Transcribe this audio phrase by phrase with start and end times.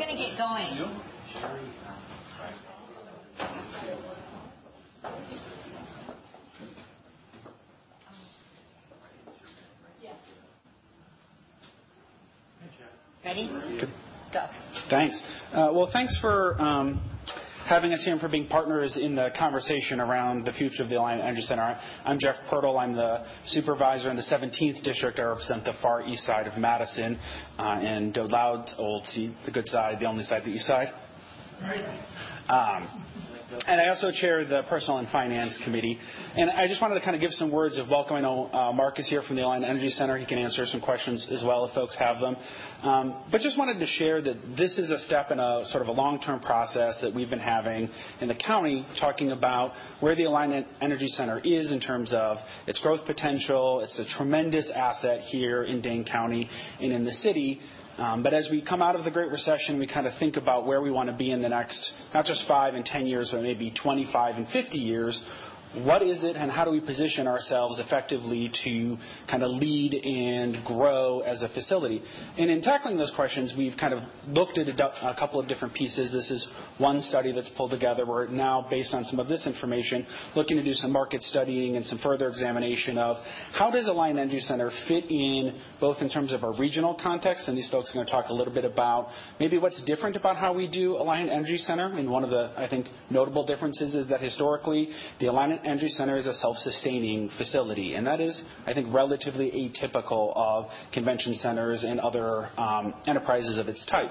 [0.00, 0.80] going to get going.
[13.22, 13.48] Ready?
[14.32, 14.46] Go.
[14.88, 15.20] Thanks.
[15.52, 17.09] Uh, well, thanks for um,
[17.70, 20.96] having us here and for being partners in the conversation around the future of the
[20.96, 21.78] Alliant Energy Center.
[22.04, 22.76] I'm Jeff Pirtle.
[22.76, 25.20] I'm the supervisor in the 17th district.
[25.20, 27.16] I represent the far east side of Madison,
[27.60, 30.88] uh, and Dowd's old seat, the good side, the only side, the east side.
[31.62, 33.29] Right.
[33.50, 35.98] I also chair the Personnel and Finance Committee.
[36.36, 38.14] And I just wanted to kind of give some words of welcome.
[38.14, 40.16] I know Mark is here from the Alliant Energy Center.
[40.18, 42.36] He can answer some questions as well if folks have them.
[42.82, 45.88] Um, but just wanted to share that this is a step in a sort of
[45.88, 47.88] a long-term process that we've been having
[48.20, 52.36] in the county, talking about where the Alliant Energy Center is in terms of
[52.68, 53.80] its growth potential.
[53.80, 56.48] It's a tremendous asset here in Dane County
[56.80, 57.60] and in the city.
[57.98, 60.66] Um, but as we come out of the Great Recession, we kind of think about
[60.66, 63.42] where we want to be in the next, not just five and 10 years, but
[63.42, 65.22] maybe 25 and 50 years.
[65.74, 68.98] What is it and how do we position ourselves effectively to
[69.30, 72.02] kind of lead and grow as a facility?
[72.36, 76.10] And in tackling those questions, we've kind of looked at a couple of different pieces.
[76.10, 76.48] This is
[76.78, 78.04] one study that's pulled together.
[78.04, 80.04] We're now, based on some of this information,
[80.34, 83.18] looking to do some market studying and some further examination of
[83.52, 87.56] how does Alliant Energy Center fit in, both in terms of our regional context, and
[87.56, 90.52] these folks are going to talk a little bit about maybe what's different about how
[90.52, 91.92] we do Alliant Energy Center.
[91.92, 94.88] And one of the, I think, notable differences is that historically,
[95.20, 100.32] the Alliant Energy Center is a self-sustaining facility, and that is, I think, relatively atypical
[100.36, 104.10] of convention centers and other um, enterprises of its type.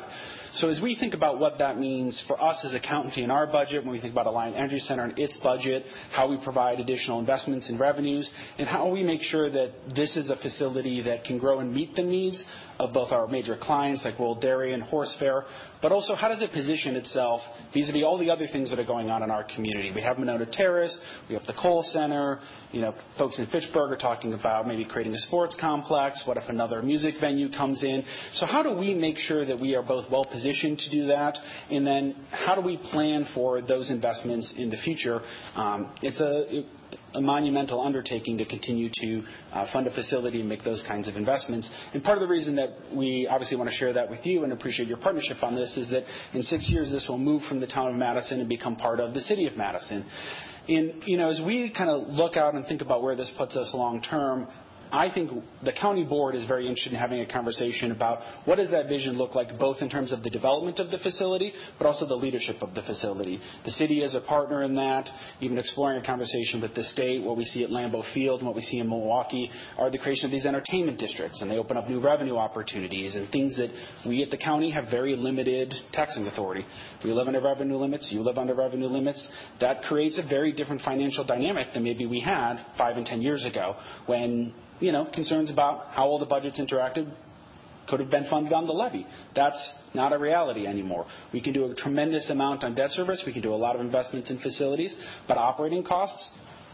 [0.55, 3.45] So as we think about what that means for us as a county in our
[3.47, 7.19] budget, when we think about Alliant Energy Center and its budget, how we provide additional
[7.19, 11.37] investments in revenues, and how we make sure that this is a facility that can
[11.37, 12.43] grow and meet the needs
[12.79, 15.43] of both our major clients like World Dairy and Horse Fair,
[15.81, 17.41] but also how does it position itself
[17.73, 19.91] vis-a-vis all the other things that are going on in our community.
[19.93, 22.39] We have Monona Terrace, we have the Kohl Center.
[22.71, 26.21] You know, folks in Fitchburg are talking about maybe creating a sports complex.
[26.25, 28.03] What if another music venue comes in?
[28.35, 31.37] So how do we make sure that we are both well-positioned to do that,
[31.69, 35.21] and then how do we plan for those investments in the future?
[35.55, 40.83] Um, it's a monumental undertaking to continue to uh, fund a facility and make those
[40.87, 41.69] kinds of investments.
[41.93, 44.53] And part of the reason that we obviously want to share that with you and
[44.53, 47.67] appreciate your partnership on this is that in six years, this will move from the
[47.67, 50.05] town of Madison and become part of the city of Madison.
[50.67, 53.55] And you know as we kind of look out and think about where this puts
[53.55, 54.47] us long term,
[54.91, 55.31] I think
[55.63, 59.17] the county board is very interested in having a conversation about what does that vision
[59.17, 62.57] look like, both in terms of the development of the facility, but also the leadership
[62.61, 63.39] of the facility.
[63.65, 65.07] The city is a partner in that,
[65.41, 67.21] even exploring a conversation with the state.
[67.21, 70.25] What we see at Lambeau Field and what we see in Milwaukee are the creation
[70.25, 73.69] of these entertainment districts, and they open up new revenue opportunities and things that
[74.07, 76.65] we at the county have very limited taxing authority.
[77.03, 78.09] We live under revenue limits.
[78.11, 79.25] You live under revenue limits.
[79.61, 83.45] That creates a very different financial dynamic than maybe we had five and 10 years
[83.45, 83.75] ago
[84.07, 84.53] when
[85.13, 87.11] concerns about how all the budgets interacted
[87.87, 89.05] could have been funded on the levy.
[89.35, 91.07] That's not a reality anymore.
[91.33, 93.23] We can do a tremendous amount on debt service.
[93.25, 94.95] We can do a lot of investments in facilities,
[95.27, 96.29] but operating costs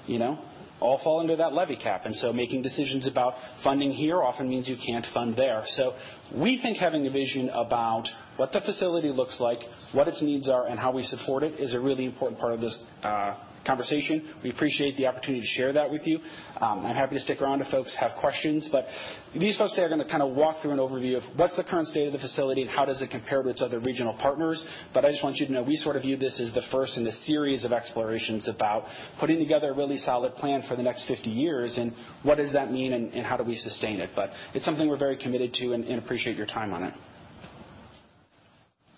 [0.07, 0.39] you know,
[0.79, 2.05] all fall under that levy cap.
[2.05, 3.33] And so making decisions about
[3.63, 5.63] funding here often means you can't fund there.
[5.67, 5.93] So
[6.35, 9.59] we think having a vision about what the facility looks like,
[9.93, 12.61] what its needs are, and how we support it is a really important part of
[12.61, 14.33] this uh, conversation.
[14.43, 16.19] We appreciate the opportunity to share that with you.
[16.61, 18.69] Um, I'm happy to stick around if folks have questions.
[18.71, 18.85] But
[19.33, 21.87] these folks are going to kind of walk through an overview of what's the current
[21.87, 24.63] state of the facility and how does it compare to its other regional partners.
[24.93, 26.97] But I just want you to know, we sort of view this as the first
[26.97, 28.85] in a series of explorations about
[29.19, 31.93] putting together a really solid plan for the next 50 years, and
[32.23, 34.11] what does that mean, and how do we sustain it?
[34.15, 36.93] But it's something we're very committed to and appreciate your time on it.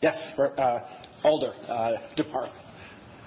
[0.01, 0.15] Yes.
[0.37, 0.79] Uh,
[1.23, 2.51] Alder uh, Dipak.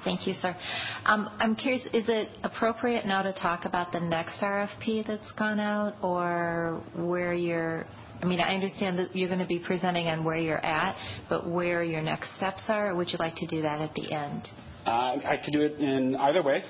[0.04, 0.56] Thank you, sir.
[1.04, 5.60] Um, I'm curious, is it appropriate now to talk about the next RFP that's gone
[5.60, 5.96] out?
[6.02, 7.86] Or where you're
[8.22, 10.94] I mean, I understand that you're going to be presenting on where you're at,
[11.30, 14.12] but where your next steps are, or would you like to do that at the
[14.12, 14.46] end?
[14.84, 16.62] Uh, I could do it in either way.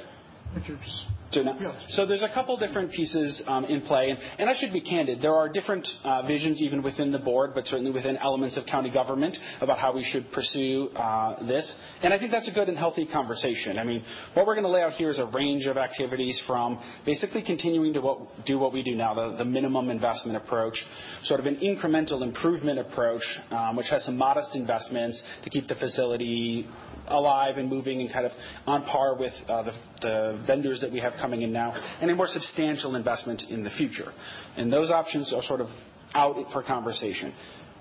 [1.30, 2.08] If you just- Yes.
[2.08, 5.22] There's a couple different pieces um, in play, and I should be candid.
[5.22, 8.90] There are different uh, visions even within the board, but certainly within elements of county
[8.90, 11.72] government about how we should pursue uh, this.
[12.02, 13.78] And I think that's a good and healthy conversation.
[13.78, 14.02] I mean,
[14.34, 17.92] what we're going to lay out here is a range of activities from basically continuing
[17.94, 20.84] to do what we do now, the minimum investment approach,
[21.24, 25.74] sort of an incremental improvement approach, um, which has some modest investments to keep the
[25.76, 26.66] facility
[27.08, 28.32] alive and moving and kind of
[28.66, 29.64] on par with uh,
[30.00, 33.70] the vendors that we have coming in now, and a more substantial investment in the
[33.70, 34.12] future.
[34.56, 35.68] And those options are sort of
[36.14, 37.34] out for conversation.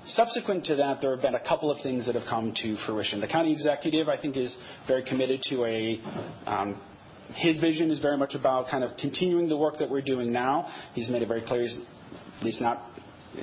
[0.05, 3.19] Subsequent to that, there have been a couple of things that have come to fruition.
[3.19, 4.55] The county executive, I think, is
[4.87, 6.01] very committed to a
[6.49, 6.81] um,
[7.35, 10.67] his vision is very much about kind of continuing the work that we're doing now.
[10.93, 11.77] He's made it very clear he's
[12.39, 12.89] at least not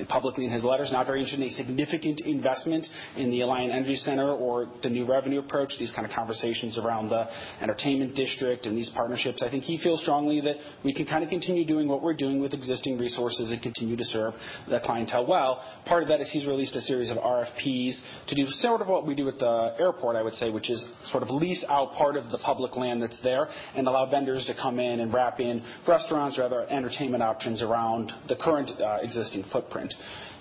[0.08, 3.96] publicly in his letters, not very interested in a significant investment in the Alliant Energy
[3.96, 7.26] Center or the new revenue approach, these kind of conversations around the
[7.60, 9.42] entertainment district and these partnerships.
[9.42, 12.40] I think he feels strongly that we can kind of continue doing what we're doing
[12.40, 14.34] with existing resources and continue to serve
[14.70, 15.62] that clientele well.
[15.86, 17.98] Part of that is he's released a series of RFPs
[18.28, 20.84] to do sort of what we do at the airport, I would say, which is
[21.10, 24.54] sort of lease out part of the public land that's there and allow vendors to
[24.54, 29.44] come in and wrap in restaurants or other entertainment options around the current uh, existing
[29.52, 29.85] footprint.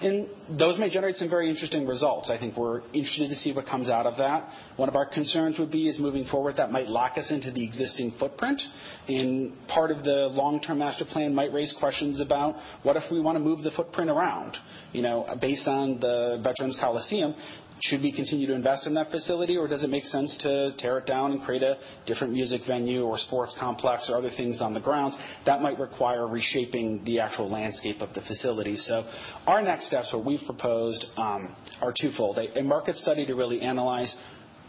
[0.02, 0.28] And
[0.60, 2.30] those may generate some very interesting results.
[2.30, 4.50] I think we're interested to see what comes out of that.
[4.76, 7.64] One of our concerns would be is moving forward, that might lock us into the
[7.64, 8.62] existing footprint.
[9.08, 13.38] And part of the long-term master plan might raise questions about what if we want
[13.38, 14.58] to move the footprint around?
[14.92, 17.34] You know, based on the Veterans Coliseum,
[17.82, 20.98] should we continue to invest in that facility, or does it make sense to tear
[20.98, 24.74] it down and create a different music venue or sports complex or other things on
[24.74, 25.16] the grounds?
[25.46, 28.78] That might require reshaping the actual landscape of the facility.
[28.78, 29.06] So
[29.46, 32.38] our next steps, what we've proposed, um, are twofold.
[32.38, 34.16] A market study to really analyze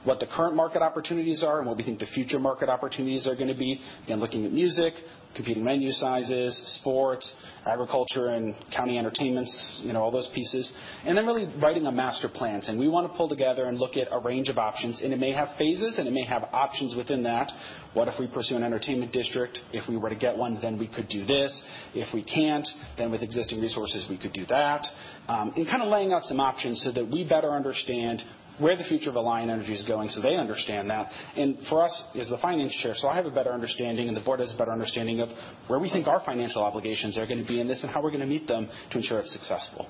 [0.06, 3.34] what the current market opportunities are and what we think the future market opportunities are
[3.34, 3.80] going to be.
[4.04, 4.94] Again, looking at music,
[5.34, 7.34] competing venue sizes, sports,
[7.66, 10.72] agriculture, and county entertainments, you know, all those pieces.
[11.04, 12.62] And then really writing a master plan.
[12.68, 15.18] And we want to pull together and look at a range of options, and it
[15.18, 17.52] may have phases, and it may have options within that.
[17.92, 19.58] What if we pursue an entertainment district?
[19.72, 21.62] If we were to get one, then we could do this.
[21.94, 22.66] If we can't,
[22.96, 24.86] then with existing resources, we could do that.
[25.28, 28.22] Um kind of laying out some options so that we better understand
[28.58, 31.10] where the future of Alliant Energy is going so they understand that.
[31.36, 34.20] And for us, as the finance chair, so I have a better understanding and the
[34.20, 35.30] board has a better understanding of
[35.66, 38.10] where we think our financial obligations are going to be in this and how we're
[38.10, 39.88] going to meet them to ensure it's successful.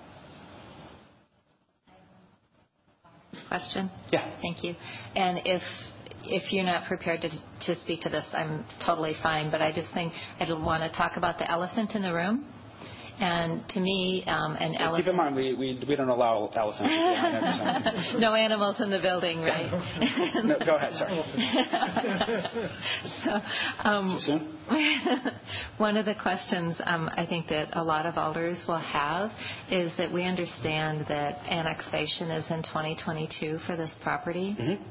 [3.49, 3.91] Question?
[4.13, 4.37] Yeah.
[4.43, 4.75] Thank you.
[5.15, 5.63] And if
[6.29, 10.13] if you're not prepared to speak to this, I'm totally fine, but I just think
[10.41, 12.45] I'd want to talk about the elephant in the room.
[13.19, 15.55] And to me, um, an elephant- Keep in mind, we
[15.89, 17.59] we don't allow elephants in the Alliant Energy
[18.05, 18.21] Center.
[18.21, 19.71] No animals in the building, right?
[20.45, 20.93] No, go ahead.
[20.95, 21.17] Sorry.
[23.25, 23.41] So-
[23.89, 24.53] um, Too soon?
[25.79, 29.31] One of the questions um, I think that a lot of alders will have
[29.71, 34.55] is that we understand that annexation is in 2022 for this property.
[34.61, 34.83] Mm-hmm.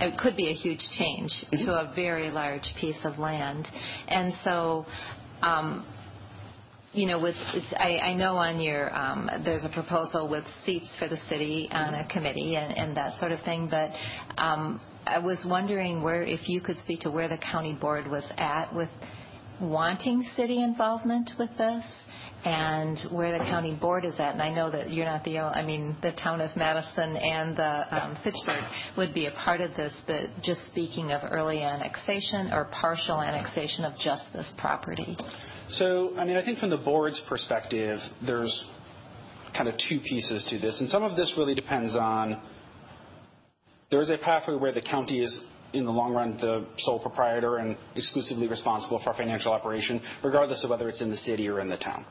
[0.00, 1.30] It could be a huge change
[1.64, 3.68] to a very large piece of land.
[4.08, 4.86] And so,
[5.42, 5.86] um,
[6.92, 7.36] you know, with
[7.78, 12.06] I know on your um, there's a proposal with seats for the city on a
[12.08, 13.90] committee and that sort of thing, but
[15.04, 18.74] I was wondering where, if you could speak to where the county board was at
[18.74, 18.88] with
[19.60, 21.84] wanting city involvement with this
[22.44, 24.32] and where the county board is at.
[24.32, 27.56] And I know that you're not the only, I mean, the town of Madison and
[27.56, 28.64] the um, Fitchburg
[28.96, 33.84] would be a part of this, but just speaking of early annexation or partial annexation
[33.84, 35.16] of just this property.
[35.70, 38.64] So, I mean, I think from the board's perspective, there's
[39.56, 42.40] kind of two pieces to this, and some of this really depends on
[43.90, 45.38] there is a pathway where the county is,
[45.74, 50.70] in the long run, the sole proprietor and exclusively responsible for financial operation, regardless of
[50.70, 52.04] whether it's in the city or in the town.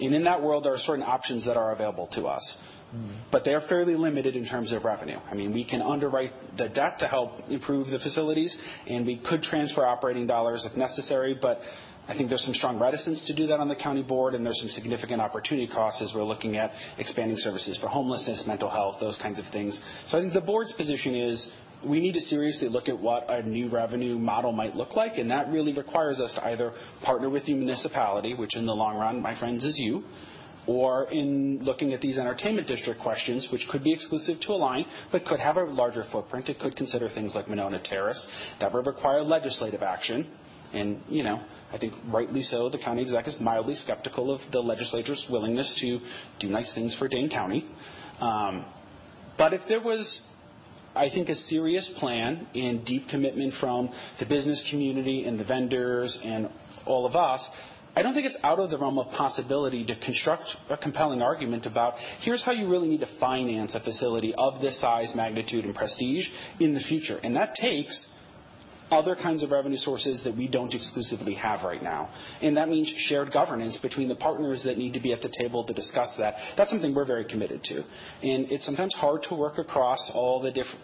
[0.00, 2.56] And in that world, there are certain options that are available to us.
[2.90, 3.10] Hmm.
[3.30, 5.18] But they are fairly limited in terms of revenue.
[5.30, 8.56] I mean, we can underwrite the debt to help improve the facilities,
[8.86, 11.60] and we could transfer operating dollars if necessary, but
[12.08, 14.58] I think there's some strong reticence to do that on the county board, and there's
[14.60, 19.18] some significant opportunity costs as we're looking at expanding services for homelessness, mental health, those
[19.20, 19.78] kinds of things.
[20.08, 21.46] So I think the board's position is
[21.86, 25.30] we need to seriously look at what a new revenue model might look like, and
[25.30, 29.22] that really requires us to either partner with the municipality, which in the long run,
[29.22, 30.02] my friends, is you,
[30.66, 35.24] or in looking at these entertainment district questions, which could be exclusive to Alliant, but
[35.24, 36.48] could have a larger footprint.
[36.48, 38.26] It could consider things like Monona Terrace.
[38.60, 40.26] That would require legislative action.
[40.74, 41.40] And, you know,
[41.72, 46.00] I think rightly so, the county exec is mildly skeptical of the legislature's willingness to
[46.40, 47.66] do nice things for Dane County.
[48.20, 48.66] Um,
[49.38, 50.20] but if there was,
[50.98, 53.88] I think, a serious plan and deep commitment from
[54.18, 56.48] the business community and the vendors and
[56.86, 57.48] all of us,
[57.94, 61.66] I don't think it's out of the realm of possibility to construct a compelling argument
[61.66, 65.74] about here's how you really need to finance a facility of this size, magnitude, and
[65.74, 66.26] prestige
[66.60, 67.18] in the future.
[67.22, 68.06] And that takes
[68.90, 72.10] other kinds of revenue sources that we don't exclusively have right now.
[72.42, 75.64] And that means shared governance between the partners that need to be at the table
[75.64, 76.34] to discuss that.
[76.56, 77.76] That's something we're very committed to.
[77.76, 80.80] And it's sometimes hard to work across all the different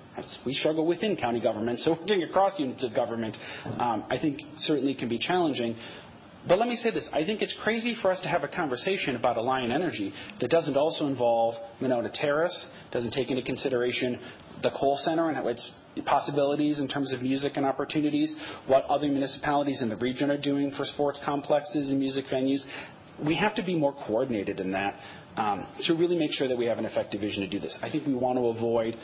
[0.47, 3.37] We struggle within county government, so working across units of government,
[3.79, 5.77] um, I think certainly can be challenging.
[6.47, 7.09] But let me say this.
[7.13, 10.77] I think it's crazy for us to have a conversation about Alliant Energy that doesn't
[10.77, 14.21] also involve Monona Terrace, doesn't take into consideration
[14.63, 15.71] the Kohl Center and how its
[16.03, 18.35] possibilities in terms of music and opportunities,
[18.67, 22.65] what other municipalities in the region are doing for sports complexes and music venues.
[23.25, 24.99] We have to be more coordinated in that
[25.37, 27.77] um, to really make sure that we have an effective vision to do this.
[27.83, 28.97] I think we want to avoid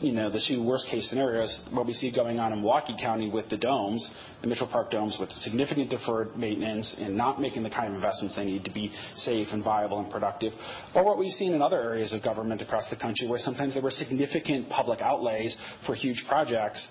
[0.00, 3.28] you know, the two worst case scenarios, what we see going on in Milwaukee County
[3.28, 7.70] with the domes, the Mitchell Park domes, with significant deferred maintenance and not making the
[7.70, 10.52] kind of investments they need to be safe and viable and productive,
[10.94, 13.82] or what we've seen in other areas of government across the country where sometimes there
[13.82, 16.86] were significant public outlays for huge projects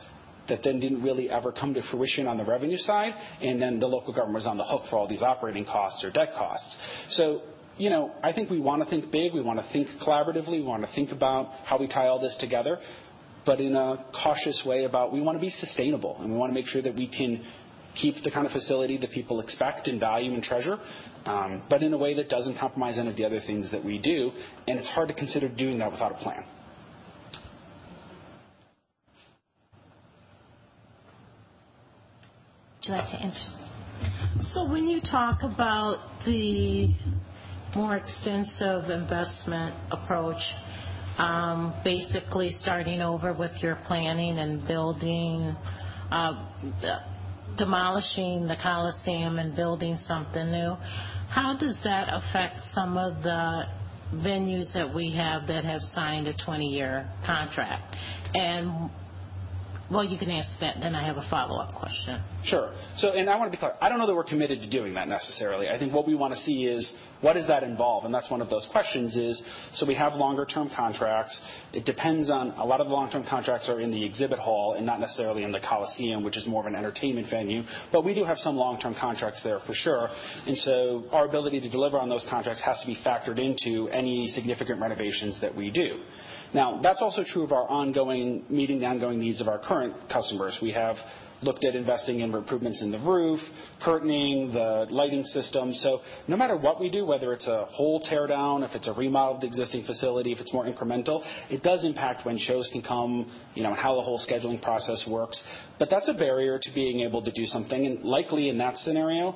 [0.48, 3.88] that then didn't really ever come to fruition on the revenue side, and then the
[3.88, 6.78] local government was on the hook for all these operating costs or debt costs.
[7.12, 7.42] So
[7.80, 9.34] you know, I think we want to think big.
[9.34, 10.52] We want to think collaboratively.
[10.52, 12.78] We want to think about how we tie all this together,
[13.46, 16.54] but in a cautious way about we want to be sustainable, and we want to
[16.54, 17.44] make sure that we can
[17.96, 20.78] keep the kind of facility that people expect and value and treasure,
[21.26, 23.98] um, but in a way that doesn't compromise any of the other things that we
[23.98, 24.32] do.
[24.68, 26.44] And it's hard to consider doing that without a plan.
[32.78, 33.52] Would you like to answer?
[34.54, 36.94] So when you talk about the
[37.76, 40.42] more extensive investment approach,
[41.18, 45.56] um, basically starting over with your planning and building,
[46.12, 46.50] uh,
[47.58, 50.76] demolishing the Coliseum and building something new.
[51.30, 53.64] How does that affect some of the
[54.16, 57.96] venues that we have that have signed a 20-year contract?
[58.34, 58.90] And
[59.92, 62.22] well, you can answer that, then I have a follow-up question.
[62.44, 62.74] Sure.
[62.98, 63.74] So, and I want to be clear.
[63.82, 65.68] I don't know that we're committed to doing that necessarily.
[65.68, 66.92] I think what we want to see is
[67.22, 68.06] what does that involve?
[68.06, 69.42] And that's one of those questions is,
[69.74, 71.40] so we have longer term contracts.
[71.74, 74.76] It depends on, a lot of the long term contracts are in the exhibit hall
[74.78, 77.64] and not necessarily in the Coliseum, which is more of an entertainment venue.
[77.92, 80.08] But we do have some long term contracts there for sure.
[80.46, 84.28] And so our ability to deliver on those contracts has to be factored into any
[84.34, 86.02] significant renovations that we do.
[86.54, 90.58] Now, that's also true of our ongoing, meeting the ongoing needs of our current customers.
[90.62, 90.96] We have
[91.42, 93.40] looked at investing in improvements in the roof,
[93.82, 95.74] curtaining, the lighting system.
[95.74, 98.94] So no matter what we do, whether it's a whole tear down, if it's a
[98.94, 102.82] remodel of the existing facility, if it's more incremental, it does impact when shows can
[102.82, 105.42] come, you know, and how the whole scheduling process works.
[105.78, 107.86] But that's a barrier to being able to do something.
[107.86, 109.36] And likely in that scenario,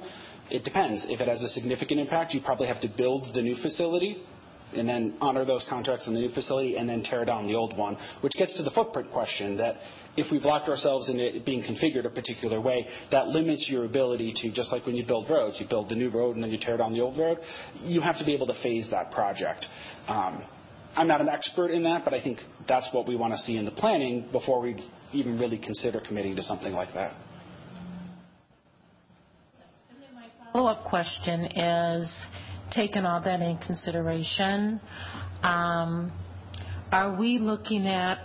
[0.50, 1.06] it depends.
[1.08, 4.24] If it has a significant impact, you probably have to build the new facility
[4.76, 7.78] and then honor those contracts in the new facility and then tear down the old
[7.78, 9.76] one, which gets to the footprint question that
[10.16, 14.34] if we've locked ourselves in it being configured a particular way, that limits your ability
[14.36, 16.58] to, just like when you build roads, you build the new road and then you
[16.58, 17.40] tear down the old road,
[17.82, 19.66] you have to be able to phase that project.
[20.08, 20.44] Um,
[20.96, 23.58] I'm not an expert in that, but I think that's what we want to see
[23.58, 24.76] in the planning before we
[25.12, 27.16] even really consider committing to something like that.
[30.14, 32.14] My follow-up question is,
[32.74, 34.80] taking all that in consideration,
[35.44, 36.12] um,
[36.92, 38.20] are we looking at,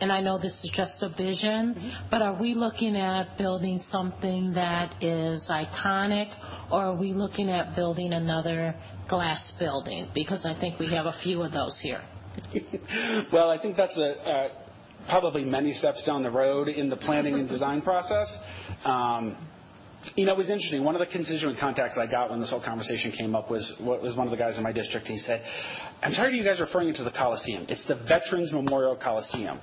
[0.00, 2.08] and I know this is just a vision, mm-hmm.
[2.10, 6.32] but are we looking at building something that is iconic,
[6.70, 8.74] or are we looking at building another
[9.08, 10.08] glass building?
[10.14, 12.02] Because I think we have a few of those here.
[13.32, 14.48] well, I think that's a,
[15.08, 18.34] probably many steps down the road in the planning and design process.
[20.16, 20.84] You know, it was interesting.
[20.84, 24.16] One of the constituent contacts I got when this whole conversation came up was was
[24.16, 25.06] one of the guys in my district.
[25.06, 25.42] He said,
[26.02, 27.66] "I'm tired of you guys referring it to the Coliseum.
[27.68, 29.60] It's the Veterans Memorial Coliseum."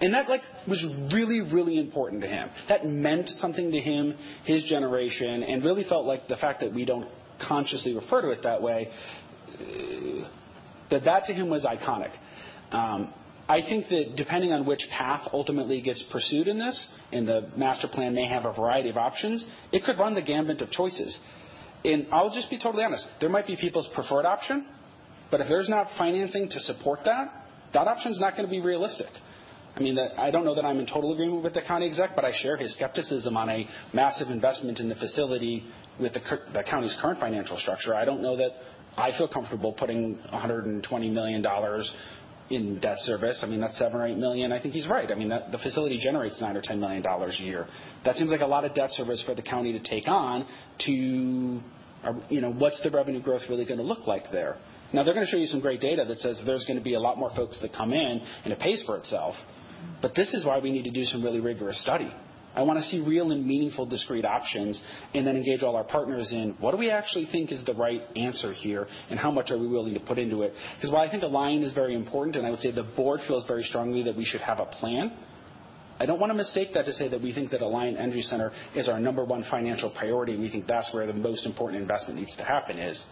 [0.00, 2.50] And that like was really, really important to him.
[2.68, 6.84] That meant something to him, his generation, and really felt like the fact that we
[6.84, 7.08] don't
[7.46, 8.88] consciously refer to it that way,
[9.48, 10.28] uh,
[10.90, 12.10] that that to him was iconic.
[12.72, 13.12] Um,
[13.52, 17.86] I think that depending on which path ultimately gets pursued in this, and the master
[17.86, 21.18] plan may have a variety of options, it could run the gambit of choices.
[21.84, 23.06] And I'll just be totally honest.
[23.20, 24.64] There might be people's preferred option,
[25.30, 28.62] but if there's not financing to support that, that option is not going to be
[28.62, 29.08] realistic.
[29.76, 32.24] I mean, I don't know that I'm in total agreement with the county exec, but
[32.24, 35.62] I share his skepticism on a massive investment in the facility
[36.00, 36.20] with the,
[36.54, 37.94] the county's current financial structure.
[37.94, 38.52] I don't know that
[38.96, 41.44] I feel comfortable putting $120 million
[42.50, 43.40] in debt service.
[43.42, 44.52] I mean, that's seven or eight million.
[44.52, 45.10] I think he's right.
[45.10, 47.66] I mean, the facility generates nine or ten million dollars a year.
[48.04, 50.46] That seems like a lot of debt service for the county to take on.
[50.86, 51.60] To,
[52.04, 54.56] uh, you know, what's the revenue growth really going to look like there?
[54.92, 56.94] Now they're going to show you some great data that says there's going to be
[56.94, 59.34] a lot more folks that come in and it pays for itself.
[60.00, 62.12] But this is why we need to do some really rigorous study.
[62.54, 64.80] I want to see real and meaningful discrete options
[65.14, 68.02] and then engage all our partners in what do we actually think is the right
[68.16, 70.52] answer here and how much are we willing to put into it.
[70.76, 73.46] Because while I think Alliant is very important and I would say the board feels
[73.46, 75.12] very strongly that we should have a plan,
[75.98, 78.50] I don't want to mistake that to say that we think that Alliant Energy Center
[78.74, 82.18] is our number one financial priority, and we think that's where the most important investment
[82.18, 83.04] needs to happen is.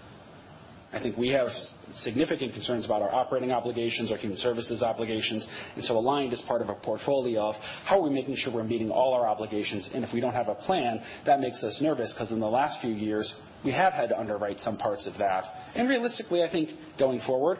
[0.92, 1.48] I think we have
[1.94, 5.46] significant concerns about our operating obligations, our human services obligations.
[5.76, 7.54] and so Alliant is part of a portfolio of
[7.84, 10.48] how are we making sure we're meeting all our obligations, and if we don't have
[10.48, 13.32] a plan, that makes us nervous because in the last few years,
[13.64, 15.44] we have had to underwrite some parts of that.
[15.74, 17.58] And realistically, I think going forward,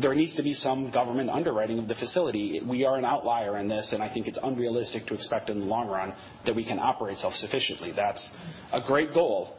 [0.00, 2.60] there needs to be some government underwriting of the facility.
[2.66, 5.66] We are an outlier in this, and I think it's unrealistic to expect in the
[5.66, 6.14] long run
[6.46, 7.92] that we can operate self-sufficiently.
[7.96, 8.26] That's
[8.72, 9.57] a great goal,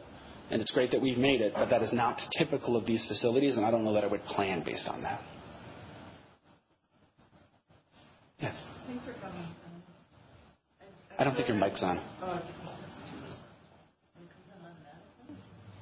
[0.50, 3.56] and it's great that we've made it, but that is not typical of these facilities,
[3.56, 5.20] and I don't know that I would plan based on that.
[8.40, 8.54] Yes.
[8.86, 9.46] Thanks for coming.
[11.18, 12.00] I don't think your mic's on.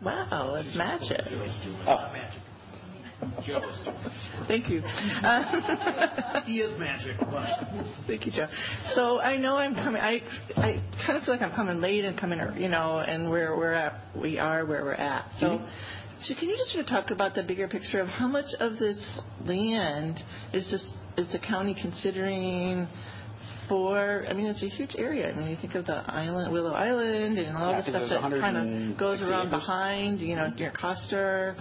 [0.03, 1.21] Wow, it's magic.
[1.87, 2.13] Oh.
[3.47, 4.13] Joe is doing it.
[4.47, 4.83] Thank you.
[6.47, 7.17] He is magic.
[8.07, 8.49] Thank you, Joe.
[8.95, 10.01] So I know I'm coming.
[10.01, 10.23] I
[10.57, 13.65] I kind of feel like I'm coming late and coming, you know, and where we
[13.65, 15.31] are at, we are where we're at.
[15.39, 15.67] So mm-hmm.
[16.23, 18.79] so can you just sort of talk about the bigger picture of how much of
[18.79, 20.21] this land
[20.55, 20.85] is this
[21.19, 22.89] is the county considering
[23.69, 25.29] for I mean, It's a huge area.
[25.29, 28.57] I mean, you think of the island, Willow Island and all the stuff that kind
[28.57, 30.57] of goes around behind, you know, mm-hmm.
[30.57, 31.57] near Koster.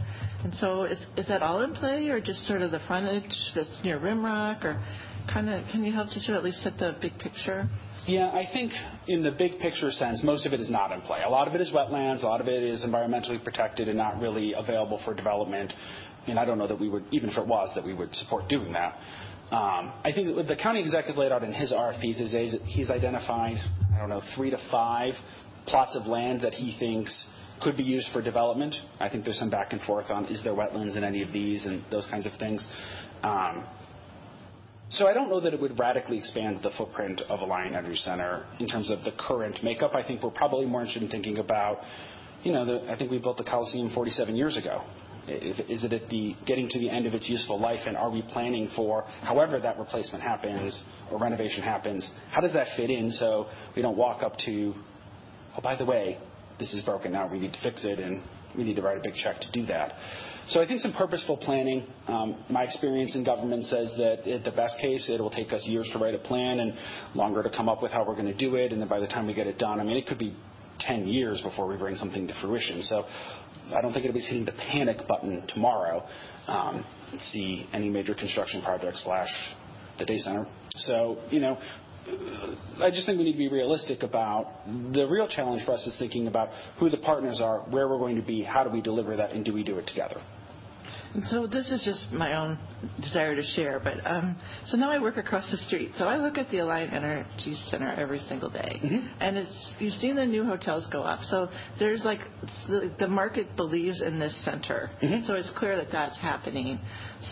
[0.46, 4.64] Is is that all in play or just sort of the frontage that's near Rimrock?
[4.64, 4.84] Or
[5.32, 7.70] kind of, can you help just sort of at least set the big picture?
[8.08, 8.30] Yeah.
[8.30, 8.72] I think
[9.08, 11.20] in the big picture sense, most of it is not in play.
[11.26, 12.24] A lot of it is wetlands.
[12.24, 15.74] A lot of it is environmentally protected and not really available for development.
[16.28, 18.48] And I don't know that we would, even if it was, that we would support
[18.48, 18.98] doing that.
[19.52, 23.58] I think what the county exec has laid out in his RFPs is he's identified,
[23.96, 25.14] I don't know, three to five
[25.68, 27.28] plots of land that he thinks
[27.62, 28.76] could be used for development.
[29.00, 31.66] I think there's some back and forth on is there wetlands in any of these
[31.66, 32.66] and those kinds of things.
[33.24, 33.66] Um,
[34.90, 38.46] so I don't know that it would radically expand the footprint of Alliant Energy Center
[38.60, 39.94] in terms of the current makeup.
[39.94, 41.80] I think we're probably more interested in thinking about,
[42.44, 44.84] you know, the, I think we built the Coliseum 47 years ago.
[45.28, 48.22] Is it at the getting to the end of its useful life, and are we
[48.22, 50.82] planning for however that replacement happens
[51.12, 54.74] or renovation happens, how does that fit in so we don't walk up to,
[55.58, 56.18] "Oh, by the way,
[56.60, 57.28] this is broken now.
[57.28, 58.22] We need to fix it, and
[58.56, 59.96] we need to write a big check to do that."
[60.48, 61.84] So I think some purposeful planning.
[62.08, 65.90] Um, my experience in government says that at the best case, it'll take us years
[65.92, 66.74] to write a plan and
[67.16, 68.72] longer to come up with how we're going to do it.
[68.72, 70.34] And then by the time we get it done, I mean, it could be
[70.80, 72.82] 10 years before we bring something to fruition.
[72.84, 73.06] So
[73.76, 76.06] I don't think it'll be hitting the panic button tomorrow,
[76.48, 76.86] um
[77.32, 79.30] see any major construction project slash
[79.98, 80.48] the data center.
[80.76, 81.58] So, you know,
[82.82, 85.96] I just think we need to be realistic about the real challenge for us is
[86.00, 89.16] thinking about who the partners are, where we're going to be, how do we deliver
[89.18, 90.22] that, and do we do it together?
[91.26, 92.60] So this is just my own
[93.02, 93.80] desire to share.
[93.84, 95.92] But um, so now I work across the street.
[95.98, 98.80] So I look at the Alliant Energy Center every single day.
[98.84, 99.08] Mm-hmm.
[99.20, 101.22] And it's you've seen the new hotels go up.
[101.24, 101.50] So
[101.80, 102.20] there's like
[103.00, 104.92] the market believes in this center.
[105.02, 105.26] Mm-hmm.
[105.26, 106.80] So it's clear that that's happening.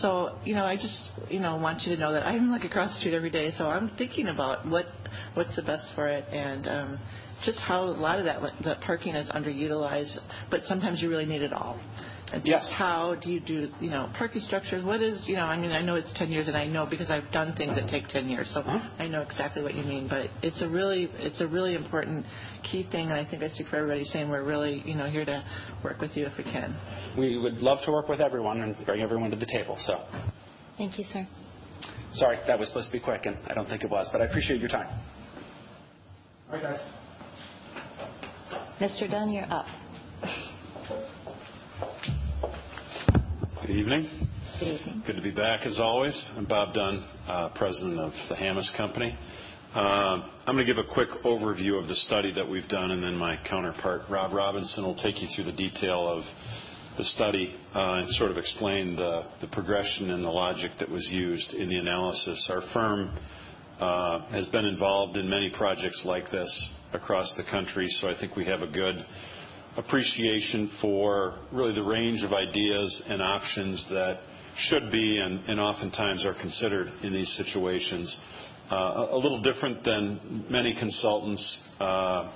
[0.00, 2.92] So you know, I just you know want you to know that I'm like across
[2.94, 4.86] the street every day, so I'm thinking about what
[5.34, 6.98] what's the best for it and um,
[7.44, 10.16] just how a lot of that, that parking is underutilized,
[10.50, 11.78] but sometimes you really need it all.
[12.32, 12.62] Yes.
[12.62, 14.84] Just how do you do you know, parking structures?
[14.84, 17.10] What is, you know, I mean, I know it's 10 years, and I know because
[17.10, 17.90] I've done things that uh-huh.
[17.90, 18.50] take 10 years.
[18.52, 18.90] So uh-huh.
[18.98, 20.08] I know exactly what you mean.
[20.08, 22.26] But it's a really it's a really important
[22.64, 25.24] key thing, and I think I speak for everybody saying we're really you know, here
[25.24, 25.44] to
[25.84, 26.76] work with you if we can.
[27.16, 29.78] We would love to work with everyone and bring everyone to the table.
[29.86, 30.04] So.
[30.76, 31.26] Thank you, sir.
[32.14, 34.24] Sorry, that was supposed to be quick, and I don't think it was, but I
[34.24, 34.88] appreciate your time.
[36.50, 36.80] All right, guys.
[38.80, 39.10] Mr.
[39.10, 39.66] Dunn, you're up.
[43.66, 44.28] Good evening.
[44.60, 45.02] Good evening.
[45.04, 46.24] Good to be back as always.
[46.36, 49.18] I'm Bob Dunn, uh, President of The Hammes Company.
[49.74, 53.02] Uh, I'm going to give a quick overview of the study that we've done, and
[53.02, 56.22] then my counterpart, Rob Robinson, will take you through the detail of
[56.96, 61.52] the study uh, and sort of explain the progression and the logic that was used
[61.54, 62.48] in the analysis.
[62.48, 63.18] Our firm
[64.30, 68.44] has been involved in many projects like this across the country, so I think we
[68.44, 69.04] have a good
[69.76, 74.20] appreciation for really the range of ideas and options that
[74.56, 78.18] should be and oftentimes are considered in these situations.
[78.70, 81.60] Uh, a little different than many consultants.
[81.78, 82.32] Uh,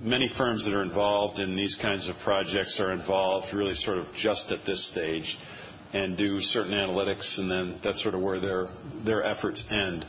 [0.00, 4.06] many firms that are involved in these kinds of projects are involved really sort of
[4.16, 5.36] just at this stage
[5.92, 10.04] and do certain analytics, and then that's sort of where their efforts end.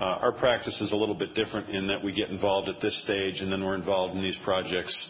[0.00, 3.02] Uh, our practice is a little bit different in that we get involved at this
[3.02, 5.08] stage, and then we're involved in these projects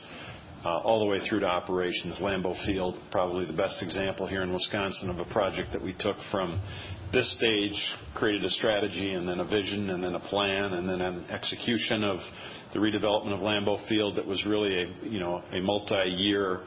[0.64, 2.18] Uh, all the way through to operations.
[2.20, 6.16] Lambeau Field, probably the best example here in Wisconsin of a project that we took
[6.32, 6.60] from
[7.12, 7.80] this stage,
[8.16, 12.02] created a strategy, and then a vision, and then a plan, and then an execution
[12.02, 12.18] of
[12.72, 14.82] the redevelopment of Lambeau Field that was really
[15.52, 16.62] a multi-year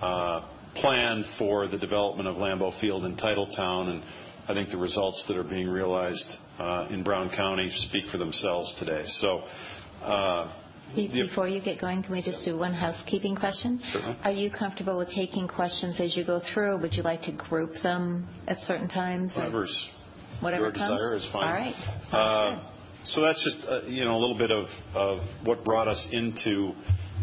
[0.00, 3.90] uh, plan for the development of Lambeau Field in Titletown.
[3.90, 4.02] And
[4.48, 8.74] I think the results that are being realized uh, in Brown County speak for themselves
[8.78, 9.04] today.
[10.94, 13.80] Before you get going, can we just do one housekeeping question?
[13.92, 14.16] Certainly.
[14.22, 16.78] Are you comfortable with taking questions as you go through?
[16.80, 19.32] Would you like to group them at certain times?
[19.36, 19.90] Whatever's
[20.40, 20.92] Whatever your comes?
[20.92, 21.44] desire is fine.
[21.44, 21.74] All right.
[21.74, 23.22] Sounds uh, good.
[23.24, 26.72] That's just uh, a little bit of what brought us into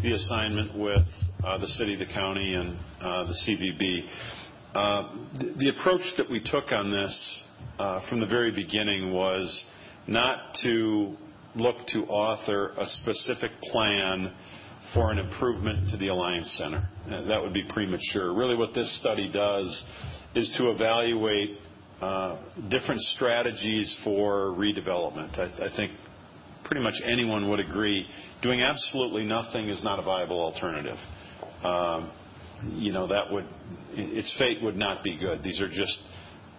[0.02, 1.06] the assignment with
[1.44, 4.06] uh, the city, the county, and the CVB.
[5.58, 7.44] The approach that we took on this
[8.08, 9.64] from the very beginning was
[10.06, 11.16] not to
[11.54, 14.32] look to author a specific plan
[14.94, 16.88] for an improvement to the Alliant Center.
[17.08, 18.34] That would be premature.
[18.34, 19.84] Really what this study does
[20.34, 21.58] is to evaluate
[22.70, 25.38] different strategies for redevelopment.
[25.38, 25.92] I think
[26.64, 28.06] pretty much anyone would agree
[28.42, 30.96] doing absolutely nothing is not a viable alternative.
[31.62, 32.12] Um
[32.70, 33.46] you know that would
[33.94, 35.42] its fate would not be good.
[35.42, 35.98] These are just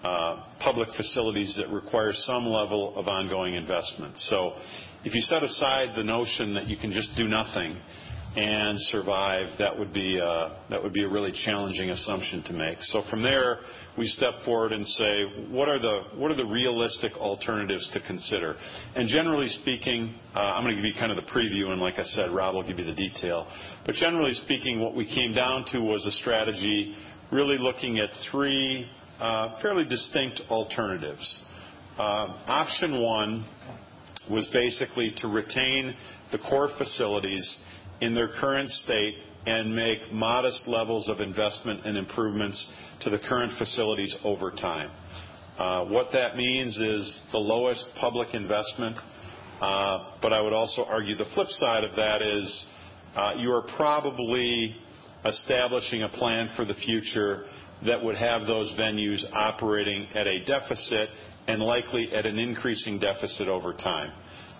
[0.03, 4.17] Uh, public facilities that require some level of ongoing investment.
[4.17, 4.51] So
[5.05, 7.77] if you set aside the notion that you can just do nothing
[8.35, 12.79] and survive, that would be uh, a really challenging assumption to make.
[12.81, 13.59] So from there,
[13.97, 18.57] we step forward and say, "What are the realistic alternatives to consider?"
[18.95, 21.97] And generally speaking, uh, I'm going to give you kind of the preview, and like
[21.97, 23.47] I said, Rob will give you the detail.
[23.85, 26.95] But generally speaking, what we came down to was a strategy
[27.31, 28.89] really looking at three
[29.23, 31.39] Uh, fairly distinct alternatives.
[31.97, 33.45] Uh, option one
[34.29, 35.95] was basically to retain
[36.33, 37.55] the core facilities
[38.01, 43.57] in their current state and make modest levels of investment and improvements to the current
[43.57, 44.91] facilities over time.
[45.57, 48.97] Uh, what that means is the lowest public investment.
[49.61, 52.67] But I would also argue the flip side of that is
[53.37, 54.75] you are probably
[55.23, 57.45] establishing a plan for the future
[57.85, 61.09] that would have those venues operating at a deficit
[61.47, 64.11] and likely at an increasing deficit over time.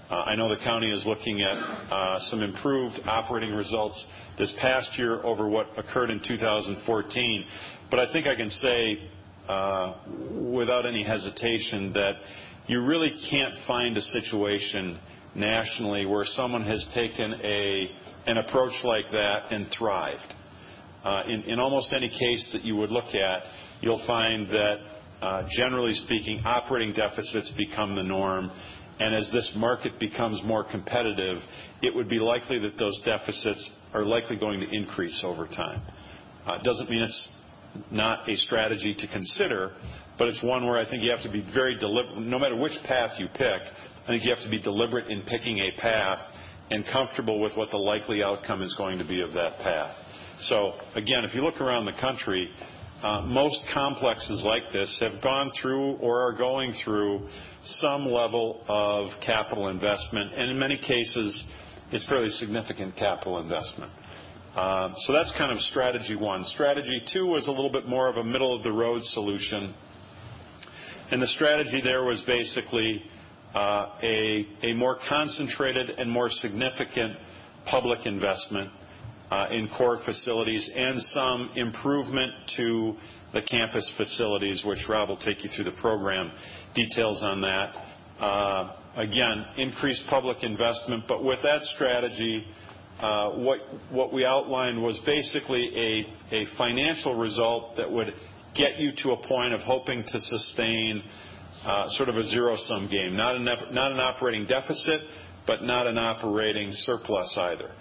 [0.10, 4.06] Uh, I know the county is looking at uh, some improved operating results
[4.38, 7.46] this past year over what occurred in 2014.
[7.90, 9.10] but I think I can say
[9.48, 9.96] uh,
[10.54, 12.14] without any hesitation that
[12.68, 15.00] you really can't find a situation
[15.36, 17.90] nationally where someone has taken a
[18.26, 20.34] an approach like that and thrived.
[21.04, 23.44] Uh, in almost any case that you would look at,
[23.82, 24.78] you'll find that
[25.22, 28.52] uh, generally speaking, operating deficits become the norm.
[29.00, 31.38] And as this market becomes more competitive,
[31.82, 35.82] it would be likely that those deficits are likely going to increase over time.
[36.46, 37.30] Uh, it doesn't mean it's
[37.90, 39.72] not a strategy to consider,
[40.18, 42.20] but it's one where I think you have to be very deliberate.
[42.20, 43.62] No matter which path you pick,
[44.04, 46.20] I think you have to be deliberate in picking a path
[46.70, 49.96] and comfortable with what the likely outcome is going to be of that path.
[50.50, 52.50] So again, if you look around the country,
[53.24, 57.28] most complexes like this have gone through or are going through
[57.66, 61.46] some level of capital investment, and in many cases,
[61.92, 63.92] it's fairly significant capital investment.
[64.56, 66.44] Uh so that's kind of strategy one.
[66.46, 69.74] Strategy two was a little bit more of a middle-of-the-road solution.
[71.12, 73.04] And the strategy there was basically
[73.56, 77.18] a more concentrated and more significant
[77.66, 78.70] public investment
[79.34, 82.96] Uh, in core facilities and some improvement to
[83.34, 86.32] the campus facilities, which Rob will take you through the program
[86.76, 87.74] details on that.
[88.20, 91.06] Uh, again, increased public investment.
[91.08, 92.46] But with that strategy,
[93.00, 98.14] uh, what we outlined was basically a financial result that would
[98.56, 101.02] get you to a point of hoping to sustain
[101.98, 103.18] sort of a zero-sum game.
[103.18, 103.48] Not an
[104.00, 105.02] operating deficit,
[105.48, 107.72] but not an operating surplus either.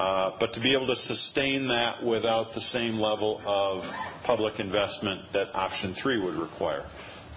[0.00, 3.84] Uh, to be able to sustain that without the same level of
[4.24, 6.86] public investment that option three would require.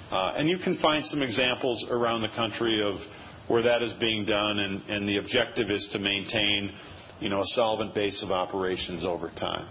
[0.10, 2.95] Uh and you can find some examples around the country of
[3.49, 6.71] where that is being done, and the objective is to maintain
[7.21, 9.67] a solvent base of operations over time.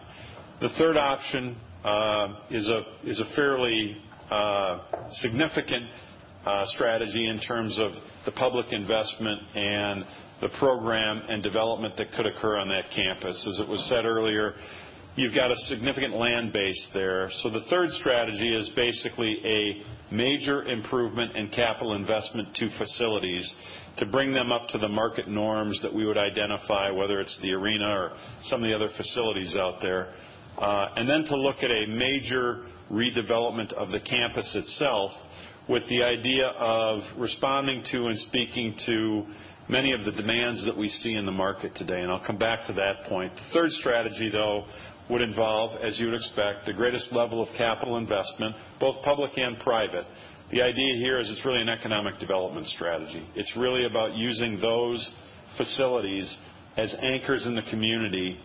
[0.60, 3.96] The third option uh, is a fairly
[4.30, 4.80] uh,
[5.12, 5.88] significant
[6.66, 7.92] strategy in terms of
[8.26, 10.04] the public investment and
[10.42, 13.46] the program and development that could occur on that campus.
[13.48, 14.54] As it was said earlier,
[15.14, 17.30] you've got a significant land base there.
[17.42, 23.54] So the third strategy is basically a major improvement in capital investment to facilities
[23.98, 27.52] to bring them up to the market norms that we would identify, whether it's the
[27.52, 30.12] arena or some of the other facilities out there.
[30.58, 35.12] Uh, and then to look at a major redevelopment of the campus itself
[35.68, 39.24] with the idea of responding to and speaking to
[39.68, 42.00] many of the demands that we see in the market today.
[42.00, 43.34] And I'll come back to that point.
[43.34, 44.64] The third strategy, though,
[45.10, 49.58] would involve, as you would expect, the greatest level of capital investment, both public and
[49.58, 50.06] private.
[50.50, 53.26] The idea here is it's really an economic development strategy.
[53.34, 55.10] It's really about using those
[55.56, 56.36] facilities
[56.76, 58.38] as anchors in the community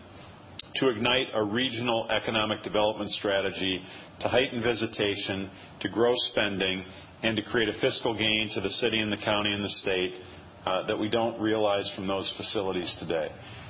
[0.75, 3.81] to ignite a regional economic development strategy,
[4.19, 5.49] to heighten visitation,
[5.79, 6.85] to grow spending,
[7.23, 10.13] and to create a fiscal gain to the city and the county and the state
[10.65, 13.29] Uh, that we don't realize from those facilities today.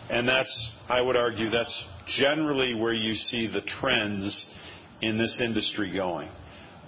[0.10, 1.86] And that's I would argue that's
[2.18, 4.46] generally where you see the trends
[5.02, 6.30] in this industry going.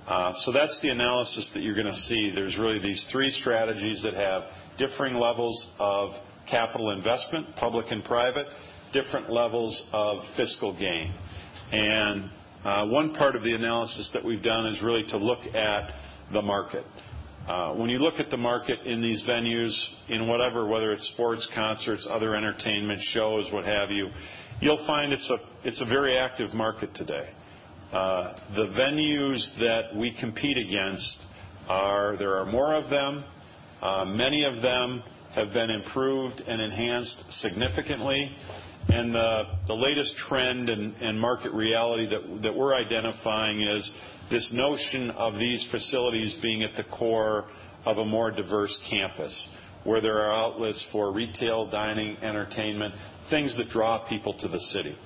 [0.07, 2.31] Uh, so that's the analysis that you're going to see.
[2.33, 4.43] There's really these three strategies that have
[4.79, 6.11] differing levels of
[6.49, 8.47] capital investment, public and private,
[8.91, 11.13] different levels of fiscal gain.
[11.71, 12.31] And
[12.63, 15.91] uh, one part of the analysis that we've done is really to look at
[16.33, 16.85] the market.
[17.49, 19.75] Uh, when you look at the market in these venues,
[20.07, 24.07] in whatever, whether it's sports, concerts, other entertainment shows, what have you,
[24.61, 27.27] you'll find it's a very active market today.
[27.91, 31.25] Uh, the venues that we compete against,
[31.67, 33.23] are, there are more of them.
[33.81, 35.01] Uh, many of them
[35.33, 38.29] have been improved and enhanced significantly.
[38.89, 42.07] And the latest trend and market reality
[42.43, 43.91] that we're identifying is
[44.29, 47.45] this notion of these facilities being at the core
[47.85, 49.49] of a more diverse campus
[49.83, 52.93] where there are outlets for retail, dining, entertainment,
[53.29, 54.97] things that draw people to the city.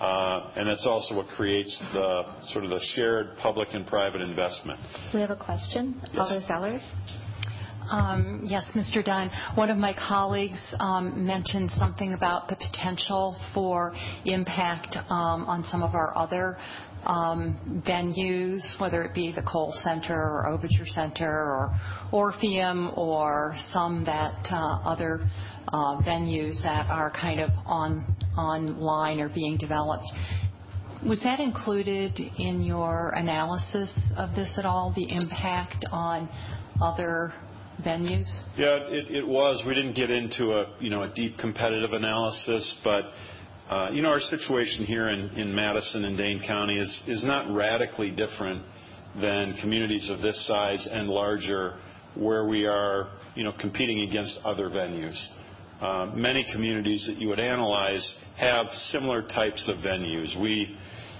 [0.00, 4.78] Uh, and that's also what creates the sort of the shared public and private investment.
[5.14, 6.00] We have a question.
[6.16, 6.82] Alder Zellers.
[8.42, 8.98] Yes, Mr.
[8.98, 9.30] Um, Dunn.
[9.54, 15.82] One of my colleagues um, mentioned something about the potential for impact um, on some
[15.82, 16.56] of our other
[17.04, 21.74] Um, venues, whether it be the Kohl Center or Overture Center or
[22.12, 25.28] Orpheum or some that uh, other
[25.68, 30.06] uh, venues that are kind of on online or being developed.
[31.04, 36.28] Was that included in your analysis of this at all, the impact on
[36.80, 37.32] other
[37.84, 38.30] venues?
[38.56, 39.64] Yeah, it was.
[39.66, 42.78] We didn't get into a deep competitive analysis.
[42.84, 43.02] But
[43.68, 48.62] Uh, our situation here in Madison and Dane County is not radically different
[49.20, 51.78] than communities of this size and larger
[52.14, 55.16] where we are you know, competing against other venues.
[55.80, 60.40] Uh, many communities that you would analyze have similar types of venues.
[60.40, 60.76] We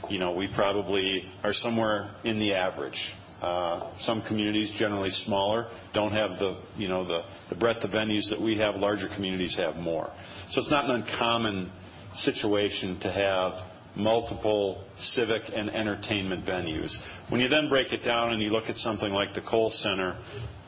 [0.09, 2.99] you know, we probably are somewhere in the average.
[3.41, 8.41] Uh, some communities, generally smaller, don't have the you know the breadth of venues that
[8.41, 8.77] we have.
[8.77, 10.13] Larger communities have more.
[10.51, 11.73] So it's not an uncommon
[12.17, 13.53] situation to have
[13.97, 16.95] multiple civic and entertainment venues.
[17.29, 20.17] When you then break it down and you look at something like the Kohl Center,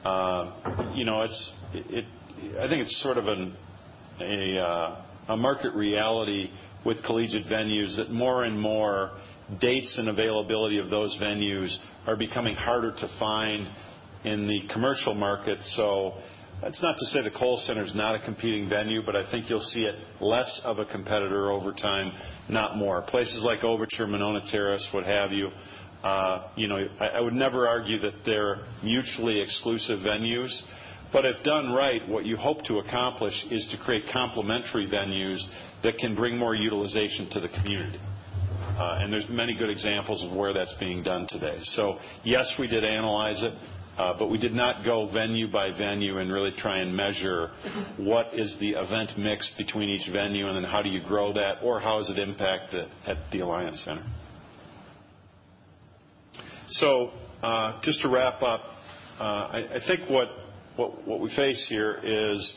[0.04, 2.04] uh, you know, it's it it
[2.60, 3.26] I think it's sort of
[5.28, 6.50] a market reality
[6.84, 9.18] with collegiate venues that more and more
[9.60, 11.74] dates and availability of those venues
[12.06, 13.68] are becoming harder to find
[14.24, 15.58] in the commercial market.
[16.62, 19.50] That's not to say the Kohl Center is not a competing venue, but I think
[19.50, 22.12] you'll see it less of a competitor over time,
[22.48, 23.02] not more.
[23.02, 25.50] Places like Overture, Monona Terrace, what have you,
[26.02, 30.50] uh, you know, I would never argue that they're mutually exclusive venues.
[31.12, 35.38] But if done right, what you hope to accomplish is to create complementary venues
[35.82, 38.00] that can bring more utilization to the community.
[38.76, 41.58] And there's many good examples of where that's being done today.
[41.62, 43.52] So yes, we did analyze it,
[43.96, 47.50] Uh, we did not go venue by venue and really try and measure
[47.96, 51.58] what is the event mix between each venue and then how do you grow that
[51.62, 54.04] or how does it impact at the Alliant Center.
[56.68, 57.10] So
[57.42, 58.62] uh, just to wrap up,
[59.20, 60.28] uh, I think what
[60.76, 62.54] what we face here is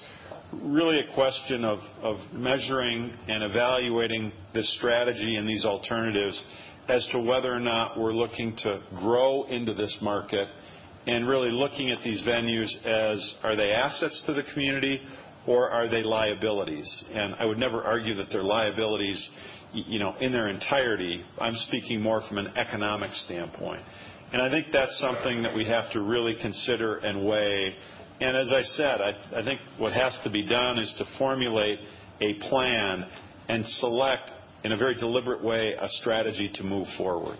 [0.53, 6.43] really a question of of measuring and evaluating this strategy and these alternatives
[6.89, 10.47] as to whether or not we're looking to grow into this market
[11.07, 15.01] and really looking at these venues as are they assets to the community
[15.47, 17.05] or are they liabilities?
[17.11, 19.29] And I would never argue that they're liabilities
[19.73, 21.23] you know, in their entirety.
[21.39, 23.81] I'm speaking more from an economic standpoint.
[24.33, 27.75] And I think that's something that we have to really consider and weigh.
[28.19, 31.79] And as I said, I think what has to be done is to formulate
[32.19, 33.07] a plan
[33.47, 34.31] and select
[34.63, 37.39] in a very deliberate way, a strategy to move forward.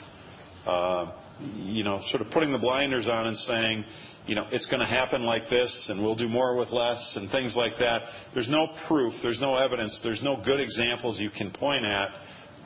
[0.65, 3.85] Uh, You know, sort of putting the blinders on and saying,
[4.25, 7.29] you know, "It's going to happen like this, and we'll do more with less," and
[7.29, 8.01] things like that.
[8.33, 12.09] There's no proof, there's no evidence, there's no good examples you can point at.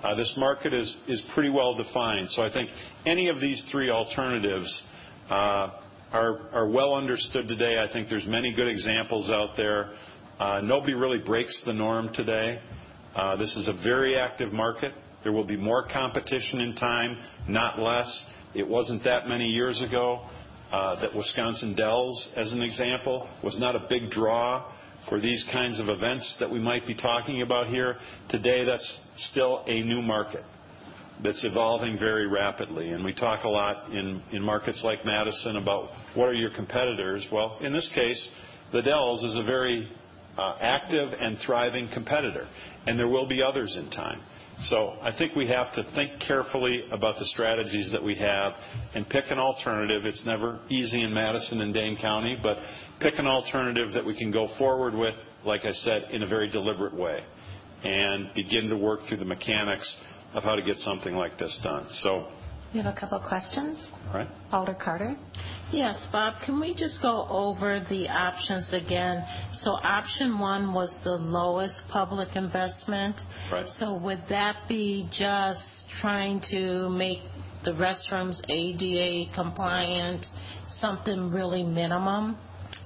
[0.04, 2.30] Uh, this market is pretty well-defined.
[2.30, 2.70] So I think
[3.06, 4.82] any of these three alternatives
[5.30, 5.70] uh,
[6.12, 7.78] are well understood today.
[7.78, 9.92] I think there's many good examples out there.
[10.40, 12.60] Uh, nobody really breaks the norm today.
[13.38, 14.94] This is a very active market.
[15.24, 18.26] There will be more competition in time, not less.
[18.54, 20.28] It wasn't that many years ago
[20.72, 24.72] uh, that Wisconsin Dells, as an example, was not a big draw
[25.08, 27.98] for these kinds of events that we might be talking about here.
[28.30, 30.44] Today, that's still a new market
[31.24, 32.90] that's evolving very rapidly.
[32.90, 37.26] And we talk a lot in markets like Madison about what are your competitors.
[37.32, 38.30] Well, in this case,
[38.74, 39.90] The Dells is a very
[40.38, 42.48] uh, active and thriving competitor,
[42.86, 44.22] and there will be others in time.
[44.70, 48.54] I think we have to think carefully about the strategies that we have
[48.94, 50.06] and pick an alternative.
[50.06, 52.58] It's never easy in Madison and Dane County, but
[53.00, 56.50] pick an alternative that we can go forward with, like I said, in a very
[56.50, 57.22] deliberate way,
[57.84, 59.96] and begin to work through the mechanics
[60.34, 61.88] of how to get something like this done.
[62.74, 63.86] We have a couple of questions.
[64.08, 64.30] All right.
[64.52, 65.18] Alder Carter.
[65.74, 69.26] Yes, Bob, can we just go over the options again?
[69.56, 73.20] So option one was the lowest public investment.
[73.52, 73.68] Right.
[73.68, 75.64] So would that be just
[76.00, 77.20] trying to make
[77.66, 80.26] the restrooms ADA compliant,
[80.80, 82.38] something really minimum?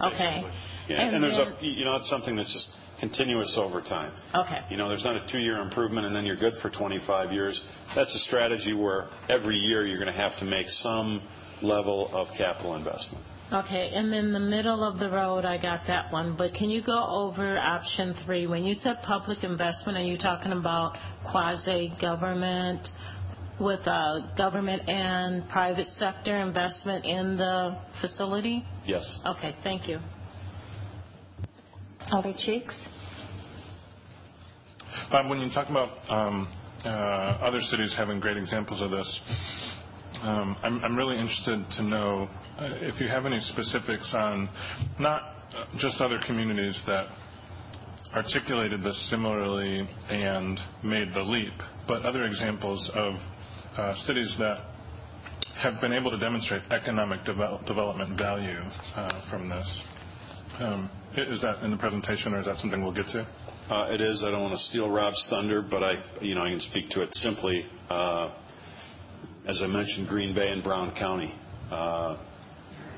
[0.02, 0.42] Okay.
[0.42, 0.52] Basically.
[0.90, 1.02] Yeah.
[1.02, 2.70] And, and there's then, a, you know, it's something that's just
[3.00, 4.14] continuous over time.
[4.34, 4.62] Okay.
[4.70, 7.62] You know, there's not a two-year improvement, and then you're good for 25 years.
[7.96, 11.22] That's a strategy where every year you're going to have to make some
[11.62, 13.24] level of capital investment.
[13.54, 13.92] Okay.
[13.94, 16.36] And then the middle of the road, I got that one.
[16.36, 18.48] But can you go over option three?
[18.48, 20.98] When you said public investment, are you talking about
[21.30, 22.88] quasi-government
[23.60, 28.66] with uh, government and private sector investment in the facility?
[28.86, 29.20] Yes.
[29.26, 29.56] Okay.
[29.64, 30.00] Thank you.
[35.12, 36.48] Bob, um, when you talk about um,
[36.86, 39.20] uh, other cities having great examples of this,
[40.22, 44.50] um, I'm really interested to know uh, if you have any specifics on
[44.98, 45.24] not
[45.80, 47.08] just other communities that
[48.14, 51.54] articulated this similarly and made the leap,
[51.86, 53.16] but other examples of
[53.78, 54.60] uh, cities that
[55.62, 58.62] have been able to demonstrate economic development value
[59.30, 59.82] from this.
[60.60, 63.28] Um, is that in the presentation, or is that something we'll get to?
[63.70, 64.24] Uh, it is.
[64.26, 67.66] I don't want to steal Rob's thunder, but I can speak to it simply.
[67.90, 68.34] Uh,
[69.48, 71.34] as I mentioned, Green Bay and Brown County.
[71.70, 72.18] Uh,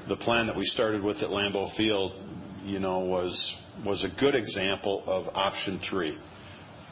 [0.07, 2.11] the plan that we started with at Lambeau Field
[2.63, 6.15] was a good example of option three.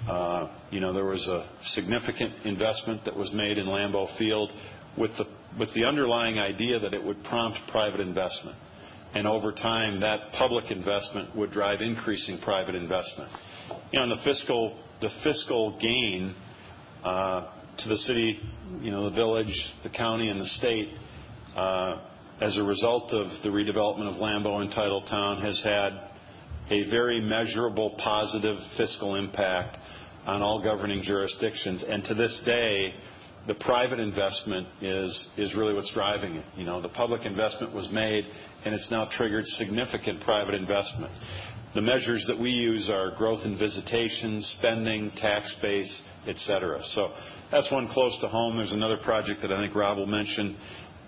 [0.07, 4.51] There was a significant investment that was made in Lambeau Field
[4.97, 5.11] with
[5.75, 8.57] the underlying idea that it would prompt private investment.
[9.15, 13.31] And over time, that public investment would drive increasing private investment.
[13.91, 16.35] You know, and the fiscal gain
[17.03, 17.47] uh,
[17.77, 18.39] to the city,
[18.81, 20.89] you know, the village, the county, and the state,
[21.55, 22.01] uh,
[22.41, 25.93] as a result of the redevelopment of Lambeau and Titletown, has had
[26.69, 29.77] a very measurable positive fiscal impact
[30.25, 31.85] on all governing jurisdictions.
[31.87, 32.93] And to this day,
[33.47, 36.45] the private investment is really what's driving it.
[36.55, 38.25] The public investment was made,
[38.63, 41.11] and it's now triggered significant private investment.
[41.75, 46.79] The measures that we use are growth in visitation, spending, tax base, et cetera.
[46.83, 47.13] So
[47.51, 48.57] that's one close to home.
[48.57, 50.55] There's another project that I think Rob will mention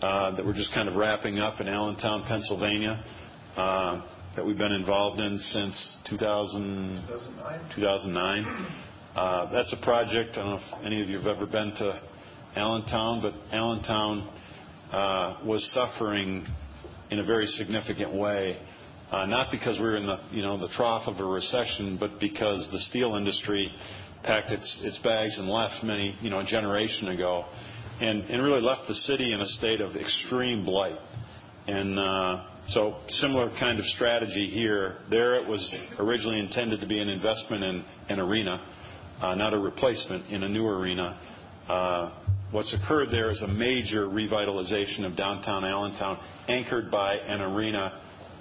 [0.01, 3.03] uh, that we're just kind of wrapping up in Allentown, Pennsylvania,
[3.55, 4.01] uh,
[4.35, 7.03] that we've been involved in since 2000.
[7.07, 8.83] 2009 2009.
[9.15, 12.01] Uh, that's a project, I don't know if any of you have ever been to
[12.55, 14.29] Allentown, but Allentown
[14.91, 16.45] uh, was suffering
[17.11, 18.59] in a very significant way,
[19.11, 23.15] uh, not because we were in the trough of a recession, but because the steel
[23.15, 23.71] industry
[24.23, 27.45] packed its bags and left many, you know, a generation ago,
[27.99, 30.97] and really left the city in a state of extreme blight.
[31.67, 34.97] And uh so similar kind of strategy here.
[35.09, 38.61] There, it was originally intended to be an investment in an arena,
[39.21, 41.17] uh, not a replacement in a new arena.
[42.49, 47.99] What's occurred there is a major revitalization of downtown Allentown, anchored by an arena,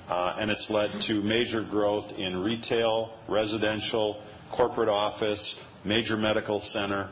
[0.09, 4.23] and it's led to major growth in retail, residential,
[4.57, 7.11] corporate office, major medical center.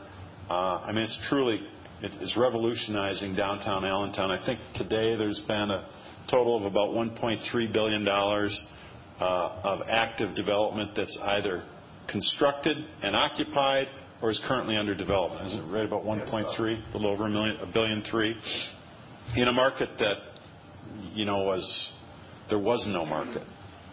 [0.49, 1.05] Uh I mean
[2.01, 4.31] it's revolutionizing downtown Allentown.
[4.31, 5.89] I think today there's been a
[6.31, 8.07] total of about $1.3 billion
[9.19, 11.63] of active development that's either
[12.07, 13.87] constructed and occupied
[14.21, 15.47] or is currently under development.
[15.47, 18.35] Is it right about 1.3, a little over a million, a billion three,
[19.35, 20.17] in a market that
[21.13, 21.93] you know was
[22.49, 23.43] there was no market.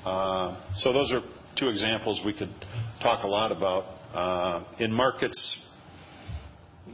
[0.05, 1.21] Uh so those are
[1.59, 2.53] two examples we could
[3.03, 3.99] talk a lot about.
[4.79, 5.59] In markets,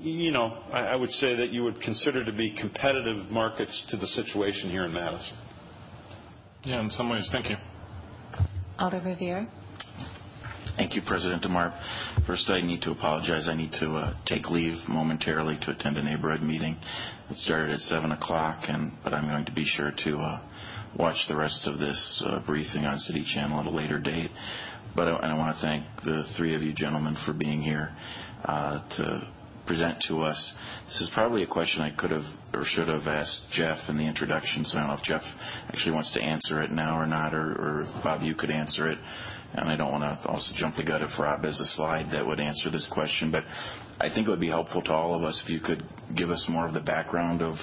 [0.01, 4.07] you know, I would say that you would consider to be competitive markets to the
[4.07, 5.37] situation here in Madison.
[6.64, 7.29] Yeah, in some ways.
[7.33, 7.57] Thank you.
[8.79, 9.49] Alder Rivera.
[10.77, 11.73] Thank you, President DeMarb.
[12.27, 13.49] First, I need to apologize.
[13.49, 16.77] I need to uh, take leave momentarily to attend a neighborhood meeting.
[17.31, 20.41] It started at 7:00, but I'm going to be sure to uh,
[20.97, 24.31] watch the rest of this uh, briefing on City Channel at a later date.
[24.95, 27.95] But I, I want to thank the three of you gentlemen for being here
[28.47, 29.29] to
[29.69, 30.55] present to us.
[30.87, 34.03] This is probably a question I could have or should have asked Jeff in the
[34.03, 34.64] introduction.
[34.64, 35.23] So I don't know if Jeff
[35.69, 38.99] actually wants to answer it now or not, or Bob, you could answer it.
[39.55, 42.27] And I don't want to also jump the gun if Rob has a slide that
[42.27, 43.31] would answer this question.
[43.31, 43.45] But
[44.01, 45.85] I think it would be helpful to all of us if you could
[46.16, 47.55] give us more of the background of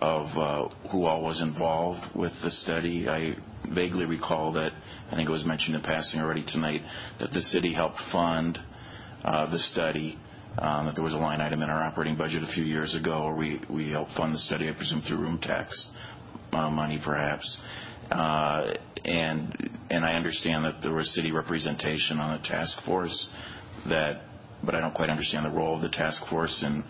[0.00, 3.08] of uh, who all was involved with the study.
[3.08, 3.34] I
[3.74, 4.70] vaguely recall that,
[5.10, 6.82] I think it was mentioned in passing already tonight,
[7.18, 8.60] that the city helped fund
[9.24, 10.16] uh, the study,
[10.60, 13.26] Um, that there was a line item in our operating budget a few years ago
[13.26, 15.88] where we helped fund the study, I presume through room tax
[16.52, 17.58] uh, money, perhaps.
[18.10, 18.72] Uh,
[19.04, 23.28] and and I understand that there was city representation on the task force,
[23.88, 24.22] that
[24.64, 26.82] but I don't quite understand the role of the task force, and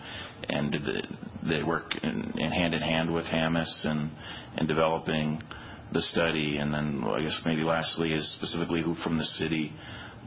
[0.49, 1.07] and did
[1.47, 4.11] they work in hand in hand with Hammes in
[4.67, 5.43] developing
[5.93, 6.57] the study?
[6.57, 9.73] And then I guess maybe lastly is specifically who from the city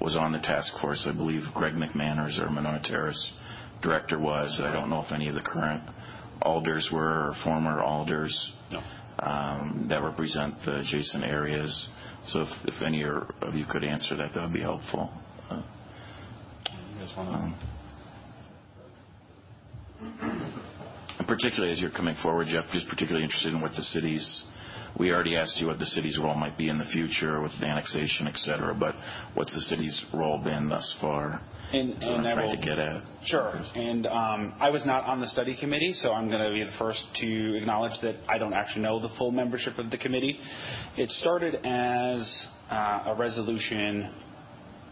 [0.01, 1.07] was on the task force.
[1.09, 3.33] I believe Greg McManus, our Terrace
[3.83, 4.61] director, was.
[4.63, 5.83] I don't know if any of the current
[6.43, 8.53] alders were or former alders.
[8.71, 8.81] No
[9.19, 11.89] um, that represent the adjacent areas.
[12.29, 15.11] So if any of you could answer that that would be helpful.
[15.51, 15.63] Uh,
[16.95, 17.55] you guys want um,
[21.27, 24.45] Particularly as you're coming forward, Jeff, just particularly interested in what the city's
[24.99, 27.67] We already asked you what the city's role might be in the future with the
[27.67, 28.95] annexation, et cetera, but
[29.35, 31.41] what's the city's role been thus far?
[31.73, 33.03] And I will- what I'm trying to get at.
[33.25, 33.63] Sure.
[33.75, 36.77] And um, I was not on the study committee, so I'm going to be the
[36.79, 40.39] first to acknowledge that I don't actually know the full membership of the committee.
[40.99, 44.13] It started as a resolution.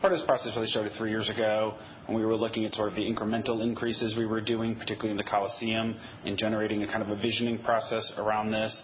[0.01, 1.75] Part of this process really started three years ago
[2.07, 5.19] when we were looking at sort of the incremental increases we were doing, particularly in
[5.19, 5.95] the Coliseum,
[6.25, 8.83] and generating a kind of a visioning process around this.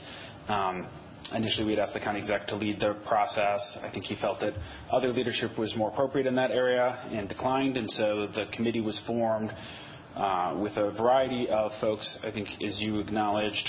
[1.35, 3.61] Initially, we'd asked the county exec to lead the process.
[3.83, 4.55] I think he felt that
[4.93, 7.77] other leadership was more appropriate in that area and declined.
[7.77, 9.53] And so the committee was formed
[10.14, 13.68] uh, with a variety of folks, I think as you acknowledged.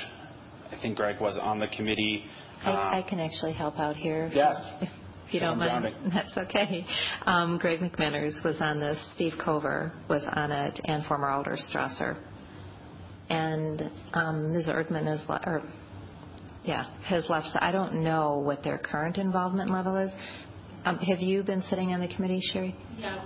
[0.72, 2.26] I think Greg was on the committee.
[2.64, 4.30] I uh, can actually help out here.
[4.34, 4.58] Yes.
[5.28, 5.72] If you don't mind.
[5.72, 6.12] I'm drowning.
[6.14, 6.86] That's okay.
[7.26, 12.18] Um, Greg McManus was on this, Steve Cover was on it, and former Alder Strasser.
[13.30, 14.68] And um Ms.
[14.68, 15.14] Erdman
[16.68, 17.50] has left.
[17.60, 20.12] I don't know what their current involvement level is.
[20.86, 22.76] Um, have you been sitting on the committee, Sherry?
[22.98, 23.20] Yes.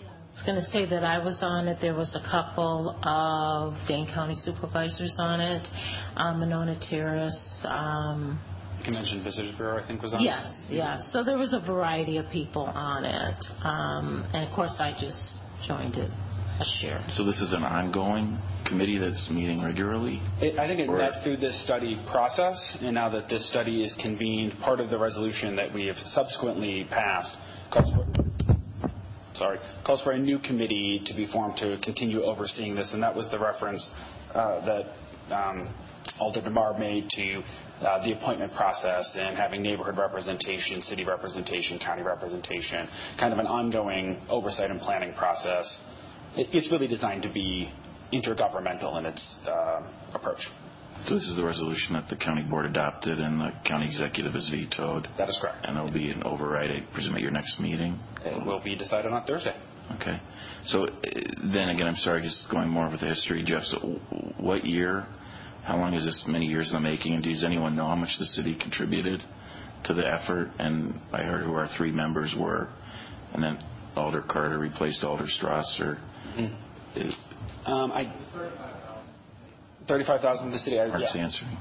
[0.00, 1.78] I was going to say that I was on it.
[1.80, 5.66] There was a couple of Dane County supervisors on it.
[6.14, 7.64] Uh, Monona Terrace.
[7.64, 8.40] Um,
[8.84, 10.24] Convention Visitors Bureau, I think, was on it.
[10.24, 10.66] Yes.
[10.70, 11.10] Yes.
[11.12, 13.44] So there was a variety of people on it.
[13.64, 16.10] Um, and of course, I just joined it
[16.60, 17.04] as chair.
[17.08, 20.20] This is an ongoing committee that's meeting regularly?
[20.38, 24.54] I think it met through this study process, and now that this study is convened,
[24.60, 27.34] part of the resolution that we have subsequently passed
[27.72, 28.06] calls for
[29.34, 33.14] sorry, calls for a new committee to be formed to continue overseeing this, and that
[33.14, 33.86] was the reference
[34.34, 35.72] uh, that um,
[36.18, 37.42] Alder DeMarb made to
[37.80, 42.88] uh, the appointment process and having neighborhood representation, city representation, county representation,
[43.20, 45.78] kind of an ongoing oversight and planning process.
[46.38, 47.72] It's really designed to be
[48.12, 49.82] intergovernmental in its uh,
[50.14, 50.46] approach.
[51.06, 54.48] So this is the resolution that the county board adopted and the county executive has
[54.48, 55.08] vetoed.
[55.16, 55.66] That is correct.
[55.66, 57.98] And it'll be an override, I presume, at your next meeting?
[58.24, 59.54] It will be decided on Thursday.
[59.96, 60.20] Okay.
[60.66, 60.90] So uh,
[61.52, 63.62] then again, I'm sorry, just going more with the history, Jeff.
[63.64, 63.78] So
[64.38, 65.06] What year,
[65.64, 68.16] how long is this many years in the making, and does anyone know how much
[68.18, 69.22] the city contributed
[69.84, 70.50] to the effort?
[70.58, 72.68] And I heard who our three members were,
[73.32, 73.58] and then
[73.96, 75.98] Alder Carter replaced Alder Strasser.
[76.38, 77.70] Mm-hmm.
[77.70, 78.52] Um, $35,000.
[79.88, 80.76] $35,000 to the city.
[80.76, 81.56] Mark's answering.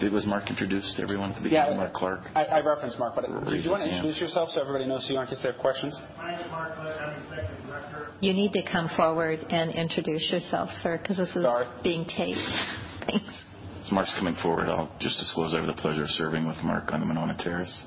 [0.00, 1.64] Did Was Mark introduced to everyone at the Yeah.
[1.64, 1.78] beginning?
[1.78, 2.20] Mark Clark?
[2.34, 5.06] I referenced Mark, but Raise his do you want to introduce yourself so everybody knows
[5.06, 5.98] who you are in case they have questions?
[6.18, 6.96] My name is Mark Clark.
[7.00, 8.08] I'm Executive Director.
[8.20, 12.40] You need to come forward and introduce yourself, sir, because this is Sorry being taped.
[13.06, 13.42] Thanks.
[13.86, 16.92] As Mark's coming forward, I'll just disclose I have the pleasure of serving with Mark
[16.92, 17.84] on the Monona Terrace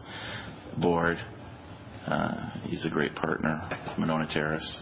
[0.81, 1.17] board.
[2.07, 3.61] Uh, he's a great partner,
[3.99, 4.81] Monona Terrace.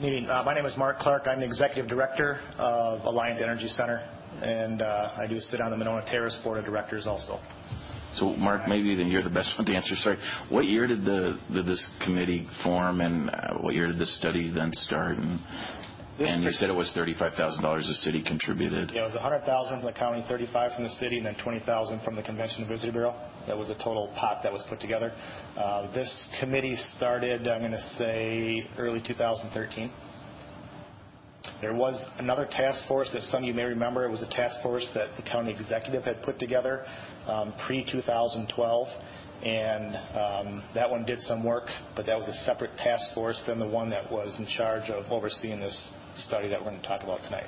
[0.00, 0.28] Meeting.
[0.28, 1.26] Uh, my name is Mark Clark.
[1.26, 4.06] I'm the executive director of Alliant Energy Center,
[4.42, 7.38] and uh, I do sit on the Monona Terrace board of directors also.
[8.14, 9.94] So, Mark, maybe then you're the best one to answer.
[9.96, 10.18] Sorry,
[10.50, 14.70] what year did the this committee form, and uh, what year did this study then
[14.72, 15.16] start?
[15.16, 15.40] And,
[16.18, 18.90] and you said it was thirty-five thousand dollars the city contributed.
[18.94, 21.36] Yeah, it was a hundred thousand from the county, thirty-five from the city, and then
[21.42, 23.14] twenty thousand from the Convention and Visitor Bureau.
[23.46, 25.12] That was the total pot that was put together.
[25.56, 29.90] Uh, this committee started, I'm going to say, early 2013.
[31.60, 34.04] There was another task force that some of you may remember.
[34.04, 36.84] It was a task force that the county executive had put together
[37.26, 38.86] um, pre-2012,
[39.44, 41.64] and um, that one did some work,
[41.96, 45.10] but that was a separate task force than the one that was in charge of
[45.10, 47.46] overseeing this study that we're going to talk about tonight.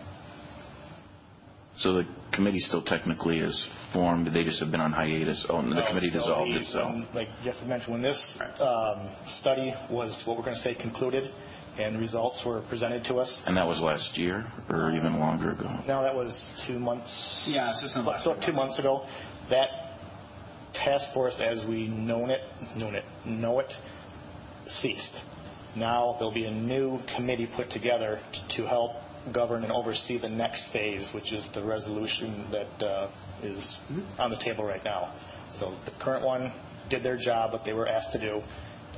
[1.76, 4.28] So the committee still technically is formed.
[4.32, 5.44] They just have been on hiatus.
[5.48, 6.92] Oh, the No, committee dissolved the- itself.
[6.92, 9.08] when- Like Jeff had mentioned, when this um,
[9.40, 11.32] study was, what we're going to say, concluded,
[11.78, 15.68] and results were presented to us, And that was last year, or even longer ago.
[15.88, 16.30] No, that was
[16.68, 17.10] two months.
[17.48, 19.04] Yeah, it's just in the last so Two months ago.
[19.50, 19.68] That
[20.74, 22.40] task force, as we known it,
[22.76, 23.72] known it, know it,
[24.80, 25.16] ceased.
[25.76, 28.20] Now there'll be a new committee put together
[28.56, 28.92] to help
[29.32, 33.10] govern and oversee the next phase, which is the resolution that uh,
[33.42, 33.78] is
[34.18, 35.14] on the table right now.
[35.58, 36.52] So the current one
[36.90, 38.42] did their job, what they were asked to do.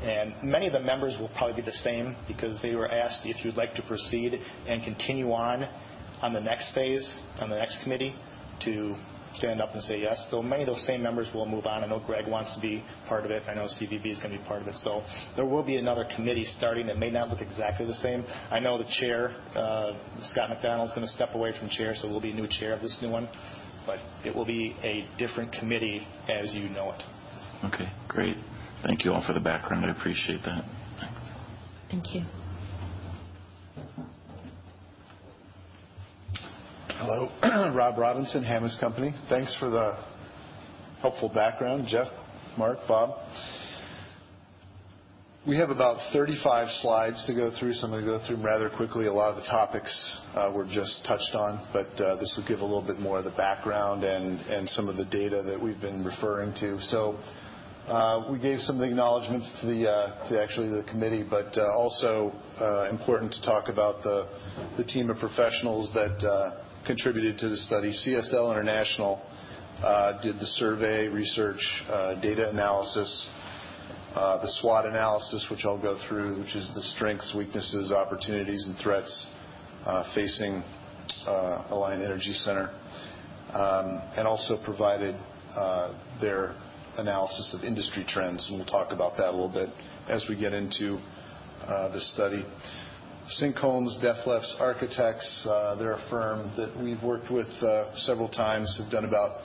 [0.03, 3.45] And many of the members will probably be the same because they were asked if
[3.45, 5.67] you'd like to proceed and continue on
[6.23, 8.15] on the next phase, on the next committee,
[8.65, 8.97] to
[9.39, 10.29] stand up and say yes.
[10.31, 11.85] So many of those same members will move on.
[11.85, 13.43] I know Greg wants to be part of it.
[13.49, 14.77] I know CVB is going to be part of it.
[14.77, 15.03] So
[15.37, 18.25] there will be another committee starting that may not look exactly the same.
[18.51, 22.09] I know the chair, uh, Scott McDonald, is going to step away from chair, so
[22.09, 23.29] we'll be a new chair of this new one.
[23.87, 27.03] But it will be a different committee as you know it.
[27.65, 28.37] Okay, great.
[28.85, 29.85] Thank you all for the background.
[29.87, 30.65] I appreciate that.
[31.91, 32.25] Thank you.
[36.99, 37.29] Hello,
[37.75, 39.13] Rob Robinson, Hammes Company.
[39.29, 39.99] Thanks for the
[41.03, 42.07] helpful background, Jeff,
[42.57, 43.19] Mark, Bob.
[45.47, 48.47] We have about 35 slides to go through, so I'm going to go through them
[48.47, 49.09] rather quickly.
[49.09, 49.93] A lot of the topics
[50.35, 53.25] uh, were just touched on, but uh, this will give a little bit more of
[53.25, 56.81] the background and, some of the data that we've been referring to.
[56.89, 57.19] So
[57.89, 62.33] uh, we gave some of the acknowledgments to actually the committee, but also
[62.91, 67.93] important to talk about the team of professionals that contributed to the study.
[67.93, 69.21] CSL International
[69.83, 73.29] uh, did the survey, research, uh, data analysis,
[74.15, 78.77] uh, the SWOT analysis, which I'll go through, which is the strengths, weaknesses, opportunities, and
[78.79, 79.27] threats
[80.15, 80.63] facing
[81.27, 82.71] Alliant Energy Center,
[83.53, 85.15] um, and also provided
[86.21, 86.55] their
[86.97, 89.69] analysis of industry trends, and we'll talk about that a little bit
[90.09, 90.99] as we get into
[91.67, 92.45] the study.
[93.29, 98.79] Sink Combs, Dethlefs Architects, uh, they're a firm that we've worked with uh, several times,
[98.81, 99.41] have done about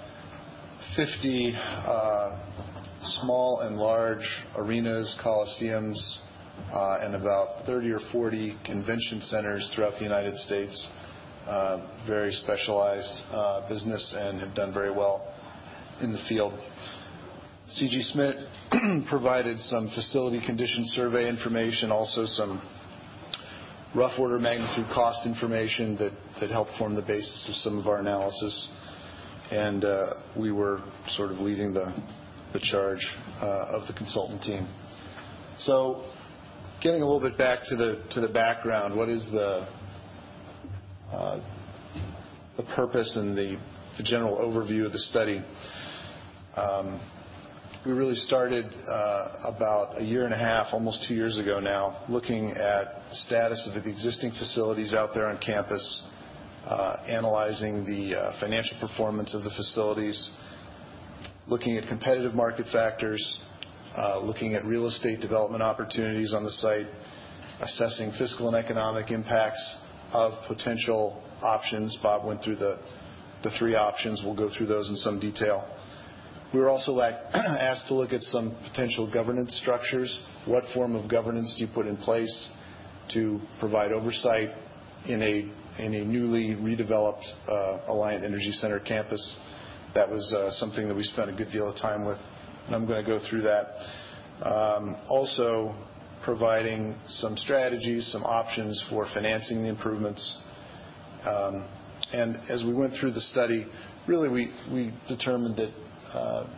[0.96, 2.40] 50 uh,
[3.02, 4.24] small and large
[4.56, 5.98] arenas, coliseums,
[6.72, 10.88] and about 30 or 40 convention centers throughout the United States.
[12.08, 13.24] Very specialized
[13.68, 15.34] business and have done very well
[16.02, 16.54] in the field.
[17.72, 18.12] C.G.
[18.14, 18.36] Schmidt
[19.10, 22.62] provided some facility condition survey information, also some
[23.96, 28.70] rough order magnitude cost information that, helped form the basis of some of our analysis.
[29.52, 31.94] And uh, we were sort of leading the,
[32.54, 33.06] the charge
[33.42, 34.68] uh, of the consultant team.
[35.60, 36.06] So
[36.82, 39.68] getting a little bit back to the, to the background, what is the,
[41.12, 41.42] uh,
[42.56, 43.60] the purpose and the,
[43.98, 45.44] the general overview of the study?
[47.84, 52.04] We really started uh, about a year and a half, almost two years ago now,
[52.10, 56.08] looking at status of the existing facilities out there on campus,
[56.68, 60.30] uh, analyzing the uh, financial performance of the facilities,
[61.48, 63.40] looking at competitive market factors,
[64.22, 66.86] looking at real estate development opportunities on the site,
[67.62, 69.78] assessing fiscal and economic impacts
[70.14, 71.98] of potential options.
[72.04, 72.78] Bob went through the
[73.58, 74.22] three options.
[74.24, 75.68] We'll go through those in some detail.
[76.54, 77.00] We were also
[77.34, 80.20] asked to look at some potential governance structures.
[80.46, 82.50] What form of governance do you put in place
[83.14, 84.50] to provide oversight
[85.06, 89.40] in a, newly redeveloped uh, Alliant Energy Center campus?
[89.96, 92.20] That was uh, something that we spent a good deal of time with,
[92.66, 93.68] and I'm going to go through that.
[94.46, 95.74] Um, also,
[96.24, 100.38] providing some strategies, some options for financing the improvements.
[101.26, 101.68] Um,
[102.12, 103.68] and as we went through the study,
[104.08, 105.72] really we determined that
[106.14, 106.50] Um,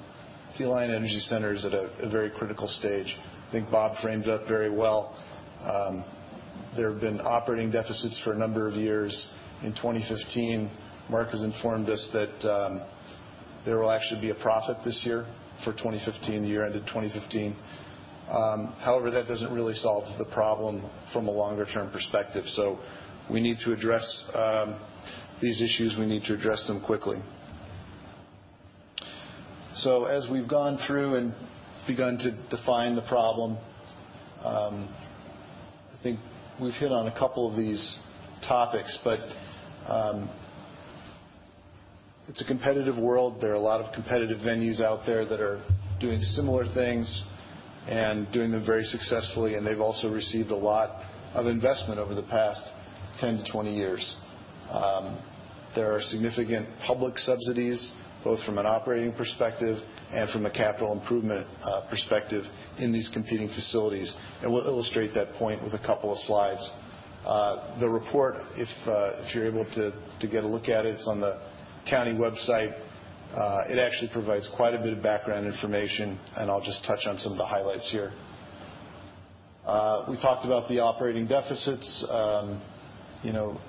[0.58, 3.18] the Alliant Energy Center is at a, very critical stage.
[3.48, 5.16] I think Bob framed it up very well.
[5.64, 6.04] Um,
[6.76, 9.28] There have been operating deficits for a number of years.
[9.64, 10.70] In 2015,
[11.10, 12.82] Mark has informed us that um,
[13.66, 15.26] there will actually be a profit this year
[15.64, 17.56] for 2015, the year ended 2015.
[18.30, 22.46] Um, however, that doesn't really solve the problem from a longer-term perspective.
[22.48, 22.80] So
[23.32, 24.06] we need to address
[25.42, 25.96] these issues.
[25.98, 27.18] We need to address them quickly.
[29.78, 31.34] So as we've gone through and
[31.88, 33.58] begun to define the problem,
[34.44, 34.94] um,
[35.92, 36.20] I think
[36.62, 37.98] we've hit on a couple of these
[38.48, 39.20] topics, but
[39.88, 40.30] um,
[42.28, 43.42] it's a competitive world.
[43.42, 45.64] There are a lot of competitive venues out there that are
[46.00, 47.24] doing similar things
[47.88, 51.04] and doing them very successfully, and they've also received a lot
[51.34, 52.62] of investment over the past
[53.20, 54.18] 10 to 20 years.
[54.70, 55.20] Um,
[55.76, 57.92] there are significant public subsidies,
[58.24, 59.78] both from an operating perspective
[60.12, 62.44] and from a capital improvement uh, perspective
[62.80, 64.16] in these competing facilities.
[64.42, 66.68] And we'll illustrate that point with a couple of slides.
[67.26, 71.40] Uh, the report, if uh, you're able to get a look at it's on the
[71.90, 72.74] county website.
[73.70, 77.34] It actually provides quite a bit of background information, and I'll just touch on some
[77.34, 78.12] of the highlights here.
[80.10, 82.06] We talked about the operating deficits.
[82.10, 82.62] Um,
[83.24, 83.60] you know,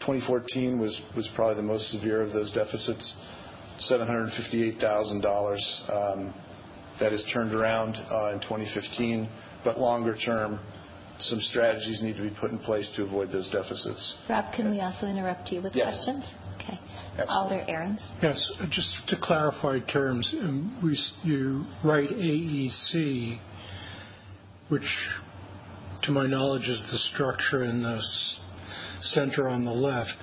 [0.00, 3.14] 2014 was probably the most severe of those deficits,
[3.90, 5.90] $758,000.
[5.90, 6.34] Um,
[7.00, 9.28] that has turned around uh, in 2015.
[9.64, 10.60] But Longer term,
[11.18, 14.16] some strategies need to be put in place to avoid those deficits.
[14.28, 16.24] Rob, can we also interrupt you with questions?
[16.24, 16.34] Yes.
[16.56, 16.78] Okay.
[17.18, 17.26] Absolutely.
[17.28, 18.00] Alder Ahrens.
[18.22, 18.50] Yes.
[18.70, 23.38] Just to clarify terms, um, you write AEC,
[24.68, 24.88] which
[26.02, 28.00] to my knowledge is the structure in the
[29.00, 30.14] center on the left.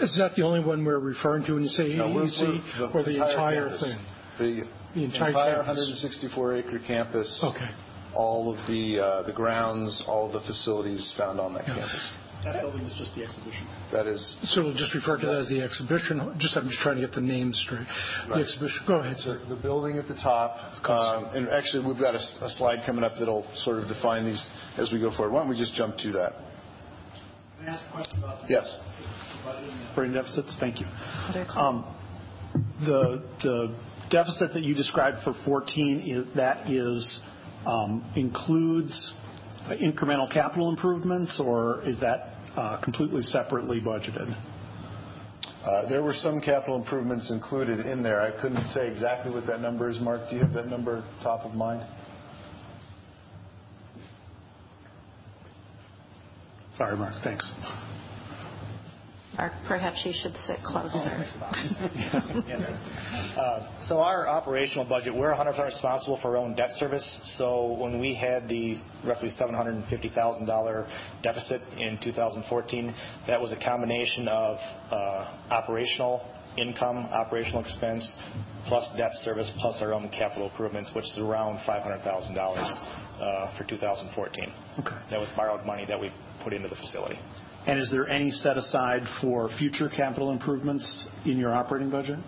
[0.00, 3.70] Is that the only one we're referring to when you say AEC or the entire
[3.78, 4.66] thing?
[4.94, 7.40] The entire 164-acre campus.
[7.42, 7.68] Okay.
[8.14, 12.10] All of the the grounds, all of the facilities found on that campus.
[12.44, 13.66] That building is just the exhibition.
[13.90, 14.20] That is.
[14.52, 16.20] So we'll just refer to that as the exhibition?
[16.38, 17.86] just, I'm just trying to get the names straight.
[18.28, 18.36] Right.
[18.36, 18.84] The exhibition.
[18.86, 19.40] Go ahead, sir.
[19.48, 20.52] The building at the top.
[20.84, 22.20] Um, and actually, we've got a
[22.50, 25.32] slide coming up that'll sort of define these as we go forward.
[25.32, 26.32] Why don't we just jump to that?
[27.58, 28.76] Can I ask a question about the- Yes.
[29.44, 30.56] Operating deficits.
[30.58, 30.86] Thank you.
[31.34, 31.84] Alder um,
[32.86, 33.74] The
[34.10, 36.66] deficit that you described for 2014, that
[37.66, 39.12] um, includes
[39.70, 44.34] incremental capital improvements, or is that uh, completely separately budgeted?
[45.64, 48.20] Uh, there were some capital improvements included in there.
[48.20, 49.98] I couldn't say exactly what that number is.
[50.00, 51.86] Mark, do you have that number top of mind?
[56.76, 57.14] Sorry, Mark.
[57.22, 57.50] Thanks.
[59.36, 61.26] Mark, perhaps you should sit closer.
[63.34, 67.04] Uh, so our operational budget, we're 100% responsible for our own debt service.
[67.36, 72.94] So when we had the roughly $750,000 deficit in 2014,
[73.26, 74.56] that was a combination of
[74.88, 74.94] uh,
[75.50, 76.22] operational
[76.56, 78.10] income, operational expense,
[78.68, 84.52] plus debt service, plus our own capital improvements, which is around $500,000 uh, for 2014.
[84.78, 84.90] Okay.
[85.10, 86.12] That was borrowed money that we
[86.42, 87.18] put into the facility.
[87.66, 92.18] And is there any set aside for future capital improvements in your operating budget?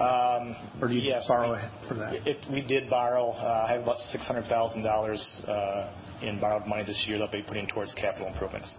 [0.00, 0.88] Um, yes.
[0.88, 2.36] Do you borrow for that?
[2.50, 3.30] We did borrow.
[3.30, 7.66] Uh, I have about $600,000 uh, in borrowed money this year that'll be put in
[7.68, 8.72] towards capital improvements.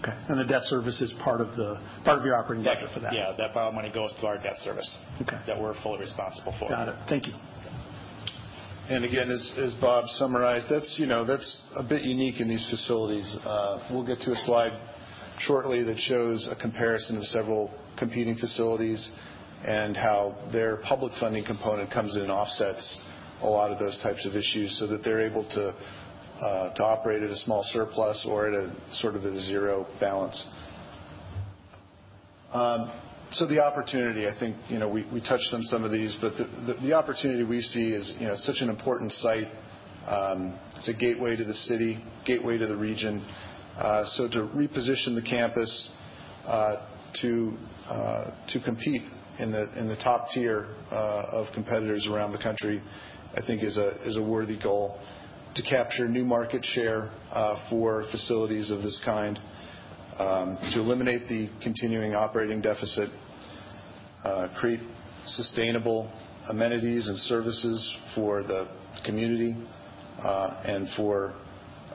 [0.00, 0.12] Okay.
[0.28, 3.12] And the debt service is part of your operating budget for that?
[3.12, 3.34] Yeah.
[3.36, 4.90] That borrowed money goes to our debt service.
[5.22, 5.38] Okay.
[5.46, 6.68] That we're fully responsible for.
[6.70, 6.96] Got it.
[7.08, 7.34] Thank you.
[8.88, 11.00] And again, as Bob summarized, that's
[11.76, 13.36] a bit unique in these facilities.
[13.44, 14.72] Uh, we'll get to a slide
[15.38, 19.10] shortly that shows a comparison of several competing facilities
[19.66, 22.98] and how their public funding component comes in and offsets
[23.42, 25.74] a lot of those types of issues so that they're able to
[26.82, 30.42] operate at a small surplus or at a sort of a zero balance.
[32.52, 32.90] Um
[33.32, 36.34] so the opportunity, I think, you know, we touched on some of these, but
[36.80, 39.48] the opportunity we see is you know, such an important site.
[40.76, 43.26] It's a gateway to the city, gateway to the region.
[43.78, 45.90] Uh, to reposition the campus
[46.46, 46.76] uh,
[47.90, 49.02] uh, to compete
[49.38, 52.82] in the top tier of competitors around the country,
[53.34, 54.98] I think is a worthy goal.
[55.56, 57.10] To capture new market share
[57.68, 59.38] for facilities of this kind,
[60.18, 63.10] um, to eliminate the continuing operating deficit,
[64.58, 64.80] create
[65.26, 66.10] sustainable
[66.48, 68.68] amenities and services for the
[69.04, 69.54] community,
[70.18, 71.34] and for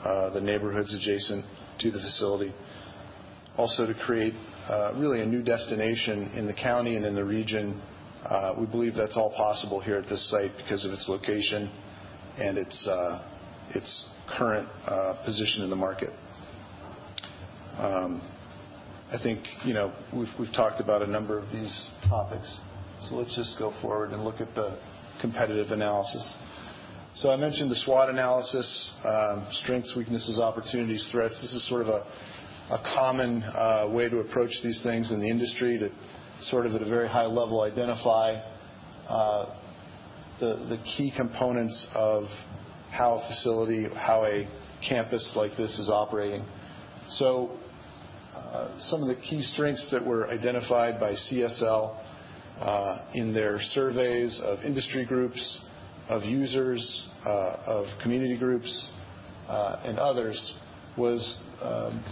[0.04, 1.44] the neighborhoods adjacent
[1.82, 2.54] to the facility.
[3.58, 4.34] Also to create
[4.70, 7.82] uh, really a new destination in the county and in the region.
[8.26, 11.70] Uh, we believe that's all possible here at this site because of its location
[12.38, 13.22] and its uh,
[14.38, 14.68] current
[15.26, 16.12] position in the market.
[17.78, 18.22] Um,
[19.12, 22.60] I think you know, we've talked about a number of these topics.
[23.10, 24.80] So let's just go forward and look at the
[25.20, 26.34] competitive analysis.
[27.30, 31.40] I mentioned the SWOT analysis, um, strengths, weaknesses, opportunities, threats.
[31.40, 32.04] This is sort of a
[32.96, 35.92] common uh, way to approach these things in the industry to
[36.46, 38.42] sort of at a very high level identify
[39.08, 39.56] uh,
[40.40, 42.24] the key components of
[42.90, 44.50] how a facility, how a
[44.88, 46.44] campus like this is operating.
[47.10, 47.56] So,
[48.36, 51.98] uh, some of the key strengths that were identified by CSL
[53.14, 55.62] in their surveys of industry groups,
[56.10, 58.90] of users, uh, of community groups,
[59.48, 60.54] uh, and others,
[60.98, 62.04] was, um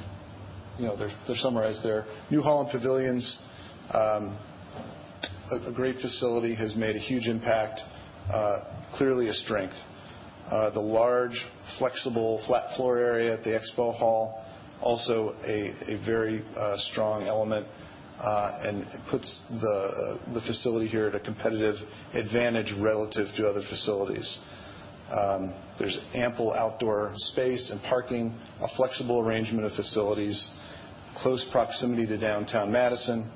[0.78, 2.06] you know they're summarized there.
[2.32, 3.40] New Holland Pavilions,
[3.94, 4.38] um,
[5.52, 7.82] a great facility, has made a huge impact,
[8.32, 8.62] uh,
[8.96, 9.76] clearly a strength.
[10.50, 11.38] The large,
[11.78, 14.46] flexible, flat floor area at the expo hall,
[14.82, 16.46] also a very
[16.78, 17.68] strong element,
[18.20, 21.76] Uh, and it puts uh, the facility here at a competitive
[22.14, 24.38] advantage relative to other facilities.
[25.10, 30.50] Um, there's ample outdoor space and parking, a flexible arrangement of facilities,
[31.18, 33.32] close proximity to downtown Madison,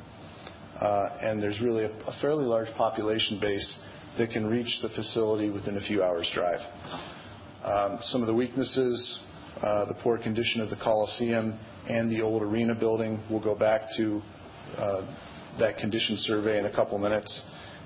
[0.82, 3.80] uh, and there's really a fairly large population base
[4.18, 6.60] that can reach the facility within a few hours' drive.
[7.64, 9.20] Um, some of the weaknesses,
[9.62, 11.58] the poor condition of the Coliseum
[11.88, 13.24] and the old arena building.
[13.30, 14.22] We'll go back to
[14.78, 15.06] Uh,
[15.60, 17.42] that condition survey in a couple of minutes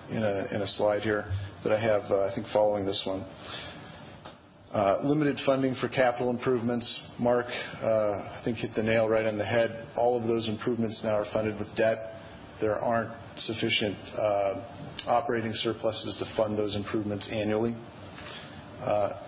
[0.10, 1.26] in a slide here
[1.64, 3.26] that I have, uh, I think, following this one.
[4.72, 7.02] Uh, limited funding for capital improvements.
[7.20, 9.86] Mark, I think, hit the nail right on the head.
[9.98, 12.14] All of those improvements now are funded with debt.
[12.62, 13.98] There aren't sufficient
[15.06, 17.76] operating surpluses to fund those improvements annually.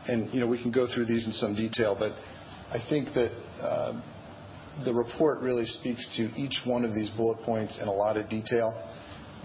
[0.08, 2.14] And you know we can go through these in some detail, but
[2.72, 3.32] I think that
[4.86, 8.30] the report really speaks to each one of these bullet points in a lot of
[8.30, 8.74] detail,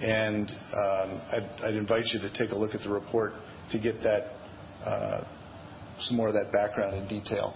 [0.00, 1.20] and um,
[1.62, 3.32] I'd invite you to take a look at the report
[3.72, 3.96] to get
[4.84, 5.24] uh,
[6.00, 7.54] some more of that background in detail.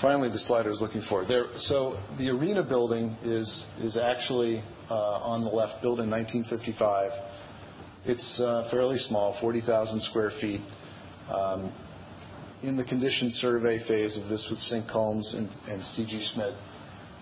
[0.00, 1.26] Finally, the slide I was looking for.
[1.58, 7.12] So the arena building is actually uh, on the left, built in 1955.
[8.06, 10.64] It's uh, fairly small, 40,000 sq ft.
[12.62, 16.28] In the condition survey phase of this with Sink Combs and C.G.
[16.34, 16.52] Schmidt,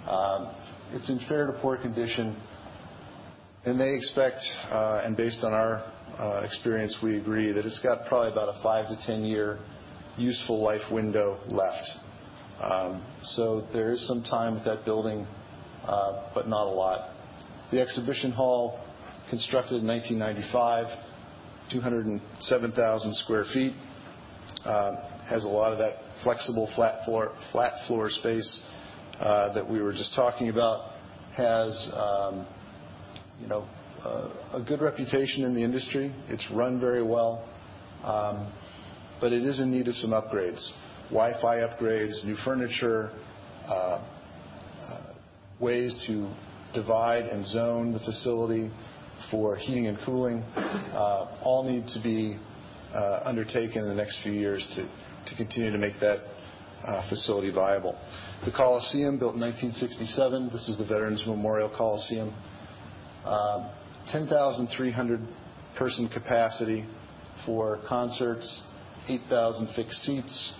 [0.08, 0.52] um,
[0.92, 2.36] it's in fair to poor condition,
[3.64, 5.84] and they expect, uh, and based on our
[6.18, 9.60] uh, experience, we agree that it's got probably about a five to ten-year
[10.16, 11.88] useful life window left.
[12.60, 15.24] Um so there is some time with that building,
[15.84, 17.10] uh, but not a lot.
[17.70, 18.80] The exhibition hall,
[19.30, 20.86] constructed in 1995,
[21.70, 23.74] 207,000 sq ft,
[24.68, 28.62] Um, has a lot of that flexible flat floor space
[29.18, 30.90] uh, that we were just talking about.
[31.34, 32.46] Has um,
[33.50, 36.14] uh, a good reputation in the industry.
[36.28, 37.48] It's run very well,
[38.04, 38.52] um,
[39.22, 40.62] but it is in need of some upgrades.
[41.08, 43.10] Wi-Fi upgrades, new furniture,
[43.66, 44.04] uh,
[45.60, 46.30] ways to
[46.74, 48.70] divide and zone the facility
[49.30, 50.44] for heating and cooling,
[51.42, 52.38] all need to be
[52.94, 54.66] Uh, undertaken in the next few years
[55.26, 56.20] to continue to make that
[56.86, 57.94] uh, facility viable.
[58.46, 60.48] The Coliseum, built in 1967.
[60.50, 62.32] This is the Veterans Memorial Coliseum.
[63.26, 63.68] Um,
[64.10, 65.20] 10,300
[65.76, 66.86] person capacity
[67.44, 68.62] for concerts,
[69.06, 70.54] 8,000 fixed seats.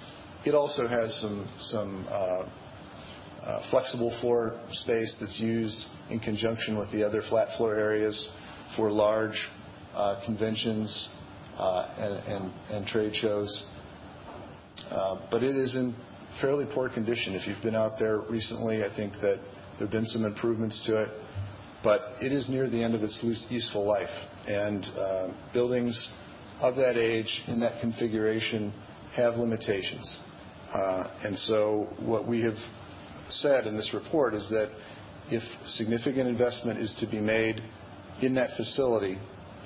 [0.44, 1.18] It also has
[1.60, 8.28] some uh, flexible floor space that's used in conjunction with the other flat floor areas
[8.76, 9.48] for large
[10.26, 11.08] conventions
[11.58, 13.64] and trade shows.
[14.90, 15.94] Uh but it is in
[16.40, 17.34] fairly poor condition.
[17.34, 19.40] If you've been out there recently, I think that
[19.78, 21.08] there have been some improvements to it,
[21.82, 23.18] but it is near the end of its
[23.50, 24.08] useful life.
[24.46, 26.10] And uh buildings
[26.60, 28.72] of that age, in that configuration,
[29.14, 30.18] have limitations.
[30.72, 32.58] Uh and so what we have
[33.28, 34.70] said in this report is that
[35.30, 37.62] if significant investment is to be made
[38.22, 39.18] in that facility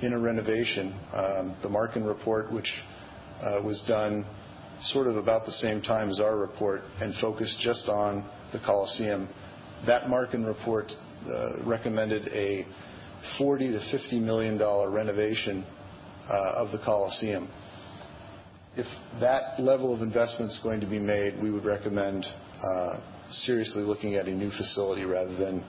[0.02, 2.70] in a renovation, um, the Marken report, which
[3.40, 4.26] uh, was done
[4.82, 9.28] sort of about the same time as our report and focused just on the Coliseum.
[9.86, 10.92] That Marken report
[11.26, 12.66] uh, recommended a
[13.38, 15.64] $40 million-$50 million renovation
[16.28, 17.48] uh, of the Coliseum.
[18.76, 18.86] If
[19.20, 22.26] that level of investment is going to be made, we would recommend
[23.30, 25.64] seriously looking at a new facility rather than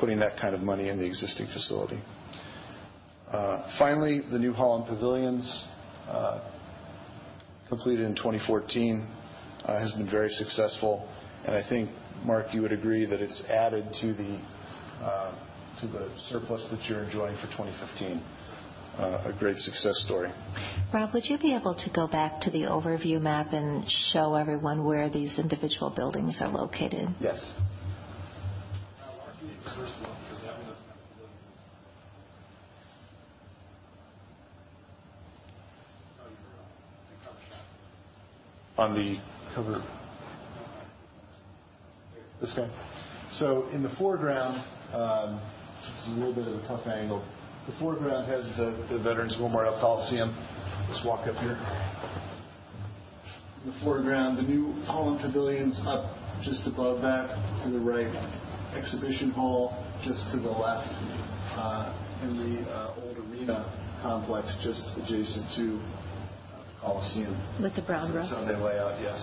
[0.00, 2.00] putting that kind of money in the existing facility.
[3.32, 5.64] Uh, finally, the New Holland Pavilions,
[6.06, 6.40] uh,
[7.68, 9.08] completed in 2014.
[9.64, 11.08] Uh, has been very successful.
[11.46, 11.88] And I think,
[12.24, 14.38] Mark, you would agree that it's added to the
[16.28, 18.20] surplus that you're enjoying for 2015.
[18.98, 20.30] A great success story.
[20.92, 24.84] Rob, would you be able to go back to the overview map and show everyone
[24.84, 27.08] where these individual buildings are located?
[27.20, 27.40] Yes.
[38.78, 39.18] On the
[39.54, 39.84] cover.
[42.40, 42.68] This guy?
[43.32, 44.64] So in the foreground,
[44.94, 45.40] um,
[45.82, 47.22] this is a little bit of a tough angle.
[47.66, 50.34] The foreground has the Veterans Memorial Coliseum.
[50.88, 51.56] Let's walk up here.
[53.64, 58.10] In the foreground, the new Holland Pavilion's up just above that to the right.
[58.74, 60.88] Exhibition hall just to the left.
[61.54, 63.68] Uh, and the uh, old arena
[64.02, 65.78] complex just adjacent to
[66.82, 67.62] the Coliseum.
[67.62, 68.26] With the brown roof?
[68.28, 69.20] That's how they lay out, yes.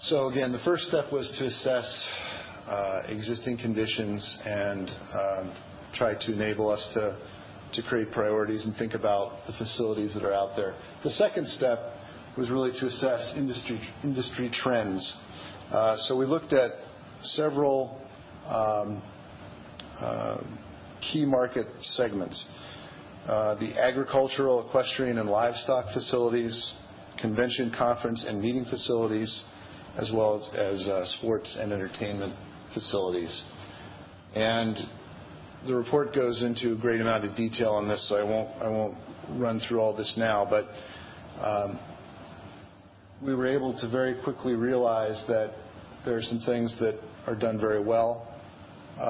[0.00, 2.08] So again, the first step was to assess
[2.66, 5.56] uh, existing conditions and um,
[5.94, 7.16] try to enable us to
[7.88, 10.74] create priorities and think about the facilities that are out there.
[11.02, 11.78] The second step
[12.36, 15.16] was really to assess industry trends.
[15.70, 16.72] Uh, we looked at
[17.22, 18.00] several
[18.46, 19.02] um,
[19.98, 20.38] uh,
[21.00, 22.44] key market segments.
[23.26, 26.74] Uh, the agricultural, equestrian, and livestock facilities,
[27.20, 29.44] convention, conference, and meeting facilities,
[29.96, 32.34] as well as sports and entertainment
[32.74, 33.42] facilities.
[34.34, 34.76] And
[35.66, 38.96] the report goes into a great amount of detail on this, so I won't
[39.30, 40.44] run through all this now.
[41.40, 41.80] Um,
[43.24, 45.54] We were able to very quickly realize that
[46.04, 48.28] there are some things that are done very well
[48.98, 49.00] uh,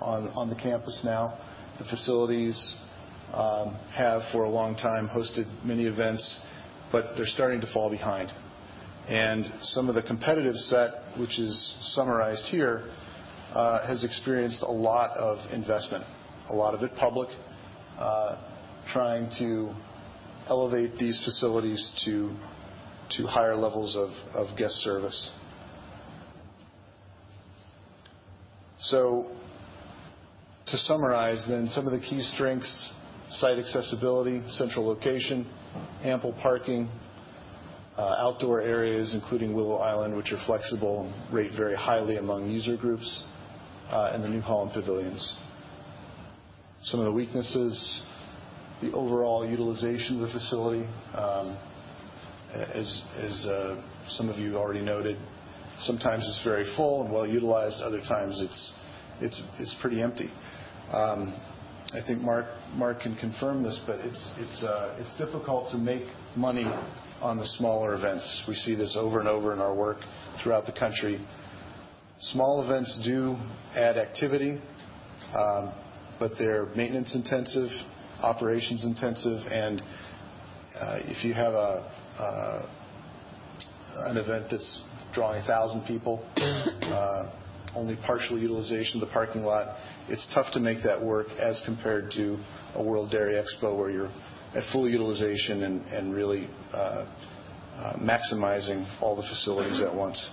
[0.00, 1.36] on the campus now.
[1.80, 2.76] The facilities
[3.32, 6.38] um, have, for a long time, hosted many events,
[6.92, 8.30] but they're starting to fall behind.
[9.08, 12.88] And some of the competitive set, which is summarized here,
[13.54, 16.04] uh, has experienced a lot of investment,
[16.48, 17.28] a lot of it public,
[17.98, 18.36] uh,
[18.92, 19.74] trying to
[20.48, 22.36] elevate these facilities to
[23.26, 25.30] higher levels of guest service.
[28.78, 29.30] So
[30.66, 32.92] to summarize then, some of the key strengths,
[33.30, 35.46] site accessibility, central location,
[36.02, 36.88] ample parking,
[37.96, 42.76] uh, outdoor areas, including Willow Island, which are flexible, and rate very highly among user
[42.76, 43.22] groups,
[43.90, 45.36] uh, and the new Holland Pavilions.
[46.82, 48.02] Some of the weaknesses,
[48.82, 50.86] the overall utilization of the facility.
[51.14, 51.56] Um,
[52.54, 55.16] Uh, as uh, some of you already noted,
[55.80, 58.40] sometimes it's very full and well-utilized, other times
[59.20, 60.30] it's pretty empty.
[60.92, 61.34] Um,
[61.92, 66.04] I think Mark can confirm this, but uh, it's difficult to make
[66.36, 66.64] money
[67.20, 68.44] on the smaller events.
[68.46, 69.98] We see this over and over in our work
[70.42, 71.26] throughout the country.
[72.20, 73.36] Small events do
[73.74, 74.60] add activity,
[75.36, 75.72] um,
[76.20, 77.68] but they're maintenance intensive,
[78.22, 79.82] operations intensive, and
[81.06, 81.54] if you have
[82.18, 82.66] Uh,
[84.06, 87.30] an event that's drawing 1,000 people, uh,
[87.74, 89.76] only partial utilization of the parking lot,
[90.08, 92.38] it's tough to make that work as compared to
[92.74, 94.10] a World Dairy Expo, where you're
[94.54, 97.04] at full utilization and really uh,
[97.98, 100.30] maximizing all the facilities at once.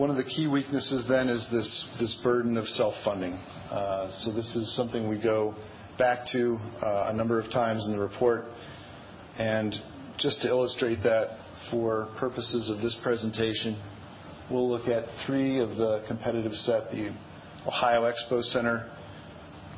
[0.00, 3.34] One of the key weaknesses then is this burden of self-funding.
[3.34, 5.54] Uh so this is something we go
[5.98, 8.46] back to uh, a number of times in the report.
[9.38, 9.74] And
[10.18, 11.36] just to illustrate that
[11.70, 13.78] for purposes of this presentation,
[14.50, 17.14] we'll look at three of the competitive set, the
[17.66, 18.90] Ohio Expo Center,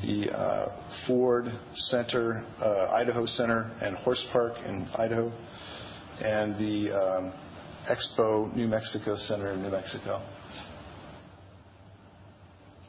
[0.02, 0.68] the uh,
[1.04, 5.32] Ford Center, uh, Idaho Center and Horse Park in Idaho,
[6.20, 7.41] and the um,
[7.90, 10.22] Expo New Mexico Center in New Mexico.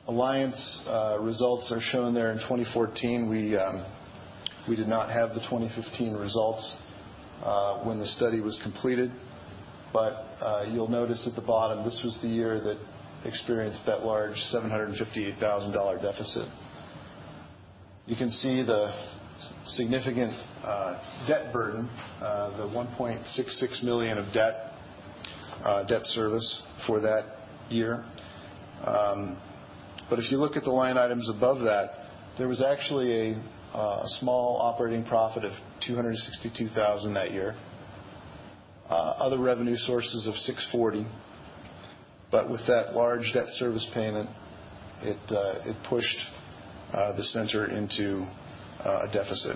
[0.07, 3.57] Alliant's uh, results are shown there in 2014.
[3.57, 3.85] Um,
[4.67, 6.77] we did not have the 2015 results
[7.41, 9.11] uh, when the study was completed.
[9.91, 12.77] But uh, you'll notice at the bottom, this was the year that
[13.25, 16.49] experienced that large $758,000 deficit.
[18.05, 18.91] You can see the
[19.65, 20.33] significant
[21.27, 21.89] debt burden,
[22.19, 24.72] the 1.66 million of debt
[25.63, 27.23] Uh, service for that
[27.69, 28.03] year.
[28.85, 29.37] Um
[30.09, 31.91] but if you look at the line items above that,
[32.37, 33.43] there was actually a
[33.73, 35.51] uh, small operating profit of
[35.87, 37.55] 262,000 that year.
[38.89, 41.07] Uh, other revenue sources of 640.
[42.29, 44.29] But with that large debt service payment,
[45.01, 45.17] it
[45.89, 46.19] pushed
[46.91, 48.27] the center into
[48.83, 49.55] a deficit.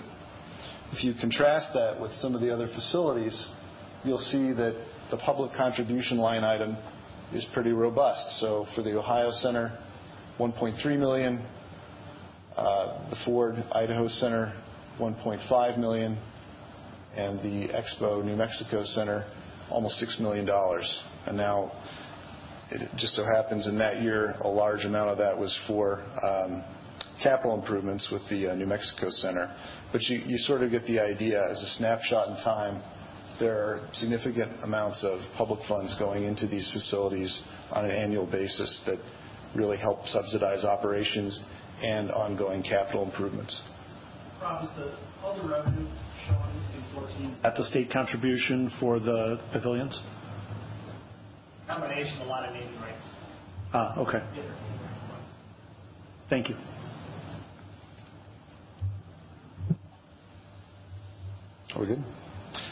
[0.92, 3.46] If you contrast that with some of the other facilities,
[4.04, 4.74] you'll see that
[5.10, 6.76] the public contribution line item
[7.32, 8.40] is pretty robust.
[8.40, 9.78] So for the Ohio Center,
[10.38, 11.44] $1.3 million.
[12.56, 14.52] Uh, the Ford Idaho Center,
[14.98, 16.18] 1.5 million.
[17.16, 19.26] And the Expo New Mexico Center,
[19.70, 20.48] almost $6 million.
[21.26, 21.72] And now,
[22.70, 26.64] it just so happens in that year, a large amount of that was for um,
[27.22, 29.54] capital improvements with the uh, New Mexico Center.
[29.90, 31.42] But you sort of get the idea.
[31.50, 32.82] As a snapshot in time,
[33.40, 38.80] there are significant amounts of public funds going into these facilities on an annual basis
[38.86, 38.98] that
[39.54, 41.40] really help subsidize operations
[41.82, 43.60] and ongoing capital improvements.
[44.42, 44.94] Rob, is the
[45.26, 45.86] other revenue
[46.26, 47.36] shown in 2014?
[47.44, 49.98] At the state contribution for the pavilions?
[51.68, 53.04] Combination of a lot of naming rights.
[53.72, 54.22] Ah, okay.
[56.30, 56.56] Thank you.
[61.74, 62.04] Are we good?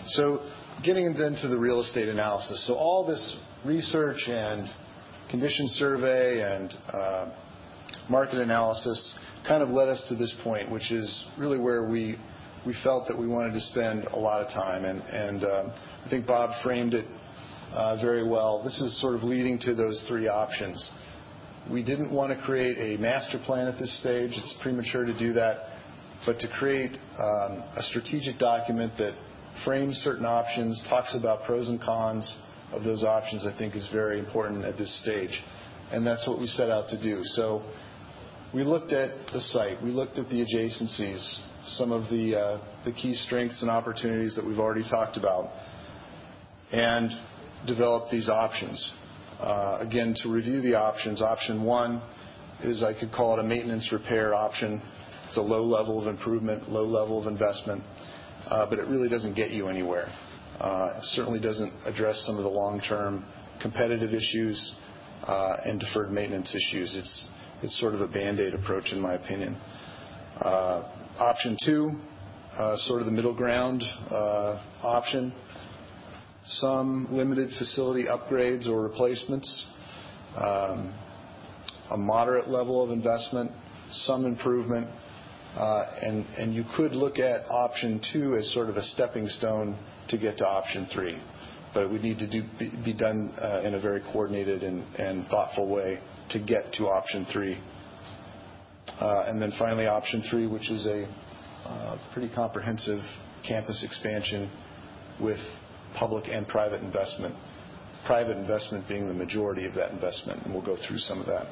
[0.09, 0.51] So
[0.85, 2.67] getting into the real estate analysis.
[2.67, 4.69] So all this research and
[5.31, 7.27] condition survey and uh,
[8.09, 9.15] market analysis
[9.47, 12.17] kind of led us to this point, which is really where we
[12.83, 14.85] felt that we wanted to spend a lot of time.
[14.85, 15.71] And uh,
[16.05, 17.07] I think Bob framed it
[17.73, 18.63] uh, very well.
[18.63, 20.91] This is sort of leading to those three options.
[21.71, 24.33] We didn't want to create a master plan at this stage.
[24.37, 25.59] It's premature to do that.
[26.25, 29.15] But to create um, a strategic document that
[29.65, 32.37] frames certain options, talks about pros and cons
[32.73, 35.43] of those options, I think is very important at this stage.
[35.93, 37.21] And that's what we set out to do.
[37.25, 37.63] So
[38.53, 39.83] we looked at the site.
[39.83, 41.23] We looked at the adjacencies,
[41.77, 45.51] some of the uh, key strengths and opportunities that we've already talked about,
[46.73, 47.11] and
[47.67, 48.93] developed these options.
[49.39, 52.03] Uh, again, to review the options, option one
[52.63, 54.81] is, I could call it a maintenance repair option.
[55.29, 57.83] It's a low level of improvement, low level of investment,
[58.49, 60.09] Uh, but it really doesn't get you anywhere.
[60.61, 63.25] Uh, it certainly doesn't address some of the long-term
[63.61, 64.75] competitive issues
[65.25, 66.95] uh, and deferred maintenance issues.
[67.63, 69.57] It's sort of a Band-Aid approach, in my opinion.
[71.19, 71.93] Option two,
[72.87, 73.83] sort of the middle ground
[74.83, 75.33] option,
[76.47, 79.67] some limited facility upgrades or replacements,
[80.37, 80.95] um,
[81.91, 83.51] a moderate level of investment,
[83.91, 84.89] some improvement.
[85.57, 89.79] Uh, and you could look at option two as sort of a stepping stone
[90.09, 91.19] to get to option three.
[91.73, 92.29] But it would need to
[92.85, 95.99] be done uh, in a very coordinated and thoughtful way
[96.31, 97.59] to get to option three.
[99.01, 101.09] Uh, and then finally, option three, which is a
[102.13, 103.01] pretty comprehensive
[103.47, 104.51] campus expansion
[105.21, 105.41] with
[105.95, 107.35] public and private investment,
[108.07, 110.43] private investment being the majority of that investment.
[110.45, 111.47] And we'll go through some of that.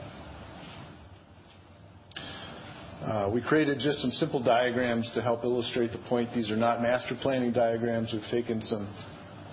[3.05, 6.31] Uh, we created just some simple diagrams to help illustrate the point.
[6.35, 8.11] These are not master planning diagrams.
[8.15, 8.89] We've taken some,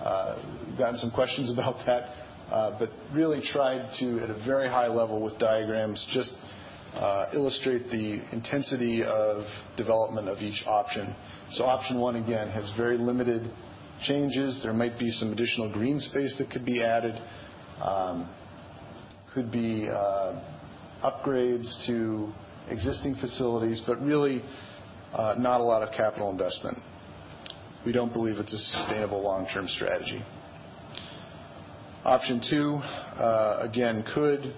[0.00, 2.08] uh, gotten some questions about that,
[2.50, 6.32] uh, but really tried to, at a very high level with diagrams, just
[6.94, 9.44] uh, illustrate the intensity of
[9.76, 11.14] development of each option.
[11.52, 13.50] So option one, again, has very limited
[14.02, 14.60] changes.
[14.62, 17.20] There might be some additional green space that could be added.
[17.82, 18.34] Um,
[19.34, 19.88] could be
[21.04, 22.32] upgrades to
[22.70, 24.42] existing facilities, but really
[25.12, 26.78] uh, not a lot of capital investment.
[27.84, 30.24] We don't believe it's a sustainable long-term strategy.
[32.04, 34.54] Option two, uh, again, could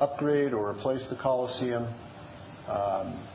[0.00, 1.92] upgrade or replace the Coliseum,
[2.68, 3.26] um,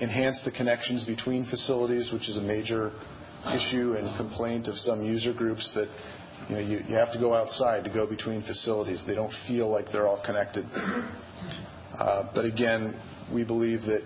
[0.00, 2.92] enhance the connections between facilities, which is a major
[3.54, 5.88] issue and complaint of some user groups that
[6.48, 9.02] you have to go outside to go between facilities.
[9.06, 10.66] They don't feel like they're all connected.
[11.98, 13.00] Uh, but again,
[13.32, 14.02] we believe that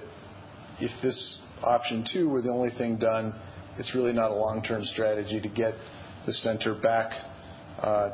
[0.79, 3.35] if this option two were the only thing done,
[3.79, 5.75] it's really not a long-term strategy to get
[6.27, 7.11] the center back
[7.81, 8.11] uh,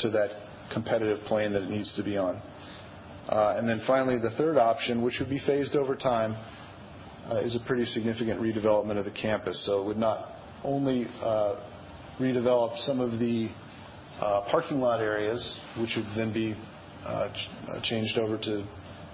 [0.00, 0.30] to that
[0.72, 2.42] competitive plane that it needs to be on.
[3.28, 6.36] Uh, and then finally, the third option, which would be phased over time,
[7.42, 9.64] is a pretty significant redevelopment of the campus.
[9.66, 11.06] So it would not only
[12.20, 13.48] redevelop some of the
[14.20, 16.54] parking lot areas, which would then be
[17.82, 18.66] changed over to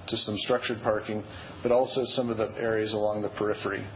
[0.08, 1.24] some structured parking,
[1.62, 3.86] but also some of the areas along the periphery.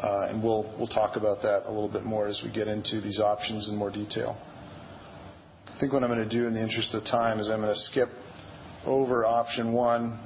[0.00, 3.18] Uh, and we'll talk about that a little bit more as we get into these
[3.18, 4.36] options in more detail.
[5.66, 7.74] I think what I'm going to do in the interest of time is I'm going
[7.74, 8.08] to skip
[8.84, 10.20] over option one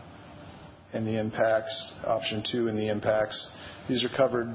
[0.92, 3.50] and the impacts, option two and the impacts.
[3.88, 4.54] These are covered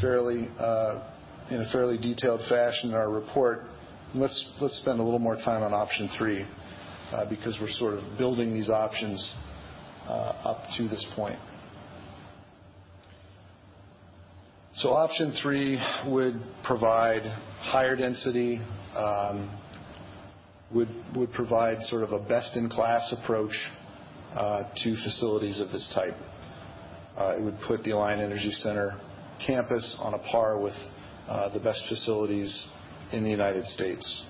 [0.00, 1.02] fairly uh,
[1.50, 3.64] in a fairly detailed fashion in our report.
[4.14, 4.46] Let's
[4.82, 6.46] spend a little more time on option three
[7.12, 9.34] uh, because we're sort of building these options
[10.08, 11.38] Uh, up to this point.
[14.76, 17.20] So option three would provide
[17.60, 18.58] higher density,
[18.96, 19.50] um,
[20.72, 23.52] would provide sort of a best-in-class approach
[24.32, 26.16] uh, to facilities of this type.
[27.18, 28.98] Uh, it would put the Alliant Energy Center
[29.46, 30.72] campus on a par with
[31.52, 32.66] the best facilities
[33.12, 34.24] in the United States.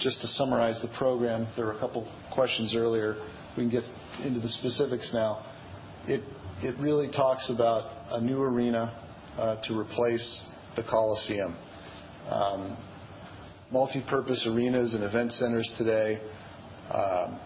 [0.00, 3.16] Just to summarize the program, there were a couple questions earlier.
[3.56, 3.84] We can get
[4.24, 5.46] into the specifics now.
[6.06, 6.22] It
[6.78, 8.94] really talks about a new arena
[9.36, 10.42] uh, to replace
[10.76, 11.56] the Coliseum.
[12.28, 12.76] Um
[13.72, 16.20] multipurpose arenas and event centers today
[16.92, 17.38] um,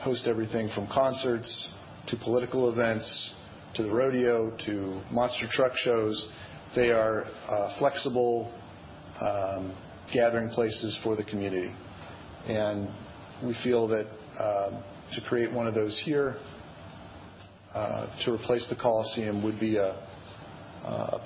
[0.00, 1.68] host everything from concerts
[2.08, 3.32] to political events,
[3.74, 6.26] to the rodeo, to monster truck shows.
[6.74, 8.52] They are uh, flexible
[9.20, 9.76] um,
[10.12, 11.74] gathering places for the community.
[12.46, 12.88] And
[13.44, 14.06] we feel that
[14.38, 14.82] um,
[15.14, 16.36] to create one of those here
[17.74, 19.96] uh, to replace the Coliseum would be a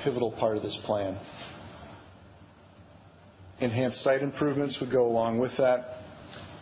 [0.04, 1.18] pivotal part of this plan.
[3.60, 5.96] Enhanced site improvements would go along with that,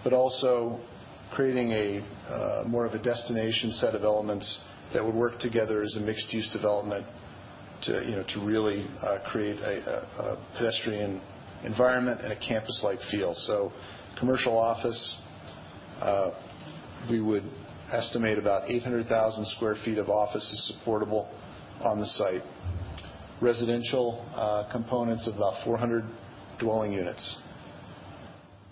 [0.02, 0.80] but also
[1.32, 4.60] creating a uh, more of a destination set of elements
[4.94, 7.04] that would work together as a mixed-use development
[7.82, 11.20] to really uh, create a pedestrian
[11.64, 13.34] environment and a campus-like feel.
[13.34, 13.72] So
[14.18, 15.18] commercial office,
[16.00, 16.30] uh,
[17.10, 17.44] we would
[17.92, 21.28] estimate about 800,000 sq ft of office is supportable
[21.80, 22.42] on the site.
[23.40, 26.04] Residential uh, components of about 400
[26.58, 27.36] dwelling units.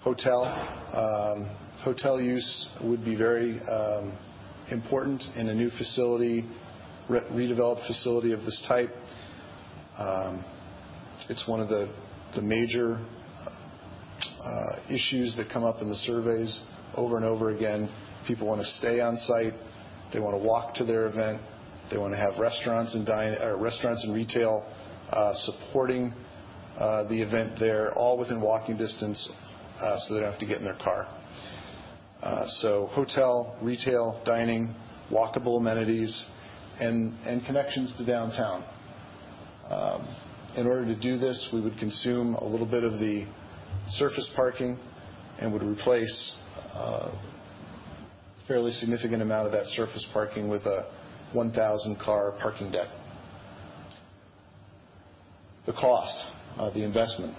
[0.07, 1.51] Um,
[1.82, 4.16] hotel use would be very um,
[4.70, 6.45] important in a new facility,
[7.09, 8.91] redeveloped facility of this type.
[9.99, 10.45] Um,
[11.28, 11.89] it's one of the
[12.43, 12.99] major
[14.43, 16.61] uh, issues that come up in the surveys
[16.97, 17.89] over and over again.
[18.26, 19.55] People want to stay on site.
[20.12, 21.41] They want to walk to their event.
[21.91, 24.64] They want to have restaurants and retail
[25.11, 26.14] uh, supporting
[26.78, 29.28] uh, the event there, all within walking distance,
[29.78, 31.07] so they don't have to get in their car.
[32.22, 34.74] Uh so hotel, retail, dining,
[35.12, 36.26] walkable amenities,
[36.80, 37.12] and
[37.45, 38.64] connections to downtown.
[39.68, 40.09] Um,
[40.57, 43.27] In order to do this, we would consume a little bit of the
[43.89, 44.79] surface parking
[45.41, 46.37] and would replace
[46.75, 47.11] a
[48.47, 50.87] fairly significant amount of that surface parking with a
[51.35, 52.87] 1,000-car parking deck.
[55.67, 56.25] The cost
[56.57, 57.35] of the investment,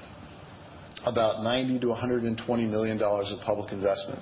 [1.06, 4.20] about $90 million-$120 million of public investment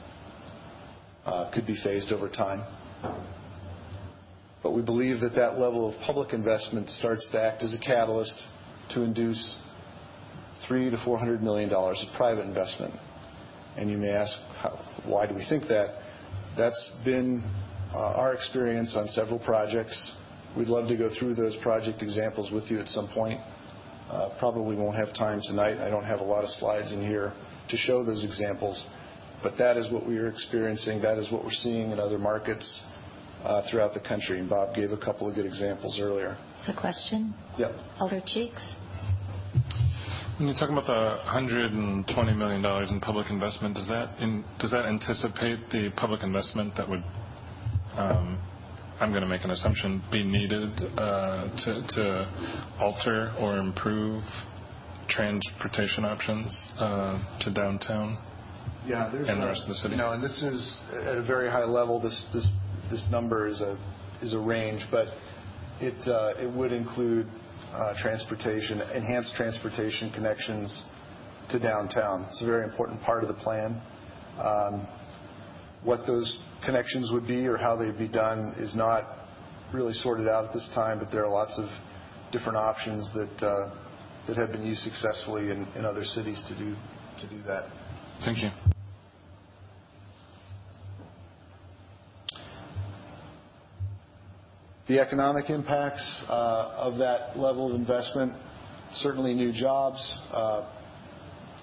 [1.26, 2.64] uh, could be phased over time.
[4.62, 8.46] But we believe that that level of public investment starts to act as a catalyst
[8.92, 9.58] to induce
[10.70, 12.94] $300 million-$400 million of private investment.
[13.78, 14.38] And you may ask,
[15.06, 15.96] why do we think that?
[16.58, 17.44] That's been
[17.94, 20.12] uh, our experience on several projects.
[20.56, 23.40] We'd love to go through those project examples with you at some point.
[24.10, 25.80] Uh, probably won't have time tonight.
[25.80, 27.34] I don't have a lot of slides in here
[27.70, 28.86] to show those examples.
[29.42, 31.02] But that is what we are experiencing.
[31.02, 32.84] That is what we're seeing in other markets
[33.44, 34.40] uh, throughout the country.
[34.40, 36.38] And Bob gave a couple of good examples earlier.
[36.66, 37.34] There's a question.
[37.58, 37.72] Yep.
[38.00, 38.62] Alder Cheeks.
[40.38, 44.86] When you talk about the $120 million in public investment, does that in does that
[44.86, 47.04] anticipate the public investment that would,
[47.98, 54.24] I'm going to make an assumption, be needed uh to to alter or improve
[55.10, 58.18] transportation options to downtown?
[58.86, 59.10] Yeah.
[59.12, 59.28] There's.
[59.28, 59.96] And The rest of the city?
[59.98, 62.00] No and this is at a very high level.
[62.00, 65.08] This number is a range, but
[65.84, 67.28] Uh, it would include
[67.74, 70.84] uh, transportation, enhanced transportation connections
[71.50, 72.26] to downtown.
[72.30, 73.82] It's a very important part of the plan.
[74.40, 74.88] Um,
[75.84, 79.28] what those connections would be or how they'd be done is not
[79.74, 81.68] really sorted out at this time, but there are lots of
[82.32, 86.76] different options that uh, have been used successfully in other cities to do
[87.46, 87.68] that.
[88.24, 88.73] Thank you.
[94.86, 98.34] The economic impacts uh, of that level of investment,
[98.96, 99.98] certainly new jobs.
[100.30, 100.70] Uh,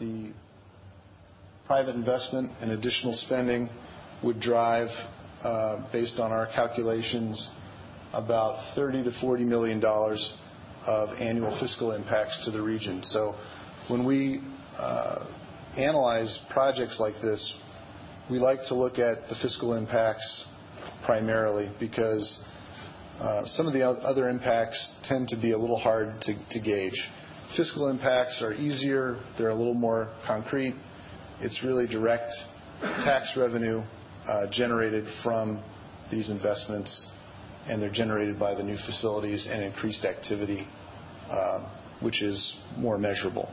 [0.00, 0.32] the
[1.66, 3.68] private investment and additional spending
[4.22, 4.88] would drive,
[5.44, 7.50] uh, based on our calculations,
[8.14, 9.84] about $30 million-$40 million
[10.86, 13.02] of annual fiscal impacts to the region.
[13.02, 13.34] So
[13.88, 14.40] when we
[15.76, 17.54] analyze projects like this,
[18.30, 20.46] we like to look at the fiscal impacts
[21.04, 22.40] primarily because
[23.20, 27.08] Uh, some of the other impacts tend to be a little hard to gauge.
[27.54, 29.20] Fiscal impacts are easier.
[29.36, 30.74] They're a little more concrete.
[31.40, 32.32] It's really direct
[32.80, 33.82] tax revenue
[34.26, 35.62] uh, generated from
[36.10, 37.06] these investments,
[37.66, 40.66] and they're generated by the new facilities and increased activity,
[41.30, 41.66] um,
[42.00, 43.52] which is more measurable.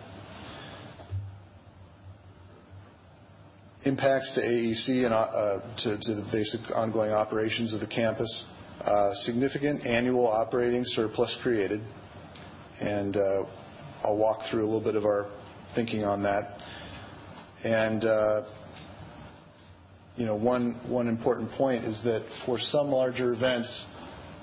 [3.84, 8.46] Impacts to AEC and uh, to the basic ongoing operations of the campus.
[8.84, 11.82] Uh, significant annual operating surplus created,
[12.80, 13.44] and uh,
[14.04, 15.30] I'll walk through a little bit of our
[15.76, 16.62] thinking on that.
[17.64, 18.44] And uh
[20.16, 23.86] you know one one important point is that for some larger events,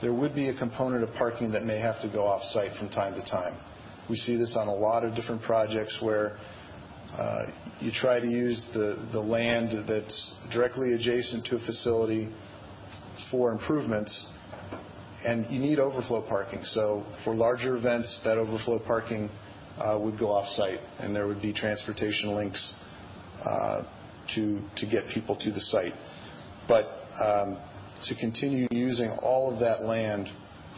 [0.01, 3.15] there would be a component of parking that may have to go off-site from time
[3.15, 3.56] to time.
[4.09, 6.36] We see this on a lot of different projects where
[7.19, 7.47] uh,
[7.81, 12.28] you try to use the land that's directly adjacent to a facility
[13.31, 14.27] for improvements,
[15.24, 16.65] and you need overflow parking.
[16.65, 19.31] So for larger events, that overflow parking
[19.78, 22.74] would go off-site, and there would be transportation links
[24.35, 25.95] to get people to the site.
[26.69, 26.86] But
[27.23, 27.59] um
[28.09, 30.28] to continue using all of that land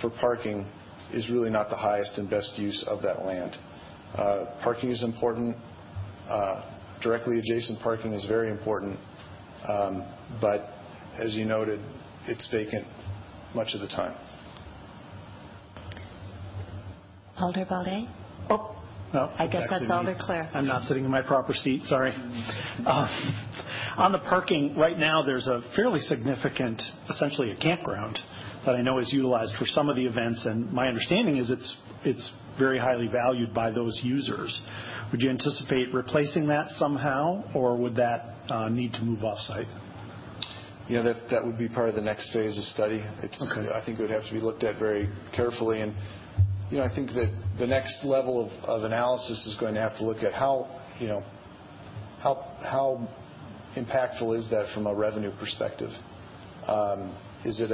[0.01, 0.71] for parking
[1.13, 3.57] is really not the highest and best use of that land.
[4.63, 5.57] Parking is important.
[7.03, 8.99] Directly adjacent parking is very important.
[9.69, 10.05] Um
[10.41, 10.71] but
[11.19, 11.81] as you noted,
[12.29, 12.87] it's vacant
[13.55, 14.15] much of the time.
[17.39, 18.09] Alder Baldeh?
[18.49, 18.77] Oh,
[19.13, 19.33] no.
[19.39, 20.49] I guess that's Alder Clear.
[20.55, 21.83] I'm not sitting in my proper seat.
[21.85, 22.13] Sorry.
[22.13, 22.87] Mm-hmm.
[22.87, 23.47] Um,
[23.99, 28.19] on the parking, right now, there's a fairly significant, essentially a campground
[28.65, 31.77] that I know is utilized for some of the events, and my understanding is it's
[32.05, 34.61] it's very highly valued by those users.
[35.13, 39.67] Would you anticipate replacing that somehow, or would that uh, need to move off-site?
[40.89, 43.03] You know, that would be part of the next phase of study.
[43.19, 43.69] Okay.
[43.73, 45.81] I think it would have to be looked at very carefully.
[45.81, 45.95] And
[46.71, 50.05] you know, I think that the next level of analysis is going to have to
[50.05, 51.25] look at how you know,
[52.19, 53.09] how
[53.77, 55.91] impactful is that from a revenue perspective.
[56.67, 57.71] Um, is it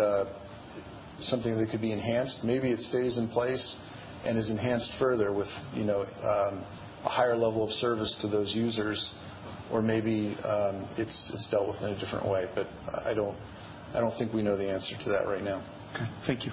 [1.21, 2.41] something that could be enhanced?
[2.45, 3.77] Maybe it stays in place
[4.25, 6.65] and is enhanced further with you know, um,
[7.05, 9.13] a higher level of service to those users,
[9.71, 12.47] or maybe um, it's dealt with in a different way.
[12.55, 13.35] But uh
[13.95, 15.63] I don't think we know the answer to that right now.
[15.95, 16.05] Okay.
[16.27, 16.53] Thank you.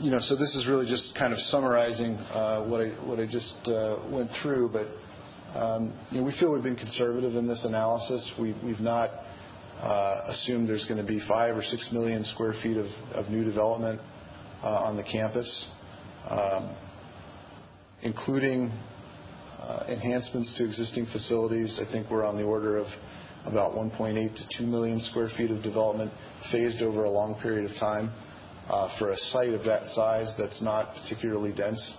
[0.00, 2.80] You know, so this is really just kind of summarizing uh, what
[3.20, 4.70] I just uh, went through.
[4.72, 4.88] But
[5.58, 8.32] um, we feel we've been conservative in this analysis.
[8.38, 9.10] We've not
[9.80, 14.00] uh, assumed there's going to be 5 or 6 million sq ft of new development
[14.62, 15.68] on the campus.
[16.28, 16.76] Um,
[18.02, 18.72] Including
[19.58, 22.86] uh, enhancements to existing facilities, I think we're on the order of
[23.46, 26.12] about 1.8 to 2 million sq ft of development
[26.50, 28.12] phased over a long period of time.
[28.68, 31.94] Uh, for a site of that size that's not particularly dense,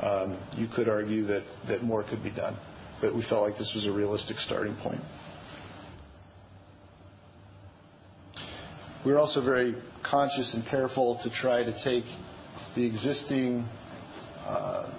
[0.00, 2.56] um, you could argue that more could be done.
[3.00, 5.00] But we felt like this was a realistic starting point.
[9.04, 9.74] We're also very
[10.08, 12.04] conscious and careful to try to take
[12.76, 13.66] the existing
[14.46, 14.92] uh,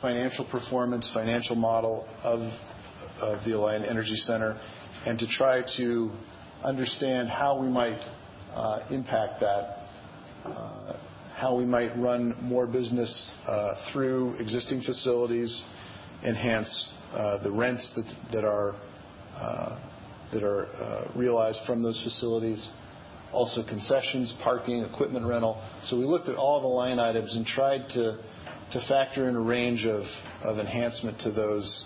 [0.00, 2.40] financial performance, financial model of
[3.44, 4.60] the Alliant Energy Center,
[5.06, 6.10] and to try to
[6.62, 8.00] understand how we might
[8.54, 9.78] uh, impact that,
[10.44, 10.96] uh,
[11.34, 15.62] how we might run more business uh, through existing facilities,
[16.24, 16.88] enhance
[17.42, 17.98] the rents
[18.32, 18.74] that are
[21.14, 22.68] realized from those facilities.
[23.32, 25.60] Also concessions, parking, equipment rental.
[25.86, 28.18] So we looked at all the line items and tried to
[28.88, 31.84] factor in a range of enhancement to those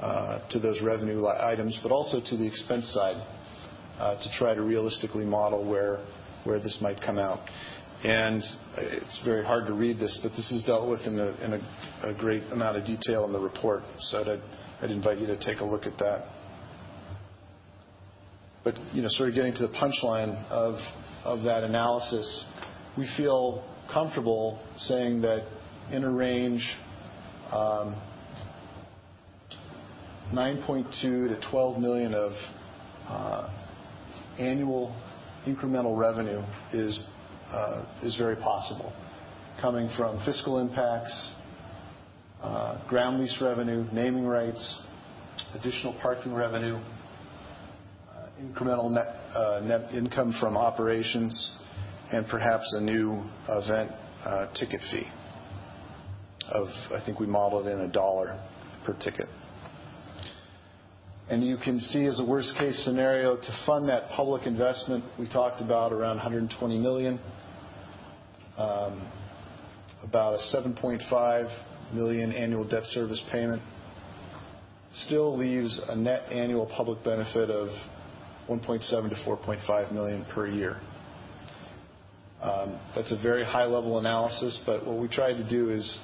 [0.00, 0.38] uh,
[0.82, 3.26] revenue items, but also to the expense side,
[3.98, 6.00] uh, to try to realistically model where
[6.60, 7.40] this might come out.
[8.02, 8.42] And
[8.76, 12.76] it's very hard to read this, but this is dealt with in a great amount
[12.76, 13.82] of detail in the report.
[14.00, 14.40] So
[14.82, 16.26] I'd invite you to take a look at that.
[18.62, 22.44] But you know, sort of getting to the punchline of that analysis,
[22.98, 25.46] we feel comfortable saying that
[25.92, 26.64] in a range,
[27.52, 28.00] um,
[30.32, 32.32] $9.2 million-$12 million of
[33.08, 33.50] uh,
[34.38, 34.96] annual
[35.46, 36.40] incremental revenue
[37.52, 38.92] uh, is very possible,
[39.60, 41.32] coming from fiscal impacts,
[42.42, 44.78] uh, ground lease revenue, naming rights,
[45.54, 46.80] additional parking revenue,
[48.42, 48.90] incremental
[49.62, 51.52] net income from operations,
[52.10, 53.90] and perhaps a new event
[54.54, 55.06] ticket fee
[56.48, 58.40] of, I think we modeled in $1
[58.84, 59.28] per ticket.
[61.30, 65.62] And you can see as a worst-case scenario to fund that public investment, we talked
[65.62, 67.18] about around $120 million.
[68.58, 69.10] Um,
[70.02, 73.62] about a 7.5 million annual debt service payment
[74.98, 77.68] still leaves a net annual public benefit of
[78.48, 80.78] $1.7 million-$4.5 million per year.
[82.42, 85.98] Um, that's a very high-level analysis, but what we tried to do is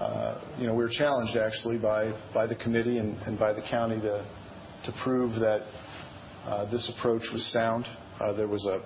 [0.00, 5.60] Uh, we were challenged, actually, by the committee and by the county to prove that
[6.46, 7.84] uh, this approach was sound.
[8.18, 8.80] Uh, there was a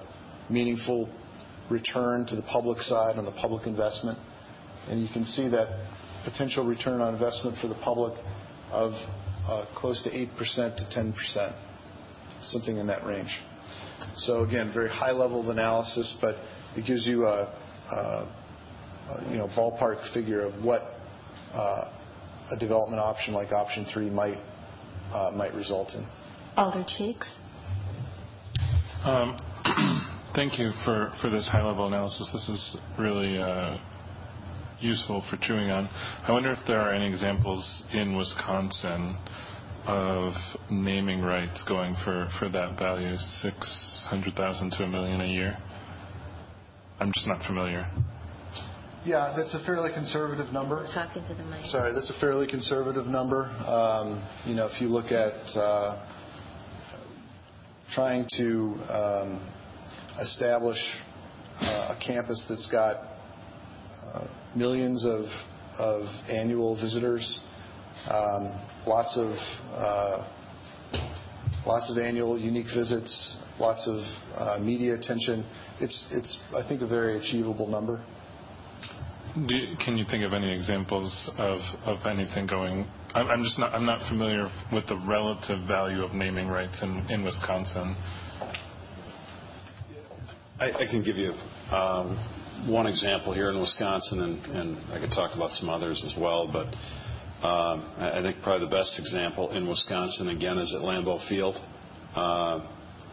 [0.52, 1.08] meaningful
[1.70, 4.18] return to the public side on the public investment.
[4.88, 5.86] And you can see that
[6.24, 8.12] potential return on investment for the public
[8.72, 8.92] of
[9.76, 11.54] close to eight percent to ten percent,
[12.42, 13.30] something in that range.
[14.16, 16.34] So again, very high level of analysis, but
[16.76, 17.54] it gives you a
[19.30, 20.93] you know, ballpark figure of what
[21.54, 21.90] Uh,
[22.50, 24.38] a development option like option 3 might
[25.12, 26.06] uh, result in.
[26.56, 27.32] Alder Cheeks.
[29.04, 29.38] Um,
[30.34, 32.28] thank you for this high-level analysis.
[32.32, 33.78] This is really uh,
[34.80, 35.88] useful for chewing on.
[36.26, 39.16] I wonder if there are any examples in Wisconsin
[39.86, 40.32] of
[40.70, 45.56] naming rights going for that value, $600,000-$1 million a year.
[47.00, 47.90] I'm just not familiar.
[49.04, 50.86] Yeah, that's a fairly conservative number.
[50.94, 51.66] Talking to the mic.
[51.66, 51.92] Sorry.
[51.92, 53.50] That's a fairly conservative number.
[53.66, 56.06] Um you know, if you look at uh,
[57.92, 59.46] trying to um,
[60.20, 60.78] establish
[61.60, 62.96] uh, a campus that's got
[64.14, 64.26] uh,
[64.56, 65.26] millions of
[66.28, 67.40] annual visitors,
[68.08, 69.36] um, lots of
[71.98, 75.44] annual unique visits, lots of media attention,
[75.80, 78.02] it's, I think, a very achievable number.
[79.34, 84.96] Can you think of any examples of anything going I'm just not familiar with the
[85.08, 87.96] relative value of naming rights in Wisconsin.
[90.60, 91.32] I can give you
[92.66, 96.46] one example here in Wisconsin, and I could talk about some others as well.
[96.46, 96.66] But
[97.44, 101.54] um I think probably the best example in Wisconsin, again, is at Lambeau Field.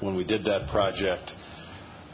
[0.02, 1.32] When we did that project,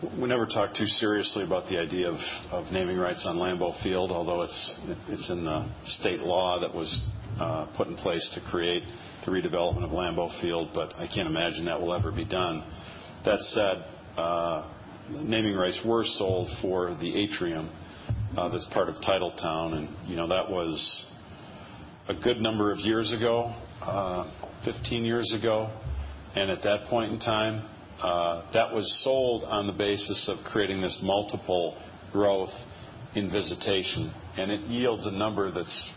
[0.03, 2.09] we never talked too seriously about the idea
[2.51, 6.99] of naming rights on Lambeau Field, although it's in the state law that was
[7.39, 8.83] uh, put in place to create
[9.25, 12.63] the redevelopment of Lambeau Field, but I can't imagine that will ever be done.
[13.25, 13.85] That said,
[14.17, 14.71] uh,
[15.09, 17.69] naming rights were sold for the atrium
[18.37, 21.07] uh, that's part of Titletown, and you know that was
[22.07, 23.51] a good number of years ago,
[24.63, 25.71] 15 years ago.
[26.35, 27.67] And at that point in time,
[28.01, 31.77] Uh, that was sold on the basis of creating this multiple
[32.11, 32.53] growth
[33.15, 34.13] in visitation.
[34.37, 35.91] And it yields a number that's,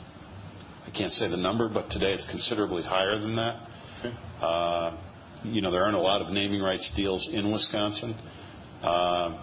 [0.86, 3.68] I can't say the number, but today it's considerably higher than that.
[3.98, 4.16] Okay.
[4.40, 4.96] Uh,
[5.44, 8.14] there aren't a lot of naming rights deals in Wisconsin.
[8.82, 9.42] Uh,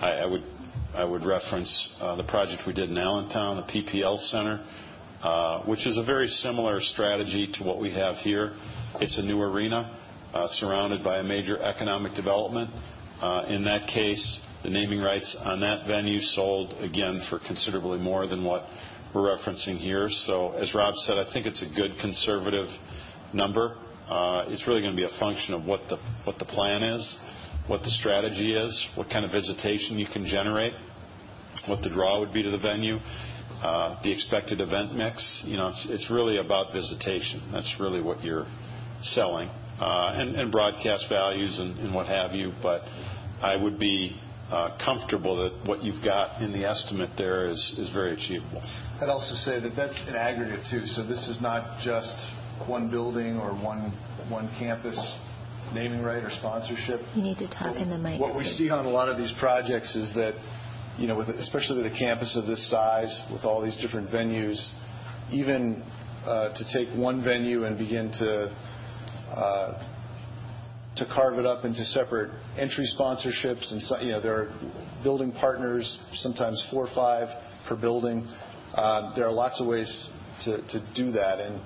[0.00, 4.64] I would reference the project we did in Allentown, the PPL Center,
[5.66, 8.54] which is a very similar strategy to what we have here.
[9.00, 9.98] It's a new arena
[10.32, 12.70] Uh, surrounded by a major economic development.
[13.20, 18.26] Uh, in that case, the naming rights on that venue sold, again, for considerably more
[18.26, 18.64] than what
[19.14, 20.08] we're referencing here.
[20.24, 22.64] So as Rob said, I think it's a good conservative
[23.34, 23.76] number.
[24.08, 27.16] Uh, it's really going to be a function of what the plan is,
[27.66, 30.72] what the strategy is, what kind of visitation you can generate,
[31.68, 32.96] what the draw would be to the venue,
[34.02, 35.42] the expected event mix.
[35.44, 37.50] You know, it's it's really about visitation.
[37.52, 38.46] That's really what you're
[39.02, 39.50] selling.
[39.82, 42.52] Uh, and broadcast values and what have you.
[42.62, 42.82] But
[43.42, 44.16] I would be
[44.48, 48.62] uh, comfortable that what you've got in the estimate there is very achievable.
[49.00, 50.86] I'd also say that that's an aggregate, too.
[50.86, 52.14] So this is not just
[52.68, 53.90] one building or one
[54.56, 54.94] campus
[55.74, 57.00] naming right or sponsorship.
[57.16, 58.20] You need to talk in the mic.
[58.20, 60.34] What we see on a lot of these projects is that,
[60.96, 64.62] you know, especially with a campus of this size, with all these different venues,
[65.32, 65.82] even
[66.24, 68.54] uh, to take one venue and begin to
[69.36, 69.88] Uh,
[71.14, 73.80] carve it up into separate entry sponsorships, and
[74.22, 74.54] there are
[75.02, 77.28] building partners, sometimes four or five
[77.68, 78.26] per building.
[78.74, 80.08] Um, there are lots of ways
[80.44, 81.40] to do that.
[81.40, 81.60] And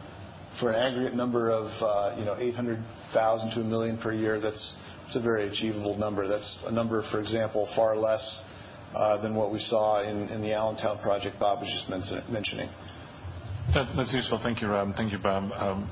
[0.60, 4.76] for an aggregate number of uh, you know, 800,000 to 1 million per year, that's
[5.14, 6.26] a very achievable number.
[6.26, 8.42] That's a number, for example, far less
[8.94, 11.88] uh, than what we saw in the Allentown project Bob was just
[12.30, 12.68] mentioning.
[13.74, 14.40] That's useful.
[14.42, 14.94] Thank you, Rob.
[14.96, 15.50] Thank you, Bob.
[15.52, 15.90] Um,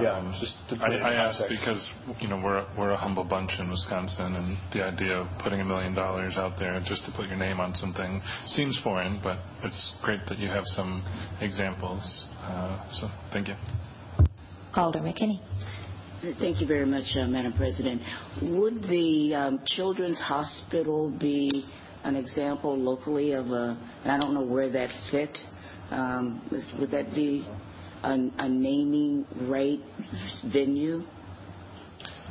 [0.00, 0.36] Yeah.
[0.40, 1.90] just I ask because
[2.20, 5.66] you know, we're a humble bunch in Wisconsin, and the idea of putting a $1
[5.66, 10.20] million out there just to put your name on something seems foreign, but it's great
[10.28, 11.04] that you have some
[11.40, 12.26] examples.
[12.92, 13.54] So, thank you.
[14.74, 15.40] Alder McKinney.
[16.40, 18.02] Thank you very much, uh, Madam President.
[18.42, 21.64] Would the um, Children's Hospital be
[22.02, 25.36] an example locally of a, and I don't know where that fit,
[25.90, 26.42] um,
[26.78, 27.46] would that be
[28.02, 29.80] a, a naming right
[30.52, 31.02] venue?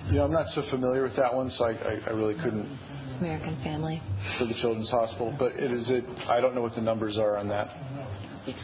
[0.10, 2.80] Yeah, I'm not so familiar with that one, so I, I, I really couldn't.
[3.10, 4.02] It's American Family.
[4.40, 6.06] For the Children's Hospital, but it is it.
[6.28, 7.68] I don't know what the numbers are on that.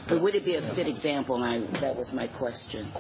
[0.08, 1.44] But would it be a fit example?
[1.44, 1.44] And
[1.76, 2.92] I, that was my question.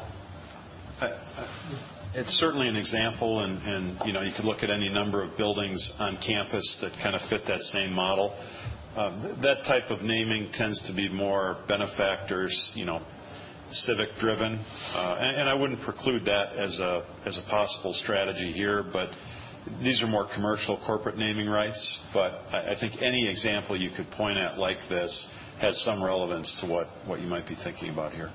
[2.15, 5.37] It's certainly an example, and, and you know you could look at any number of
[5.37, 8.35] buildings on campus that kind of fit that same model.
[8.95, 13.01] Um, that type of naming tends to be more benefactors, you know,
[13.73, 14.53] civic driven,
[14.93, 19.09] uh, and, and I wouldn't preclude that as a as a possible strategy here, but
[19.81, 21.99] these are more commercial corporate naming rights.
[22.13, 25.29] But I, I think any example you could point at like this
[25.59, 28.31] has some relevance to what, what you might be thinking about here.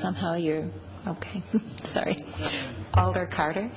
[0.00, 0.70] Somehow you're
[1.06, 1.42] okay.
[1.94, 2.24] Sorry.
[2.94, 3.70] Alder Carter.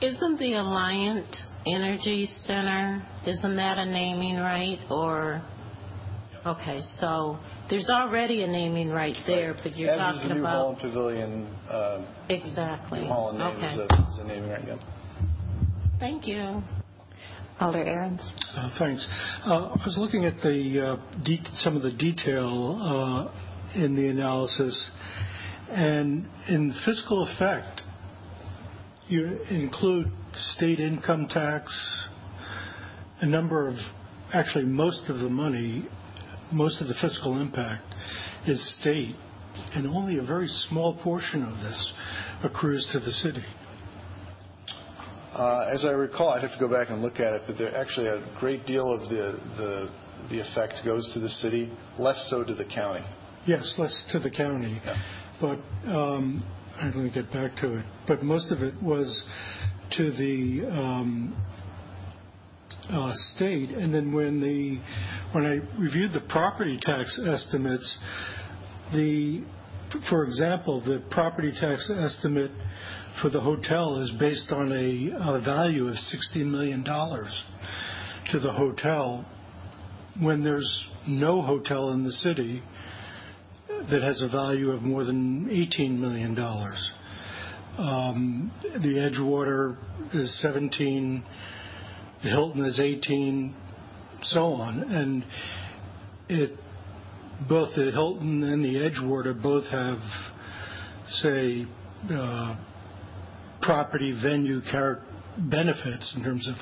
[0.00, 1.34] Isn't the Alliant
[1.66, 5.42] Energy Center, isn't that a naming right or?
[6.46, 7.38] Okay, so
[7.70, 10.50] there's already a naming right there, but you're As talking is the New about.
[10.50, 11.46] Holland Pavilion.
[11.70, 13.00] Uh, Exactly.
[13.00, 13.66] New Holland name Okay.
[13.72, 14.66] is, a, is a naming right.
[14.66, 14.78] Yep.
[15.98, 16.62] Thank you.
[17.60, 18.20] Alder Ahrens.
[18.54, 19.06] Uh, Thanks.
[19.46, 24.08] Uh, I was looking at the uh, de- some of the detail uh, in the
[24.08, 24.90] analysis,
[25.70, 27.80] and in fiscal effect,
[29.08, 31.72] you include state income tax,
[33.20, 33.74] a number of,
[34.32, 35.86] actually most of the money,
[36.52, 37.84] most of the fiscal impact
[38.46, 39.14] is state,
[39.74, 41.92] and only a very small portion of this
[42.42, 43.44] accrues to the city.
[45.32, 47.74] Uh, as I recall, I'd have to go back and look at it, but there
[47.76, 49.90] actually a great deal of the, the
[50.30, 53.04] the effect goes to the city, less so to the county.
[53.46, 54.80] Yes, less to the county.
[55.40, 56.42] But um,
[56.80, 57.84] I'm going to get back to it.
[58.06, 59.24] But most of it was
[59.96, 61.36] to the um,
[62.90, 63.70] uh, state.
[63.70, 64.80] And then when the
[65.32, 67.98] when I reviewed the property tax estimates,
[68.92, 69.44] the
[70.08, 72.50] for example, the property tax estimate
[73.22, 79.24] for the hotel is based on a, a value of $60 million to the hotel
[80.20, 82.62] when there's no hotel in the city
[83.90, 86.38] that has a value of more than $18 million.
[87.78, 89.76] Um, the Edgewater
[90.14, 91.24] is 17,
[92.22, 93.54] the Hilton is 18,
[94.22, 94.80] so on.
[94.80, 95.24] And
[96.28, 96.58] it,
[97.48, 99.98] both the Hilton and the Edgewater both have,
[101.22, 101.66] say,
[102.12, 102.56] uh,
[103.60, 104.60] property venue
[105.38, 106.54] benefits in terms of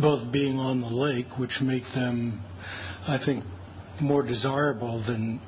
[0.00, 2.42] both being on the lake, which make them,
[3.06, 3.44] I think,
[4.00, 5.40] more desirable than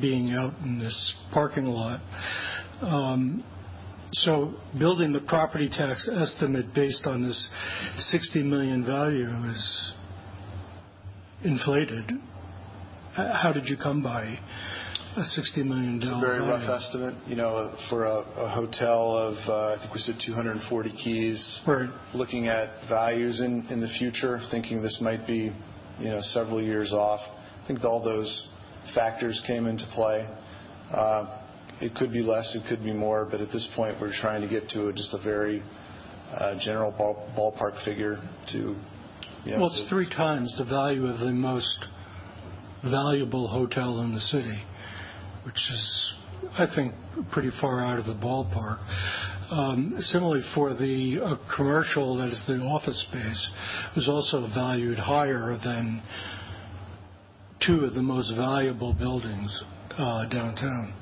[0.00, 2.00] being out in this parking lot.
[2.80, 3.44] Um,
[4.12, 7.48] so building the property tax estimate based on this
[7.98, 9.92] 60 million value is
[11.44, 12.12] inflated.
[13.14, 14.38] How did you come by
[15.16, 19.16] a 60 million It's a dollar very rough estimate, you know, for a, a hotel
[19.16, 21.60] of, uh, I think we said 240 keys.
[21.66, 21.90] Right.
[22.14, 25.52] Looking at values in, in the future, thinking this might be,
[25.98, 27.20] you know, several years off.
[27.62, 28.48] I think all those
[28.94, 30.28] factors came into play.
[30.92, 31.40] Uh,
[31.80, 34.48] it could be less, it could be more, but at this point, we're trying to
[34.48, 35.62] get to just a very
[36.32, 38.18] uh, general ball, ballpark figure
[38.52, 38.76] to.
[39.58, 41.84] Well, it's three times the value of the most
[42.84, 44.62] valuable hotel in the city,
[45.44, 46.14] which is,
[46.52, 46.94] I think,
[47.32, 48.78] pretty far out of the ballpark.
[49.50, 53.50] Um, similarly, for the uh, commercial, that is the office space,
[53.94, 56.02] was also valued higher than
[57.66, 59.62] two of the most valuable buildings
[59.98, 60.94] uh, downtown.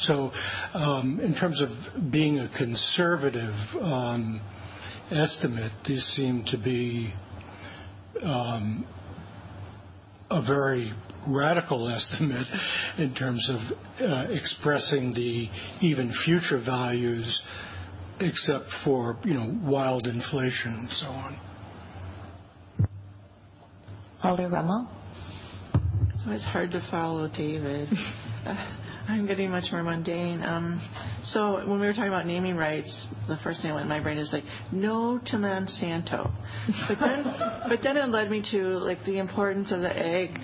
[0.00, 0.30] So,
[0.74, 4.40] um, in terms of being a conservative um,
[5.10, 7.12] estimate, these seem to be
[8.22, 8.86] um,
[10.30, 10.92] a very
[11.26, 12.46] radical estimate
[12.98, 15.48] in terms of uh, expressing the
[15.80, 17.42] even future values,
[18.20, 21.47] except for you know wild inflation and so on.
[24.22, 24.88] Alder Rummel.
[26.24, 27.88] So it's hard to follow David.
[29.08, 30.42] I'm getting much more mundane.
[30.42, 30.80] Um,
[31.24, 34.00] so when we were talking about naming rights, the first thing that went in my
[34.00, 36.30] brain is like, no to Monsanto.
[36.88, 37.24] But then,
[37.68, 40.38] but then it led me to like the importance of the know,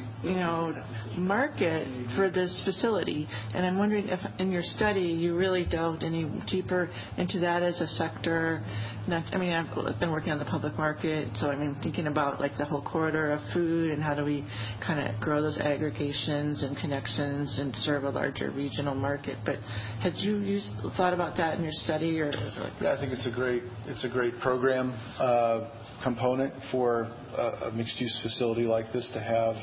[1.17, 1.87] market
[2.17, 3.29] for this facility.
[3.55, 7.81] And I'm wondering if in your study you really delved any deeper into that as
[7.81, 8.65] a sector.
[9.07, 12.57] I mean, I've been working on the public market, so I mean, thinking about like
[12.57, 14.47] the whole corridor of food and how do we
[14.85, 19.39] kind of grow those aggregations and connections and serve a larger regional market.
[19.45, 19.57] But
[20.01, 20.61] had you
[20.97, 22.33] thought about that in your study or?
[22.81, 25.69] Yeah, I think it's a great it's a great program uh,
[26.03, 27.03] component for
[27.37, 29.57] a, a mixed-use facility like this to have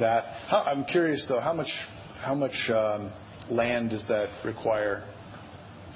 [0.00, 0.24] that.
[0.48, 1.70] How, I'm curious though, how much
[2.22, 3.12] how much um,
[3.50, 5.04] land does that require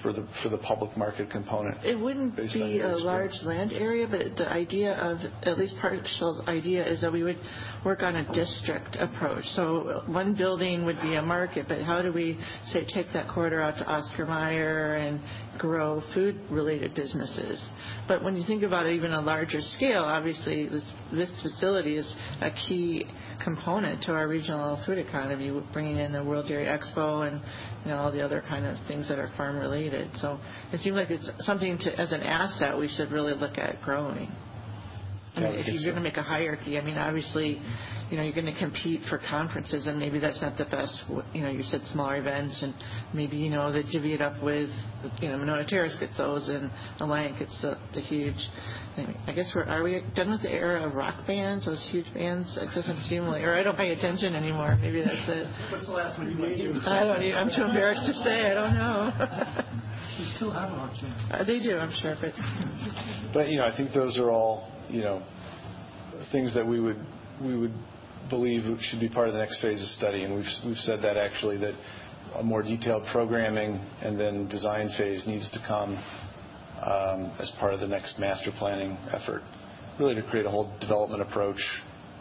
[0.03, 1.85] for the for the public market component?
[1.85, 6.87] It wouldn't be a large land area, but the idea of at least partial idea
[6.87, 7.39] is that we would
[7.85, 9.45] work on a district approach.
[9.55, 13.61] So one building would be a market, but how do we say take that corridor
[13.61, 15.21] out to Oscar Mayer and
[15.59, 17.67] grow food related businesses?
[18.07, 22.17] But when you think about it even a larger scale, obviously this this facility is
[22.41, 23.07] a key
[23.43, 27.41] component to our regional food economy, bringing in the World Dairy Expo and
[27.85, 30.11] you know all the other kind of things that are farm related.
[30.15, 30.39] So
[30.73, 34.31] it seems like it's something to, as an asset we should really look at growing.
[35.37, 35.85] I mean, if you're so.
[35.85, 37.63] going to make a hierarchy, I mean, obviously,
[38.11, 41.05] you know, you're going to compete for conferences, and maybe that's not the best.
[41.35, 42.75] You know, you said smaller events, and
[43.13, 44.71] maybe you know they divvy it up with,
[45.21, 46.71] you know, Monona Terrace gets those, and
[47.01, 48.39] Alliant gets the, the huge.
[48.97, 51.67] Anyway, I guess we're are we done with the era of rock bands?
[51.67, 52.57] Those huge bands?
[52.61, 54.79] It doesn't seem like, or I don't pay attention anymore.
[54.81, 55.47] Maybe that's it.
[55.71, 56.91] What's the last one you went to?
[56.91, 57.35] I don't.
[57.35, 58.51] I'm too embarrassed to say.
[58.51, 59.65] I don't know.
[60.19, 61.15] You still have a rock band.
[61.31, 62.33] Uh, they do, I'm sure, but
[63.33, 65.23] But you know, I think those are all you know
[66.33, 66.99] things that we would
[67.43, 67.75] we would
[68.29, 71.17] believe should be part of the next phase of study, and we've we've said that
[71.17, 71.75] actually that
[72.37, 75.97] a more detailed programming and then design phase needs to come
[76.83, 79.43] um, as part of the next master planning effort,
[79.99, 81.61] really to create a whole development approach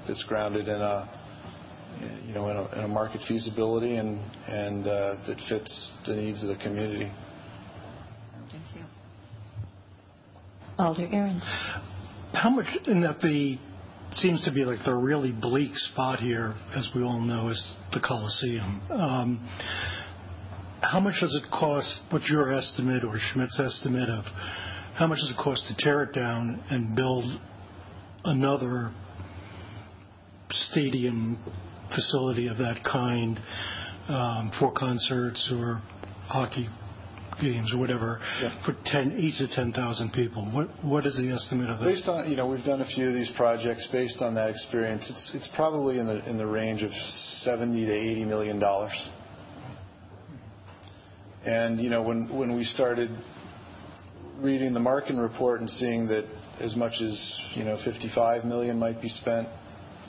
[0.07, 1.19] that's grounded in a
[2.25, 6.43] you know in a, in a market feasibility and and uh, that fits the needs
[6.43, 7.11] of the community.
[8.51, 8.83] thank you.
[10.77, 11.43] Alder Ahrens.
[12.33, 13.57] How much in that the
[14.11, 17.99] seems to be like the really bleak spot here, as we all know, is the
[17.99, 18.81] Coliseum.
[18.89, 19.49] Um,
[20.81, 22.01] how much does it cost?
[22.09, 24.23] What's your estimate or Schmidt's estimate of
[24.95, 27.25] how much does it cost to tear it down and build
[28.23, 28.91] another
[30.49, 31.37] stadium
[31.93, 33.39] facility of that kind
[34.07, 35.81] um, for concerts or
[36.25, 36.67] hockey
[37.41, 38.19] games or whatever
[38.65, 40.45] for 10, eight to 10,000 people?
[40.51, 41.85] What what is the estimate of that?
[41.85, 45.03] Based on, you know, we've done a few of these projects based on that experience.
[45.09, 46.91] It's it's probably in the in the range of
[47.41, 49.09] 70 to 80 million dollars.
[51.45, 53.09] And you know, when when we started
[54.39, 56.25] reading the Markin report and seeing that
[56.59, 59.47] as much as you know 55 million might be spent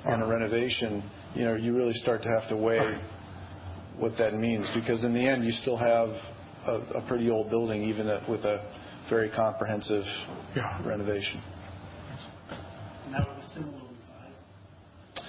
[0.04, 1.02] on a renovation,
[1.34, 3.00] you know, you really start to have to weigh
[3.98, 6.08] what that means because in the end you still have
[6.68, 8.64] a, a pretty old building even at- with a
[9.10, 10.04] very comprehensive
[10.84, 11.40] renovation.
[13.06, 15.26] And that was similarly sized.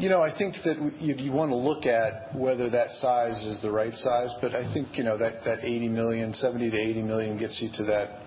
[0.00, 3.60] You know, I think that you, you want to look at whether that size is
[3.62, 7.02] the right size, but I think you know that that 80 million, 70 to 80
[7.02, 8.18] million gets you to that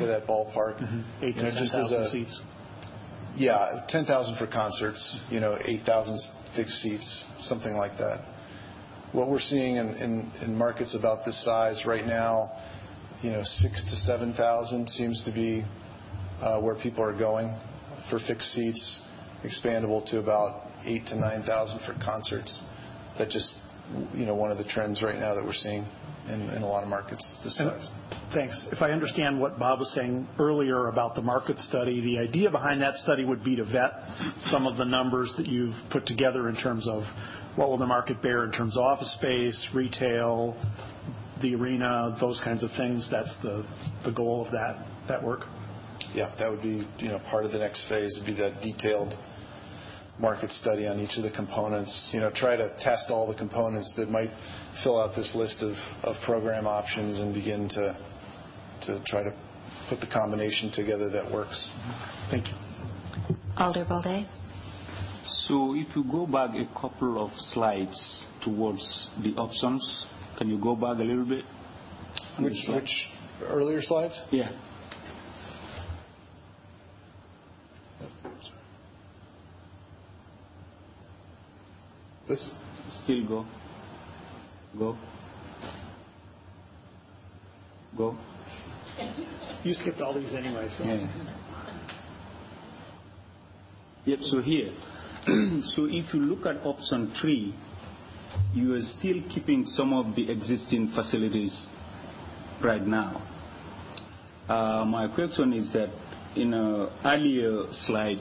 [0.00, 0.80] to that ballpark.
[0.80, 1.24] Mm-hmm.
[1.24, 2.40] Eight You to know, just 10,000 seats.
[3.36, 5.20] Yeah, 10,000 for concerts.
[5.30, 6.18] You know, 8,000
[6.56, 8.24] fixed seats, something like that.
[9.12, 12.52] What we're seeing in, markets about this size right now,
[13.22, 15.64] you know, six to 7,000 seems to be
[16.40, 17.58] uh, where people are going
[18.08, 19.02] for fixed seats,
[19.44, 22.62] expandable to about eight to 9,000 for concerts.
[23.18, 23.52] That just,
[24.14, 25.84] you know, one of the trends right now that we're seeing
[26.28, 27.88] in, in a lot of markets this size.
[28.32, 28.64] Thanks.
[28.70, 32.80] If I understand what Bob was saying earlier about the market study, the idea behind
[32.80, 33.92] that study would be to vet
[34.42, 37.02] some of the numbers that you've put together in terms of
[37.56, 40.56] what will the market bear in terms of office space, retail,
[41.42, 43.08] the arena, those kinds of things.
[43.10, 43.66] That's the
[44.04, 45.40] the goal of that that work.
[46.14, 49.14] Yeah, that would be, you know, part of the next phase would be that detailed
[50.18, 52.10] market study on each of the components.
[52.12, 54.30] You know, try to test all the components that might
[54.82, 57.96] fill out this list of, of program options and begin to
[58.86, 59.32] to try to
[59.88, 61.70] put the combination together that works.
[62.30, 62.54] Thank you.
[63.56, 64.26] Alder Baldeh.
[65.30, 70.06] So if you go back a couple of slides towards the options,
[70.38, 71.44] can you go back a little bit?
[72.40, 72.82] Which slide?
[72.82, 73.08] which
[73.44, 74.18] earlier slides?
[74.30, 74.50] Yeah.
[82.28, 82.50] This?
[83.04, 83.46] Still go.
[84.78, 84.96] Go.
[87.96, 88.16] Go.
[89.62, 90.84] You skipped all these anyway, so.
[90.84, 91.06] Yeah.
[94.06, 97.54] Yep, so here, so if you look at option three,
[98.54, 101.66] you are still keeping some of the existing facilities
[102.62, 103.22] right now.
[104.48, 105.90] Uh, my question is that
[106.36, 108.18] in an earlier slide,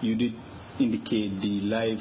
[0.00, 0.32] you did
[0.80, 1.98] indicate the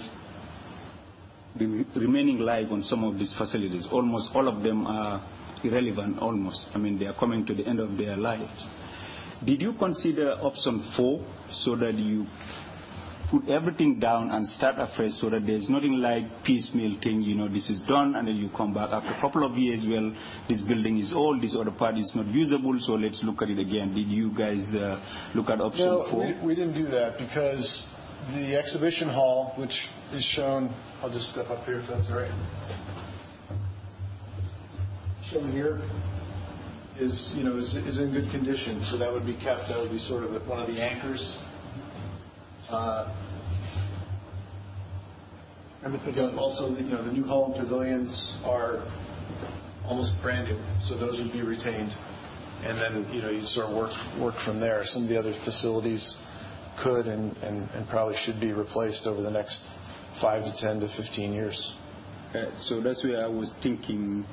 [1.95, 3.87] remaining life on some of these facilities.
[3.91, 5.21] Almost all of them are
[5.63, 6.67] irrelevant, almost.
[6.73, 8.65] I mean, they are coming to the end of their lives.
[9.45, 12.25] Did you consider option four so that you
[13.31, 17.47] put everything down and start afresh so that there's nothing like piecemeal thing, you know,
[17.47, 20.13] this is done and then you come back after a couple of years, well,
[20.47, 23.59] this building is old, this other part is not usable, so let's look at it
[23.59, 23.93] again.
[23.93, 25.01] Did you guys uh,
[25.33, 26.25] look at option no, four?
[26.25, 27.87] We, we didn't do that because
[28.27, 29.75] the exhibition hall, which
[30.13, 32.31] is shown, I'll just step up here if that's all right.
[35.31, 35.81] Shown here
[36.99, 39.67] is, you know, is, is in good condition, so that would be kept.
[39.69, 41.37] That would be sort of one of the anchors.
[42.69, 43.13] Uh,
[46.37, 48.83] also, you know, the New Holland pavilions are
[49.85, 51.91] almost brand new, so those would be retained.
[52.63, 54.81] And then, you know, you sort of work work from there.
[54.85, 56.15] Some of the other facilities
[56.83, 59.61] could and, and, and probably should be replaced over the next
[60.21, 61.73] five to 10 to 15 years.
[62.33, 64.25] Uh, so that's where I was thinking,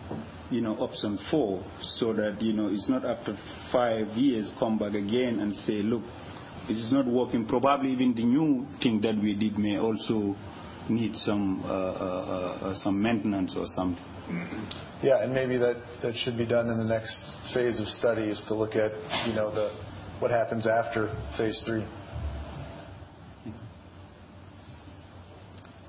[0.50, 3.36] you know, option four, so that, you know, it's not after
[3.70, 6.02] five years come back again and say, look,
[6.68, 7.47] this is not working.
[7.47, 10.36] Probably even the new thing that we did may also
[10.89, 14.05] need some uh, uh, uh, some maintenance or something.
[15.02, 17.18] Yeah, and maybe that, that should be done in the next
[17.52, 18.93] phase of study is to look at,
[19.26, 19.76] you know, the
[20.20, 21.84] what happens after phase three.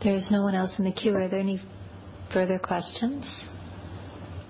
[0.04, 1.16] There's no one else in the queue.
[1.16, 1.62] Are there any
[2.34, 3.46] further questions?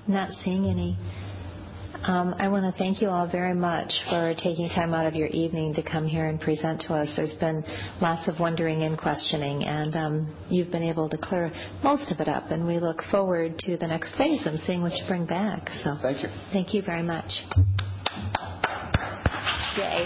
[0.08, 0.98] Not seeing any.
[2.06, 5.30] Um, I want to thank you all very much for taking time out of your
[5.30, 7.08] evening to come here and present to us.
[7.16, 7.64] There's been
[8.02, 12.28] lots of wondering and questioning, and um, you've been able to clear most of it
[12.28, 12.52] up.
[12.52, 15.70] And we look forward to the next phase and seeing what you bring back.
[15.84, 16.30] So thank you.
[16.52, 17.32] Thank you very much.
[19.78, 20.06] Yay.